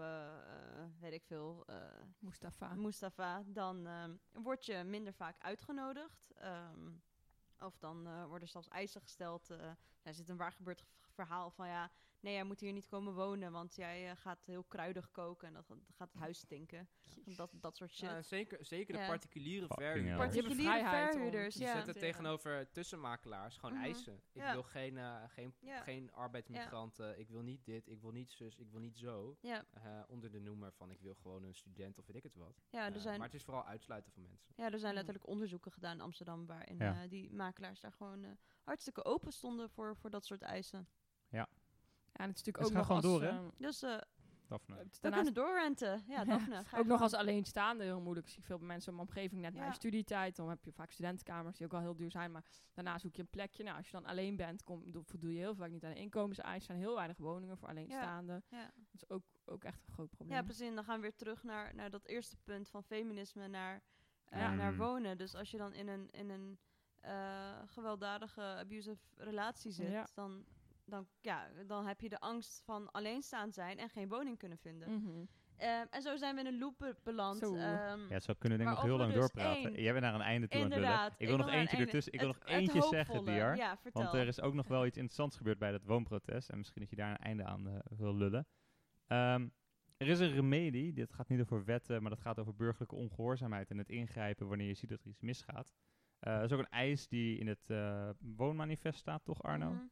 weet 0.99 1.13
ik 1.13 1.23
veel, 1.23 1.63
eh, 1.67 1.75
Mustafa. 2.19 2.73
Mustafa, 2.73 3.43
dan 3.45 3.87
ehm, 3.87 4.15
word 4.31 4.65
je 4.65 4.83
minder 4.83 5.13
vaak 5.13 5.35
uitgenodigd. 5.39 6.31
Ehm, 6.35 6.89
of 7.59 7.77
dan 7.77 8.07
eh, 8.07 8.25
worden 8.25 8.47
zelfs 8.47 8.67
eisen 8.67 9.01
gesteld. 9.01 9.49
eh 9.49 9.71
er 10.01 10.13
zit 10.13 10.29
een 10.29 10.37
waar 10.37 10.51
gebeurd 10.51 10.83
verhaal 11.09 11.49
van 11.49 11.67
ja, 11.67 11.91
nee, 12.19 12.33
jij 12.33 12.43
moet 12.43 12.59
hier 12.59 12.73
niet 12.73 12.87
komen 12.87 13.13
wonen, 13.13 13.51
want 13.51 13.75
jij 13.75 14.09
eh, 14.09 14.15
gaat 14.17 14.43
heel 14.45 14.63
kruidig 14.63 15.11
koken 15.11 15.47
en 15.47 15.53
dat 15.53 15.65
gaat- 15.95 16.11
het 16.11 16.21
huis 16.21 16.37
stinken. 16.39 16.89
Dat, 17.35 17.51
dat 17.55 17.75
soort 17.77 17.91
shit. 17.91 18.09
Ja, 18.09 18.21
zeker, 18.21 18.65
zeker 18.65 18.93
de 18.99 19.05
particuliere 19.07 19.67
verhuurders. 19.67 20.17
Particuliere 20.17 20.53
vrijheid 20.63 21.05
om 21.05 21.21
verhuurders, 21.21 21.55
Die 21.55 21.65
ja. 21.65 21.73
zetten 21.75 21.93
tegenover 22.01 22.71
tussenmakelaars 22.71 23.57
gewoon 23.57 23.75
Mhm. 23.75 23.83
eisen. 23.83 24.15
Ik 24.31 24.41
Ja. 24.41 24.51
wil 24.53 24.63
geen, 24.63 24.97
eh, 24.97 25.23
geen, 25.27 25.53
Ja. 25.59 25.81
geen 25.81 26.11
arbeidsmigranten, 26.13 27.19
ik 27.19 27.29
wil 27.29 27.41
niet 27.41 27.65
dit, 27.65 27.87
ik 27.87 28.01
wil 28.01 28.11
niet 28.11 28.31
zus, 28.31 28.55
ik 28.55 28.69
wil 28.71 28.79
niet 28.79 28.97
zo. 28.97 29.37
Ja, 29.41 29.65
Eh, 29.73 30.03
onder 30.07 30.31
de 30.31 30.39
noemer 30.39 30.71
van 30.73 30.91
ik 30.91 30.99
wil 31.01 31.15
gewoon 31.15 31.43
een 31.43 31.55
student 31.55 31.99
of 31.99 32.05
weet 32.05 32.15
ik 32.15 32.23
het 32.23 32.35
wat. 32.35 32.61
ja, 32.69 32.93
er 32.93 32.99
zijn, 32.99 33.17
Maar 33.17 33.27
het 33.27 33.35
is 33.35 33.43
vooral 33.43 33.65
uitsluiten 33.65 34.11
van 34.11 34.21
mensen. 34.21 34.53
Ja, 34.55 34.71
er 34.71 34.79
zijn 34.79 34.91
Mm. 34.91 34.97
letterlijk 34.97 35.27
onderzoeken 35.27 35.71
gedaan 35.71 35.93
in 35.95 36.01
Amsterdam 36.01 36.45
waarin 36.45 36.77
Ja. 36.77 37.03
eh, 37.03 37.09
die 37.09 37.33
makelaars 37.33 37.79
daar 37.79 37.91
gewoon 37.91 38.23
eh, 38.23 38.31
hartstikke 38.63 39.05
open 39.05 39.31
stonden 39.31 39.69
voor, 39.69 39.95
voor 39.95 40.09
dat 40.09 40.25
soort 40.25 40.41
eisen. 40.41 40.87
Ja, 42.17 42.23
en 42.23 42.29
het 42.29 42.39
is 42.39 42.43
natuurlijk 42.45 42.57
Dus 42.57 42.67
ook 42.67 42.73
nog 42.73 42.85
gewoon 42.85 43.01
als... 43.01 43.11
door, 43.11 43.21
hè? 43.21 43.29
ehm, 43.29 43.49
Dus 43.57 43.81
eh, 43.83 43.97
Daphne. 44.47 44.75
we 45.01 45.09
kunnen 45.09 45.33
doorrenten. 45.33 46.03
Ja, 46.07 46.15
Ja, 46.17 46.23
Daphne. 46.23 46.63
ook 46.75 46.85
nog 46.85 47.01
als 47.01 47.13
alleenstaande 47.13 47.83
heel 47.83 48.01
moeilijk. 48.01 48.27
Ik 48.27 48.33
zie 48.33 48.43
veel 48.43 48.57
mensen 48.57 48.89
in 48.91 48.95
mijn 48.97 49.07
omgeving 49.07 49.41
net 49.41 49.53
na 49.53 49.61
Ja. 49.61 49.67
je 49.67 49.73
studietijd. 49.73 50.35
Dan 50.35 50.49
heb 50.49 50.65
je 50.65 50.71
vaak 50.71 50.91
studentenkamers 50.91 51.57
die 51.57 51.65
ook 51.65 51.73
al 51.73 51.79
heel 51.79 51.95
duur 51.95 52.11
zijn. 52.11 52.31
Maar 52.31 52.43
daarna 52.73 52.97
zoek 52.97 53.15
je 53.15 53.21
een 53.21 53.27
plekje. 53.29 53.63
Nou, 53.63 53.77
als 53.77 53.85
je 53.85 53.91
dan 53.91 54.05
alleen 54.05 54.35
bent, 54.35 54.63
kom, 54.63 54.91
do- 54.91 55.01
voldoe 55.05 55.33
je 55.33 55.39
heel 55.39 55.55
vaak 55.55 55.69
niet 55.69 55.83
aan 55.83 55.93
de 55.93 55.99
inkomenseisen. 55.99 56.55
Er 56.59 56.61
zijn 56.65 56.77
heel 56.79 56.95
weinig 56.95 57.17
woningen 57.17 57.57
voor 57.57 57.67
alleenstaanden. 57.67 58.43
Ja. 58.49 58.63
Dat 58.75 58.93
is 58.93 59.09
ook, 59.09 59.23
ook 59.45 59.63
echt 59.63 59.87
een 59.87 59.93
groot 59.93 60.09
probleem. 60.09 60.37
Ja, 60.37 60.43
precies. 60.43 60.67
En 60.67 60.75
dan 60.75 60.83
gaan 60.83 60.95
we 60.95 61.01
weer 61.01 61.15
terug 61.15 61.43
naar, 61.43 61.75
naar 61.75 61.89
dat 61.89 62.05
eerste 62.05 62.37
punt 62.43 62.69
van 62.69 62.83
feminisme, 62.83 63.47
naar, 63.47 63.81
eh, 64.25 64.39
Ja. 64.39 64.53
naar 64.53 64.71
Mm. 64.71 64.77
wonen. 64.77 65.17
Dus 65.17 65.35
als 65.35 65.51
je 65.51 65.57
dan 65.57 65.73
in 65.73 65.87
een, 65.87 66.09
in 66.11 66.29
een 66.29 66.59
eh, 67.01 67.57
gewelddadige, 67.65 68.41
abusive 68.41 69.01
relatie 69.15 69.71
zit, 69.71 69.91
Ja. 69.91 70.07
dan, 70.13 70.45
dan, 70.89 71.07
ja, 71.21 71.47
dan 71.67 71.85
heb 71.87 72.01
je 72.01 72.09
de 72.09 72.19
angst 72.19 72.61
van 72.65 72.91
alleenstaand 72.91 73.53
zijn 73.53 73.77
en 73.77 73.89
geen 73.89 74.07
woning 74.09 74.37
kunnen 74.37 74.57
vinden. 74.57 74.91
Mhm. 74.93 75.25
Ehm, 75.57 75.85
en 75.89 76.01
zo 76.01 76.15
zijn 76.15 76.35
we 76.35 76.41
in 76.41 76.47
een 76.47 76.57
loop 76.57 76.75
be- 76.77 76.95
beland. 77.03 77.37
Zo. 77.37 77.55
ehm, 77.55 77.99
Ja, 78.09 78.19
zo 78.19 78.33
kunnen 78.37 78.57
we 78.57 78.63
denk 78.63 78.75
ik 78.75 78.81
nog 78.81 78.81
heel 78.83 78.97
lang 78.97 79.11
dus 79.11 79.19
doorpraten. 79.19 79.71
één- 79.73 79.81
Jij 79.83 79.91
bent 79.91 80.03
naar 80.05 80.13
een 80.13 80.21
einde 80.21 80.47
toe 80.47 80.59
aan 80.61 80.65
het. 80.65 80.75
Inderdaad. 80.75 81.15
Ik 81.17 81.27
wil 81.27 81.37
nog 81.37 81.45
eentje 81.49 81.67
einde. 81.69 81.85
ertussen. 81.85 82.13
Ik 82.13 82.19
wil 82.19 82.27
nog 82.27 82.39
eentje 82.45 82.81
zeggen. 82.81 83.25
Diar. 83.25 83.55
Ja, 83.55 83.77
vertel. 83.77 84.01
Want 84.03 84.13
er 84.13 84.27
is 84.27 84.41
ook 84.41 84.53
nog 84.53 84.67
wel 84.67 84.85
iets 84.85 84.97
interessants 84.97 85.37
gebeurd 85.37 85.57
bij 85.59 85.71
dat 85.71 85.83
woonprotest. 85.83 86.49
En 86.49 86.57
misschien 86.57 86.81
dat 86.81 86.89
je 86.89 86.95
daar 86.95 87.09
een 87.11 87.17
einde 87.17 87.43
aan 87.43 87.67
eh, 87.67 87.79
wil 87.97 88.15
lullen. 88.15 88.47
Ehm, 89.07 89.47
er 89.97 90.07
is 90.07 90.19
een 90.19 90.31
remedie. 90.31 90.93
Dit 90.93 91.13
gaat 91.13 91.27
niet 91.29 91.41
over 91.41 91.65
wetten, 91.65 92.01
maar 92.01 92.09
dat 92.11 92.19
gaat 92.21 92.39
over 92.39 92.55
burgerlijke 92.55 92.95
ongehoorzaamheid 92.95 93.69
en 93.69 93.77
het 93.77 93.89
ingrijpen 93.89 94.47
wanneer 94.47 94.67
je 94.67 94.73
ziet 94.73 94.89
dat 94.89 95.01
er 95.01 95.07
iets 95.07 95.21
misgaat. 95.21 95.73
Eh 96.19 96.33
dat 96.35 96.43
is 96.43 96.51
ook 96.51 96.59
een 96.59 96.69
eis 96.69 97.07
die 97.07 97.37
in 97.37 97.47
het 97.47 97.69
eh, 97.69 98.09
woonmanifest 98.19 98.99
staat, 98.99 99.25
toch 99.25 99.43
Arno? 99.43 99.69
Mhm. 99.71 99.83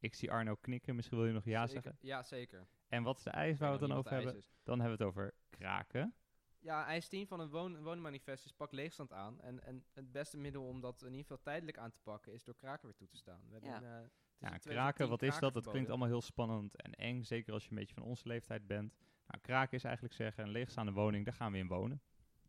Ik 0.00 0.14
zie 0.14 0.30
Arno 0.30 0.54
knikken, 0.54 0.94
misschien 0.94 1.16
wil 1.18 1.26
je 1.26 1.32
nog 1.32 1.44
ja 1.44 1.66
Zeker. 1.66 1.82
zeggen. 1.82 1.98
Ja, 2.08 2.22
zeker. 2.22 2.66
En 2.88 3.02
wat 3.02 3.16
is 3.18 3.22
de 3.24 3.30
eis 3.30 3.58
waar 3.58 3.68
we 3.72 3.78
het 3.78 3.88
dan 3.88 3.98
over 3.98 4.10
hebben? 4.10 4.42
Dan 4.62 4.80
hebben 4.80 4.98
we 4.98 5.04
het 5.04 5.12
over 5.12 5.34
kraken. 5.50 6.14
Ja, 6.58 6.86
eis 6.86 7.08
10 7.08 7.26
van 7.26 7.40
een 7.40 7.48
woon 7.50 7.82
woonmanifest 7.82 8.44
is 8.44 8.52
pak 8.52 8.72
leegstand 8.72 9.12
aan. 9.12 9.40
En, 9.40 9.64
en 9.64 9.84
het 9.92 10.12
beste 10.12 10.36
middel 10.36 10.66
om 10.66 10.80
dat 10.80 11.00
in 11.02 11.06
ieder 11.10 11.20
geval 11.22 11.42
tijdelijk 11.42 11.78
aan 11.78 11.90
te 11.90 11.98
pakken 12.02 12.32
is 12.32 12.44
door 12.44 12.54
kraken 12.56 12.86
weer 12.86 12.96
toe 12.96 13.08
te 13.08 13.16
staan. 13.16 13.40
We 13.46 13.52
hebben 13.52 13.70
Ja. 13.70 13.76
eh, 13.76 13.82
Ja, 13.82 14.46
2010 14.58 14.72
kraken, 14.72 15.08
wat 15.08 15.22
is 15.22 15.38
dat? 15.38 15.54
Dat 15.54 15.68
klinkt 15.70 15.88
allemaal 15.88 16.08
heel 16.08 16.20
spannend 16.22 16.76
en 16.76 16.94
eng, 16.94 17.22
zeker 17.22 17.52
als 17.52 17.64
je 17.64 17.70
een 17.70 17.76
beetje 17.76 17.94
van 17.94 18.02
onze 18.02 18.26
leeftijd 18.28 18.66
bent. 18.66 18.94
Nou, 19.26 19.42
kraken 19.42 19.76
is 19.76 19.84
eigenlijk 19.84 20.14
zeggen, 20.14 20.44
een 20.44 20.50
leegstaande 20.50 20.92
woning, 20.92 21.24
daar 21.24 21.34
gaan 21.34 21.52
we 21.52 21.58
in 21.58 21.66
wonen. 21.68 22.02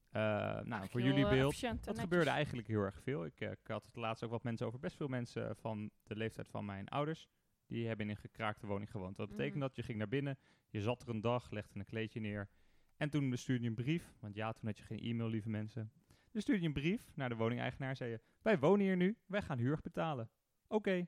Eh, 0.09 0.21
nou, 0.61 0.89
voor 0.89 1.01
jullie 1.01 1.23
eh, 1.23 1.29
beeld, 1.29 1.61
dat 1.61 1.71
netjes. 1.71 1.99
gebeurde 1.99 2.29
eigenlijk 2.29 2.67
heel 2.67 2.81
erg 2.81 3.01
veel. 3.01 3.25
Ik, 3.25 3.39
ik 3.39 3.67
had 3.67 3.85
het 3.85 3.95
laatst 3.95 4.23
ook 4.23 4.29
wat 4.31 4.43
mensen 4.43 4.67
over, 4.67 4.79
best 4.79 4.95
veel 4.97 5.07
mensen 5.07 5.55
van 5.55 5.91
de 6.03 6.15
leeftijd 6.15 6.49
van 6.49 6.65
mijn 6.65 6.87
ouders. 6.87 7.27
Die 7.71 7.87
hebben 7.87 8.05
in 8.05 8.11
een 8.11 8.17
gekraakte 8.21 8.67
woning 8.67 8.91
gewoond. 8.91 9.17
Dat 9.17 9.29
betekent 9.29 9.53
Mhm. 9.55 9.63
dat 9.63 9.75
je 9.75 9.83
ging 9.83 9.97
naar 9.97 10.07
binnen, 10.07 10.37
je 10.69 10.81
zat 10.81 11.01
er 11.01 11.09
een 11.09 11.21
dag, 11.21 11.51
legde 11.51 11.79
een 11.79 11.85
kleedje 11.85 12.19
neer. 12.19 12.49
En 12.97 13.09
toen 13.09 13.37
stuurde 13.37 13.63
je 13.63 13.69
een 13.69 13.75
brief, 13.75 14.13
want 14.19 14.35
ja, 14.35 14.51
toen 14.53 14.65
had 14.67 14.77
je 14.77 14.83
geen 14.83 14.99
e-mail, 14.99 15.29
lieve 15.29 15.49
mensen. 15.49 15.91
Dus 16.31 16.41
stuurde 16.41 16.61
je 16.61 16.67
een 16.67 16.73
brief 16.73 17.15
naar 17.15 17.29
de 17.29 17.35
woningeigenaar, 17.35 17.95
zei 17.95 18.09
je, 18.11 18.21
wij 18.41 18.59
wonen 18.59 18.85
hier 18.85 18.97
nu, 18.97 19.17
wij 19.25 19.41
gaan 19.41 19.57
huur 19.57 19.79
betalen. 19.81 20.29
Oké. 20.67 21.07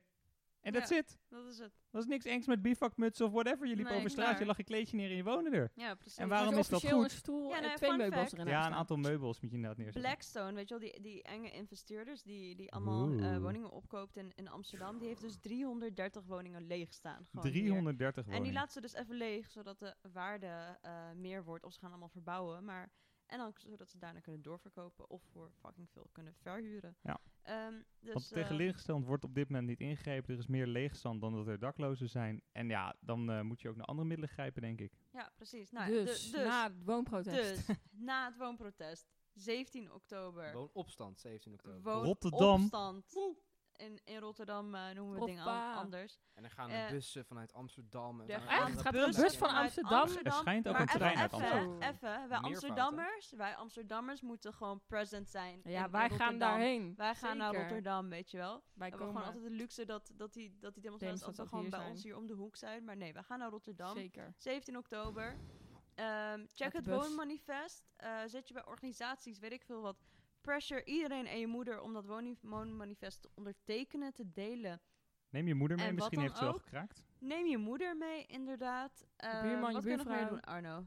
En 0.64 0.72
Ja. 0.72 0.78
that's 0.78 0.90
it. 0.90 1.18
Dat 1.28 1.46
is 1.46 1.58
het. 1.58 1.72
Dat 1.90 2.02
is 2.02 2.08
niks 2.08 2.24
engs 2.24 2.46
met 2.46 2.62
bivakmutsen 2.62 3.26
of 3.26 3.32
whatever. 3.32 3.66
Je 3.66 3.76
liep 3.76 3.86
Nee, 3.88 3.96
over 3.96 4.10
straat, 4.10 4.38
je 4.38 4.44
lag 4.46 4.56
je 4.56 4.64
kleedje 4.64 4.96
neer 4.96 5.10
en 5.10 5.16
je 5.16 5.24
woonde 5.24 5.50
er. 5.50 5.70
Ja, 5.74 5.94
precies. 5.94 6.18
En 6.18 6.28
waarom 6.28 6.54
is 6.58 6.68
dat 6.68 6.80
goed? 6.86 7.02
een 7.04 7.10
stoel 7.10 7.48
Ja, 7.50 7.56
en 7.56 7.62
nee, 7.62 7.74
twee 7.76 7.96
meubels 7.96 8.32
erin 8.32 8.46
Ja, 8.46 8.66
een 8.66 8.72
aantal 8.74 8.96
meubels 8.96 9.40
moet 9.40 9.50
je 9.50 9.56
inderdaad 9.56 9.78
neerzetten. 9.78 10.10
Blackstone, 10.10 10.52
weet 10.52 10.68
je 10.68 10.78
wel, 10.78 10.88
die, 10.90 11.00
die 11.02 11.22
enge 11.22 11.50
investeerders 11.50 12.22
die, 12.22 12.56
die 12.56 12.72
allemaal 12.72 13.12
eh, 13.18 13.38
woningen 13.38 13.70
opkoopt 13.70 14.16
in, 14.16 14.32
in 14.34 14.48
Amsterdam, 14.48 14.98
die 14.98 15.08
heeft 15.08 15.20
dus 15.20 15.36
330 15.40 16.24
woningen 16.26 16.66
leeg 16.66 16.92
staan. 16.92 17.26
gewoon 17.30 17.46
hier. 17.52 17.62
330 17.62 18.16
En 18.16 18.22
die 18.30 18.32
woningen. 18.38 18.54
laat 18.60 18.72
ze 18.72 18.80
dus 18.80 18.94
even 18.94 19.16
leeg, 19.16 19.50
zodat 19.50 19.78
de 19.78 19.94
waarde 20.12 20.78
eh, 20.82 20.92
meer 21.16 21.44
wordt. 21.44 21.64
Of 21.64 21.72
ze 21.72 21.78
gaan 21.80 21.90
allemaal 21.90 22.08
verbouwen, 22.08 22.64
maar... 22.64 22.90
En 23.26 23.38
dan 23.38 23.52
zodat 23.56 23.88
ze 23.88 23.98
daarna 23.98 24.20
kunnen 24.20 24.42
doorverkopen 24.42 25.10
of 25.10 25.22
voor 25.22 25.50
fucking 25.60 25.90
veel 25.90 26.08
kunnen 26.12 26.34
verhuren. 26.34 26.96
Ja. 27.02 27.20
Ehm, 27.42 27.82
dus, 28.00 28.12
Want 28.12 28.32
eh, 28.32 28.42
tegengesteld 28.42 29.04
wordt 29.04 29.24
op 29.24 29.34
dit 29.34 29.48
moment 29.48 29.68
niet 29.68 29.80
ingegrepen. 29.80 30.32
Er 30.32 30.40
is 30.40 30.46
meer 30.46 30.66
leegstand 30.66 31.20
dan 31.20 31.34
dat 31.34 31.46
er 31.46 31.58
daklozen 31.58 32.08
zijn. 32.08 32.42
En 32.52 32.68
ja, 32.68 32.96
dan 33.00 33.30
eh, 33.30 33.40
moet 33.40 33.60
je 33.60 33.68
ook 33.68 33.76
naar 33.76 33.86
andere 33.86 34.08
middelen 34.08 34.34
grijpen, 34.34 34.62
denk 34.62 34.80
ik. 34.80 34.92
ja, 35.12 35.32
precies. 35.36 35.70
Nou, 35.70 35.90
dus, 35.90 36.30
dus, 36.30 36.44
na 36.44 36.64
het 36.72 36.84
woonprotest. 36.84 37.66
dus 37.66 37.76
na 37.90 38.26
het 38.26 38.36
woonprotest, 38.36 39.06
17 39.32 39.92
oktober, 39.92 40.52
Woonopstand, 40.52 41.20
17 41.20 41.52
oktober. 41.52 41.92
Rotterdam. 41.92 42.40
woonopstand. 42.40 43.16
In, 43.76 44.00
in 44.04 44.18
Rotterdam 44.18 44.74
eh, 44.74 44.90
noemen 44.90 45.18
we 45.20 45.26
dingen 45.26 45.42
Hoppa. 45.42 45.72
an- 45.72 45.78
anders. 45.78 46.18
En 46.34 46.42
dan 46.42 46.50
gaan 46.50 46.70
Eh, 46.70 46.84
er 46.84 46.90
bussen 46.92 47.24
vanuit 47.24 47.52
Amsterdam. 47.52 48.20
En 48.20 48.28
Er 48.28 48.34
Echt? 48.34 48.46
Gaat 48.48 48.60
er 48.60 48.66
een 48.68 48.82
plekken. 48.82 49.22
bus 49.22 49.36
van 49.36 49.48
Amsterdam? 49.48 50.08
Er 50.22 50.32
schijnt 50.32 50.66
ook 50.68 50.72
maar 50.72 50.80
een 50.82 50.86
trein 50.86 51.16
uit 51.18 51.32
even, 51.32 51.44
Amsterdam. 51.44 51.82
Even, 51.82 52.28
wij? 52.28 52.38
Amsterdammers, 52.38 53.32
wij 53.36 53.56
Amsterdammers 53.56 54.20
moeten 54.20 54.54
gewoon 54.54 54.80
present 54.86 55.28
zijn. 55.30 55.60
Ja, 55.64 55.84
in 55.84 55.90
wij 55.90 56.10
gaan 56.10 56.38
daarheen. 56.38 56.94
Wij 56.96 57.14
gaan 57.14 57.36
naar. 57.36 57.54
Rotterdam, 57.54 58.08
weet 58.08 58.30
je 58.30 58.36
wel. 58.36 58.54
We 58.56 58.62
Wij 58.74 58.88
hebben 58.88 59.06
komen 59.06 59.22
gewoon 59.22 59.34
altijd 59.36 59.52
de 59.52 59.58
luxe 59.62 59.84
dat, 59.84 60.12
dat 60.14 60.32
die, 60.32 60.56
dat 60.58 60.74
die 60.74 60.82
demonstraties 60.82 61.24
altijd 61.26 61.48
gewoon 61.48 61.70
bij 61.70 61.78
zijn. 61.78 61.90
ons 61.90 62.02
hier 62.02 62.16
om 62.16 62.26
de 62.26 62.34
hoek 62.34 62.56
zijn. 62.56 62.84
Maar 62.84 62.96
nee, 62.96 63.12
wij 63.12 63.22
gaan 63.22 63.38
naar 63.38 63.50
Rotterdam. 63.50 63.94
Zeker. 63.96 64.34
17 64.38 64.76
oktober. 64.76 65.36
Ehm, 65.94 66.44
check 66.52 66.72
het 66.72 66.84
bus. 66.84 66.94
woonmanifest. 67.06 67.84
Eh 67.96 68.18
zet 68.26 68.48
je 68.48 68.54
bij 68.54 68.66
organisaties, 68.66 69.38
weet 69.38 69.52
ik 69.52 69.64
veel 69.64 69.80
wat. 69.82 69.96
Pressure 70.44 70.84
iedereen 70.84 71.26
en 71.26 71.38
je 71.38 71.46
moeder 71.46 71.80
om 71.80 71.92
dat 71.92 72.06
woning- 72.06 72.38
woonmanifest 72.40 73.22
te 73.22 73.28
ondertekenen, 73.34 74.12
te 74.12 74.30
delen. 74.32 74.80
Neem 75.30 75.46
je 75.46 75.54
moeder 75.54 75.76
mee, 75.76 75.86
En 75.86 75.94
misschien 75.94 76.20
heeft 76.20 76.36
ze 76.36 76.44
wel 76.44 76.52
ook? 76.54 76.60
gekraakt. 76.60 77.02
Neem 77.18 77.46
je 77.46 77.58
moeder 77.58 77.96
mee, 77.96 78.26
inderdaad. 78.26 79.06
Eh, 79.16 79.42
buurman, 79.42 79.68
je 79.68 79.72
wat 79.74 79.82
kun 79.82 79.90
je 79.90 79.96
nog 79.96 80.06
meer 80.06 80.28
doen, 80.28 80.40
Arno? 80.40 80.84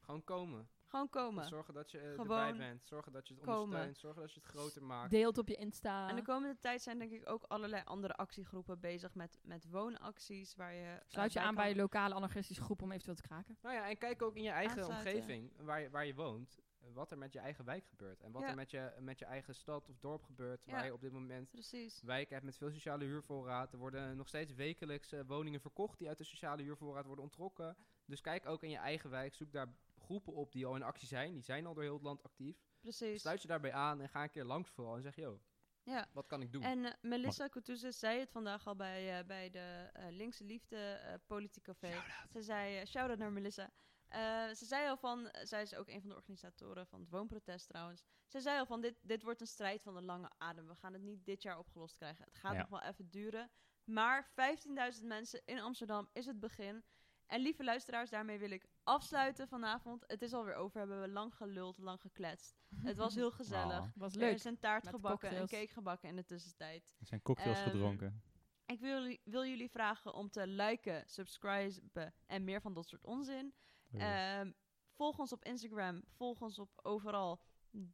Gewoon 0.00 0.24
komen. 0.24 0.68
Gewoon 0.86 1.08
komen. 1.08 1.44
Zorgen 1.44 1.74
dat 1.74 1.90
je 1.90 1.98
eh, 1.98 2.18
erbij 2.18 2.54
bent. 2.56 2.84
Zorgen 2.86 3.12
dat 3.12 3.28
je 3.28 3.34
het 3.34 3.42
komen. 3.44 3.62
ondersteunt. 3.62 3.98
Zorgen 3.98 4.22
dat 4.22 4.32
je 4.32 4.40
het 4.40 4.48
groter 4.48 4.82
maakt. 4.84 5.10
Deelt 5.10 5.38
op 5.38 5.48
je 5.48 5.54
Insta. 5.54 6.08
En 6.08 6.16
de 6.16 6.22
komende 6.22 6.56
tijd 6.60 6.82
zijn 6.82 6.98
denk 6.98 7.10
ik 7.12 7.28
ook 7.30 7.42
allerlei 7.48 7.82
andere 7.84 8.14
actiegroepen 8.14 8.80
bezig 8.80 9.14
met, 9.14 9.38
met 9.42 9.66
woonacties. 9.70 10.54
Waar 10.54 10.74
je, 10.74 10.84
eh, 10.94 11.00
Sluit 11.06 11.32
je 11.32 11.38
aan 11.38 11.44
kan- 11.46 11.54
bij 11.54 11.68
je 11.68 11.76
lokale 11.76 12.14
anarchistische 12.14 12.62
groep 12.62 12.82
om 12.82 12.90
eventueel 12.90 13.16
te 13.16 13.22
kraken. 13.22 13.58
Nou 13.62 13.74
ja, 13.74 13.88
en 13.88 13.98
kijk 13.98 14.22
ook 14.22 14.36
in 14.36 14.42
je 14.42 14.50
eigen 14.50 14.78
Aansluiten. 14.82 15.12
omgeving, 15.12 15.52
waar 15.60 15.80
je, 15.80 15.90
waar 15.90 16.06
je 16.06 16.14
woont, 16.14 16.58
wat 16.92 17.10
er 17.10 17.18
met 17.18 17.32
je 17.32 17.38
eigen 17.38 17.64
wijk 17.64 17.84
gebeurt. 17.86 18.20
En 18.22 18.32
wat 18.32 18.42
Ja. 18.42 18.48
er 18.48 18.54
met 18.54 18.70
je, 18.70 18.92
met 19.00 19.18
je 19.18 19.24
eigen 19.24 19.54
stad 19.54 19.88
of 19.88 19.98
dorp 19.98 20.22
gebeurt, 20.22 20.64
Ja. 20.64 20.72
waar 20.72 20.84
je 20.84 20.92
op 20.92 21.00
dit 21.00 21.12
moment 21.12 21.50
Precies. 21.50 22.02
wijken 22.02 22.32
hebt 22.34 22.44
met 22.46 22.56
veel 22.56 22.70
sociale 22.70 23.04
huurvoorraad. 23.04 23.72
Er 23.72 23.78
worden 23.78 24.16
nog 24.16 24.28
steeds 24.28 24.54
wekelijks 24.54 25.12
eh, 25.12 25.20
woningen 25.26 25.60
verkocht 25.60 25.98
die 25.98 26.08
uit 26.08 26.18
de 26.18 26.24
sociale 26.24 26.62
huurvoorraad 26.62 27.06
worden 27.06 27.24
onttrokken. 27.24 27.76
Dus 28.04 28.20
kijk 28.20 28.46
ook 28.46 28.62
in 28.62 28.70
je 28.70 28.76
eigen 28.76 29.10
wijk, 29.10 29.34
zoek 29.34 29.52
daar 29.52 29.74
groepen 29.98 30.32
op 30.32 30.52
die 30.52 30.66
al 30.66 30.76
in 30.76 30.82
actie 30.82 31.08
zijn. 31.08 31.32
Die 31.32 31.42
zijn 31.42 31.66
al 31.66 31.74
door 31.74 31.82
heel 31.82 31.94
het 31.94 32.02
land 32.02 32.22
actief. 32.22 32.56
Precies. 32.80 33.20
Sluit 33.20 33.42
je 33.42 33.48
daarbij 33.48 33.72
aan 33.72 34.00
en 34.00 34.08
ga 34.08 34.22
een 34.22 34.30
keer 34.30 34.44
langs 34.44 34.70
vooral 34.70 34.96
en 34.96 35.02
zeg, 35.02 35.16
yo, 35.16 35.40
Ja. 35.82 36.08
wat 36.12 36.26
kan 36.26 36.42
ik 36.42 36.52
doen? 36.52 36.62
En 36.62 36.84
eh, 36.84 36.92
Melissa 37.02 37.48
Coutouzes 37.48 37.98
zei 37.98 38.18
het 38.20 38.30
vandaag 38.30 38.66
al 38.66 38.76
bij, 38.76 39.18
eh, 39.18 39.26
bij 39.26 39.50
de 39.50 39.90
eh, 39.92 40.04
Linkse 40.10 40.44
Liefde 40.44 41.00
Politiek 41.26 41.62
Café. 41.62 41.92
Ze 42.32 42.42
zei, 42.42 42.78
eh, 42.78 42.86
shout-out 42.86 43.18
naar 43.18 43.32
Melissa. 43.32 43.70
Eh, 44.10 44.48
ze 44.54 44.64
zei 44.64 44.88
al 44.88 44.96
van, 44.96 45.28
eh, 45.28 45.44
zij 45.46 45.62
is 45.62 45.74
ook 45.74 45.88
een 45.88 46.00
van 46.00 46.08
de 46.10 46.16
organisatoren 46.16 46.86
van 46.86 47.00
het 47.00 47.08
woonprotest 47.10 47.68
trouwens. 47.68 48.04
Ze 48.26 48.40
zei 48.40 48.58
al 48.58 48.66
van, 48.66 48.80
dit, 48.80 48.94
dit 49.02 49.22
wordt 49.22 49.40
een 49.40 49.46
strijd 49.46 49.82
van 49.82 49.94
de 49.94 50.02
lange 50.02 50.30
adem. 50.38 50.66
We 50.66 50.74
gaan 50.74 50.92
het 50.92 51.02
niet 51.02 51.24
dit 51.24 51.42
jaar 51.42 51.58
opgelost 51.58 51.96
krijgen. 51.96 52.24
Het 52.24 52.36
gaat 52.36 52.52
Ja. 52.52 52.58
nog 52.58 52.68
wel 52.68 52.82
even 52.82 53.10
duren. 53.10 53.50
Maar 53.84 54.30
15.000 54.34 55.06
mensen 55.06 55.42
in 55.44 55.60
Amsterdam 55.60 56.08
is 56.12 56.26
het 56.26 56.40
begin. 56.40 56.84
En 57.26 57.40
lieve 57.40 57.64
luisteraars, 57.64 58.10
daarmee 58.10 58.38
wil 58.38 58.50
ik 58.50 58.66
afsluiten 58.82 59.48
vanavond. 59.48 60.04
Het 60.06 60.22
is 60.22 60.32
alweer 60.32 60.54
over, 60.54 60.78
hebben 60.78 61.00
we 61.00 61.08
lang 61.08 61.34
geluld, 61.34 61.78
lang 61.78 62.00
gekletst. 62.00 62.56
Het 62.82 62.96
was 62.96 63.14
heel 63.14 63.30
gezellig. 63.40 63.78
Ah, 63.80 63.88
Was 63.94 64.12
Er 64.14 64.18
leuk. 64.18 64.34
is 64.34 64.44
een 64.44 64.58
taart 64.58 64.84
Met 64.84 64.94
gebakken 64.94 65.28
en 65.28 65.36
cocktails. 65.38 65.62
cake 65.62 65.72
gebakken 65.74 66.08
in 66.08 66.16
de 66.16 66.24
tussentijd. 66.24 66.84
er 67.00 67.06
zijn 67.06 67.22
cocktails 67.22 67.58
Ehm, 67.58 67.70
gedronken. 67.70 68.22
Ik 68.66 68.80
wil, 68.80 69.00
jullie- 69.00 69.20
wil 69.24 69.44
jullie 69.44 69.70
vragen 69.70 70.14
om 70.14 70.30
te 70.30 70.46
liken, 70.46 71.02
subscriben 71.06 72.14
en 72.26 72.44
meer 72.44 72.60
van 72.60 72.72
dat 72.74 72.88
soort 72.88 73.04
onzin. 73.04 73.54
Ehm, 73.98 74.50
volg 74.90 75.18
ons 75.18 75.32
op 75.32 75.44
Instagram, 75.44 76.02
volg 76.08 76.40
ons 76.40 76.58
op 76.58 76.70
overal. 76.82 77.40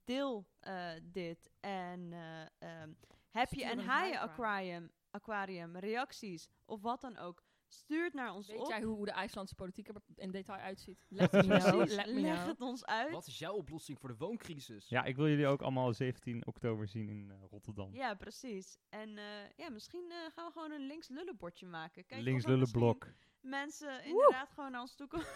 Deel 0.04 0.46
eh, 0.60 0.90
dit. 1.02 1.50
En 1.60 2.12
eh, 2.12 2.42
ehm, 2.58 2.92
heb 3.30 3.50
je 3.50 3.60
Stuur 3.60 3.72
een 3.72 3.78
een 3.78 3.84
haaien 3.84 4.20
aquarium, 4.20 4.90
aquarium, 5.10 5.76
reacties 5.76 6.48
of 6.64 6.80
wat 6.80 7.00
dan 7.00 7.16
ook. 7.16 7.44
Stuur 7.68 8.04
het 8.04 8.14
naar 8.14 8.34
ons 8.34 8.46
Weet 8.46 8.60
op. 8.60 8.68
jij 8.68 8.82
hoe 8.82 9.04
de 9.04 9.10
IJslandse 9.10 9.54
politiek 9.54 9.88
er 9.88 9.94
in 10.14 10.30
detail 10.30 10.58
uitziet? 10.58 11.04
Let 11.08 11.32
leg 12.06 12.44
het 12.44 12.60
ons 12.60 12.84
uit. 12.84 13.12
Wat 13.12 13.26
is 13.26 13.38
jouw 13.38 13.54
oplossing 13.54 13.98
voor 13.98 14.08
de 14.08 14.16
wooncrisis? 14.16 14.88
Ja, 14.88 15.04
ik 15.04 15.16
wil 15.16 15.28
jullie 15.28 15.46
ook 15.46 15.62
allemaal 15.62 15.92
17 15.92 16.46
oktober 16.46 16.88
zien 16.88 17.08
in 17.08 17.30
eh, 17.30 17.36
Rotterdam. 17.50 17.94
Ja, 17.94 18.14
precies. 18.14 18.78
En 18.88 19.18
eh, 19.18 19.24
ja, 19.56 19.70
misschien 19.70 20.10
eh, 20.10 20.16
gaan 20.32 20.46
we 20.46 20.52
gewoon 20.52 20.70
een 20.70 20.86
links 20.86 21.08
lullen 21.08 21.36
bordje 21.36 21.66
maken. 21.66 22.06
Kijk 22.06 22.22
Links 22.22 22.44
of 22.44 22.50
er 22.50 22.56
lullen 22.56 22.60
misschien 22.60 22.80
blok. 22.80 23.06
Mensen 23.46 24.04
inderdaad 24.04 24.48
gewoon 24.54 24.70
naar 24.70 24.80
ons 24.80 24.94
toe 24.94 25.06
komen. 25.06 25.26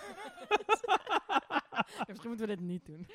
Ja, 1.80 2.04
misschien 2.06 2.28
moeten 2.28 2.46
we 2.48 2.56
dit 2.56 2.60
niet 2.60 2.86
doen. 2.86 3.06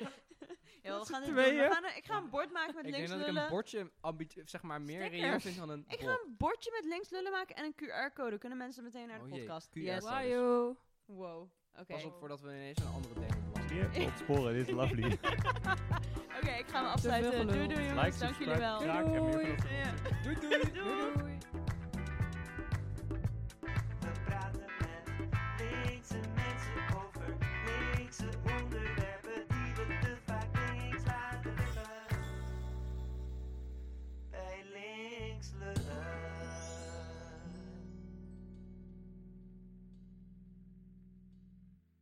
Ja, 0.82 0.98
we 0.98 1.04
gaan 1.06 1.20
dit 1.20 1.28
doen. 1.28 1.38
We 1.38 1.42
tweeën. 1.50 1.72
gaan 1.72 1.84
ik 1.84 2.04
ga 2.04 2.16
een 2.16 2.30
bord 2.30 2.52
maken 2.52 2.74
met 2.74 2.84
ik 2.86 2.92
denk 2.92 2.96
links 2.96 3.10
dat 3.10 3.20
ik 3.20 3.26
lullen. 3.26 3.42
een 3.42 3.48
bordje 3.50 3.90
ambi- 4.00 4.42
zeg 4.44 4.62
maar 4.62 4.80
meer 4.80 5.08
reëel 5.08 5.40
vind 5.40 5.56
dan 5.56 5.68
een 5.70 5.84
Ik 5.88 5.98
bol. 5.98 6.08
ga 6.08 6.12
een 6.24 6.34
bordje 6.38 6.70
met 6.80 6.84
links 6.90 7.10
lullen 7.10 7.32
maken 7.32 7.56
en 7.56 7.64
een 7.64 7.74
QR-code. 7.74 8.38
Kunnen 8.38 8.58
mensen 8.58 8.82
meteen 8.84 9.06
naar 9.08 9.18
de 9.18 9.24
Oh 9.24 9.30
jee, 9.30 9.38
podcast? 9.38 9.68
QR 9.68 9.72
Yes. 9.78 9.98
code. 9.98 10.12
Wajo. 10.12 10.76
Wow. 11.04 11.50
Oké. 11.74 11.92
Pas 11.92 12.04
op 12.04 12.16
voordat 12.18 12.40
we 12.40 12.48
ineens 12.48 12.78
een 12.78 12.92
andere 12.94 13.14
ding 13.14 13.32
doen. 13.32 13.68
Zie 13.68 14.00
je? 14.00 14.06
Ontsporen, 14.10 14.54
dit 14.54 14.66
is 14.68 14.72
lovely. 14.74 15.04
Oké, 16.38 16.50
ik 16.58 16.66
ga 16.66 16.80
me 16.82 16.88
afsluiten. 16.88 17.30
gelul. 17.32 17.46
Doei 17.52 17.66
doei 17.68 17.86
jongens. 17.86 18.04
Like, 18.04 18.18
Dank 18.18 18.36
jullie 18.38 18.54
subscribe, 18.54 18.58
wel. 18.58 18.80
en 18.80 19.10
meer 19.10 19.72
Ja. 19.72 19.94
Doei. 20.22 20.72
Doei. 20.72 21.35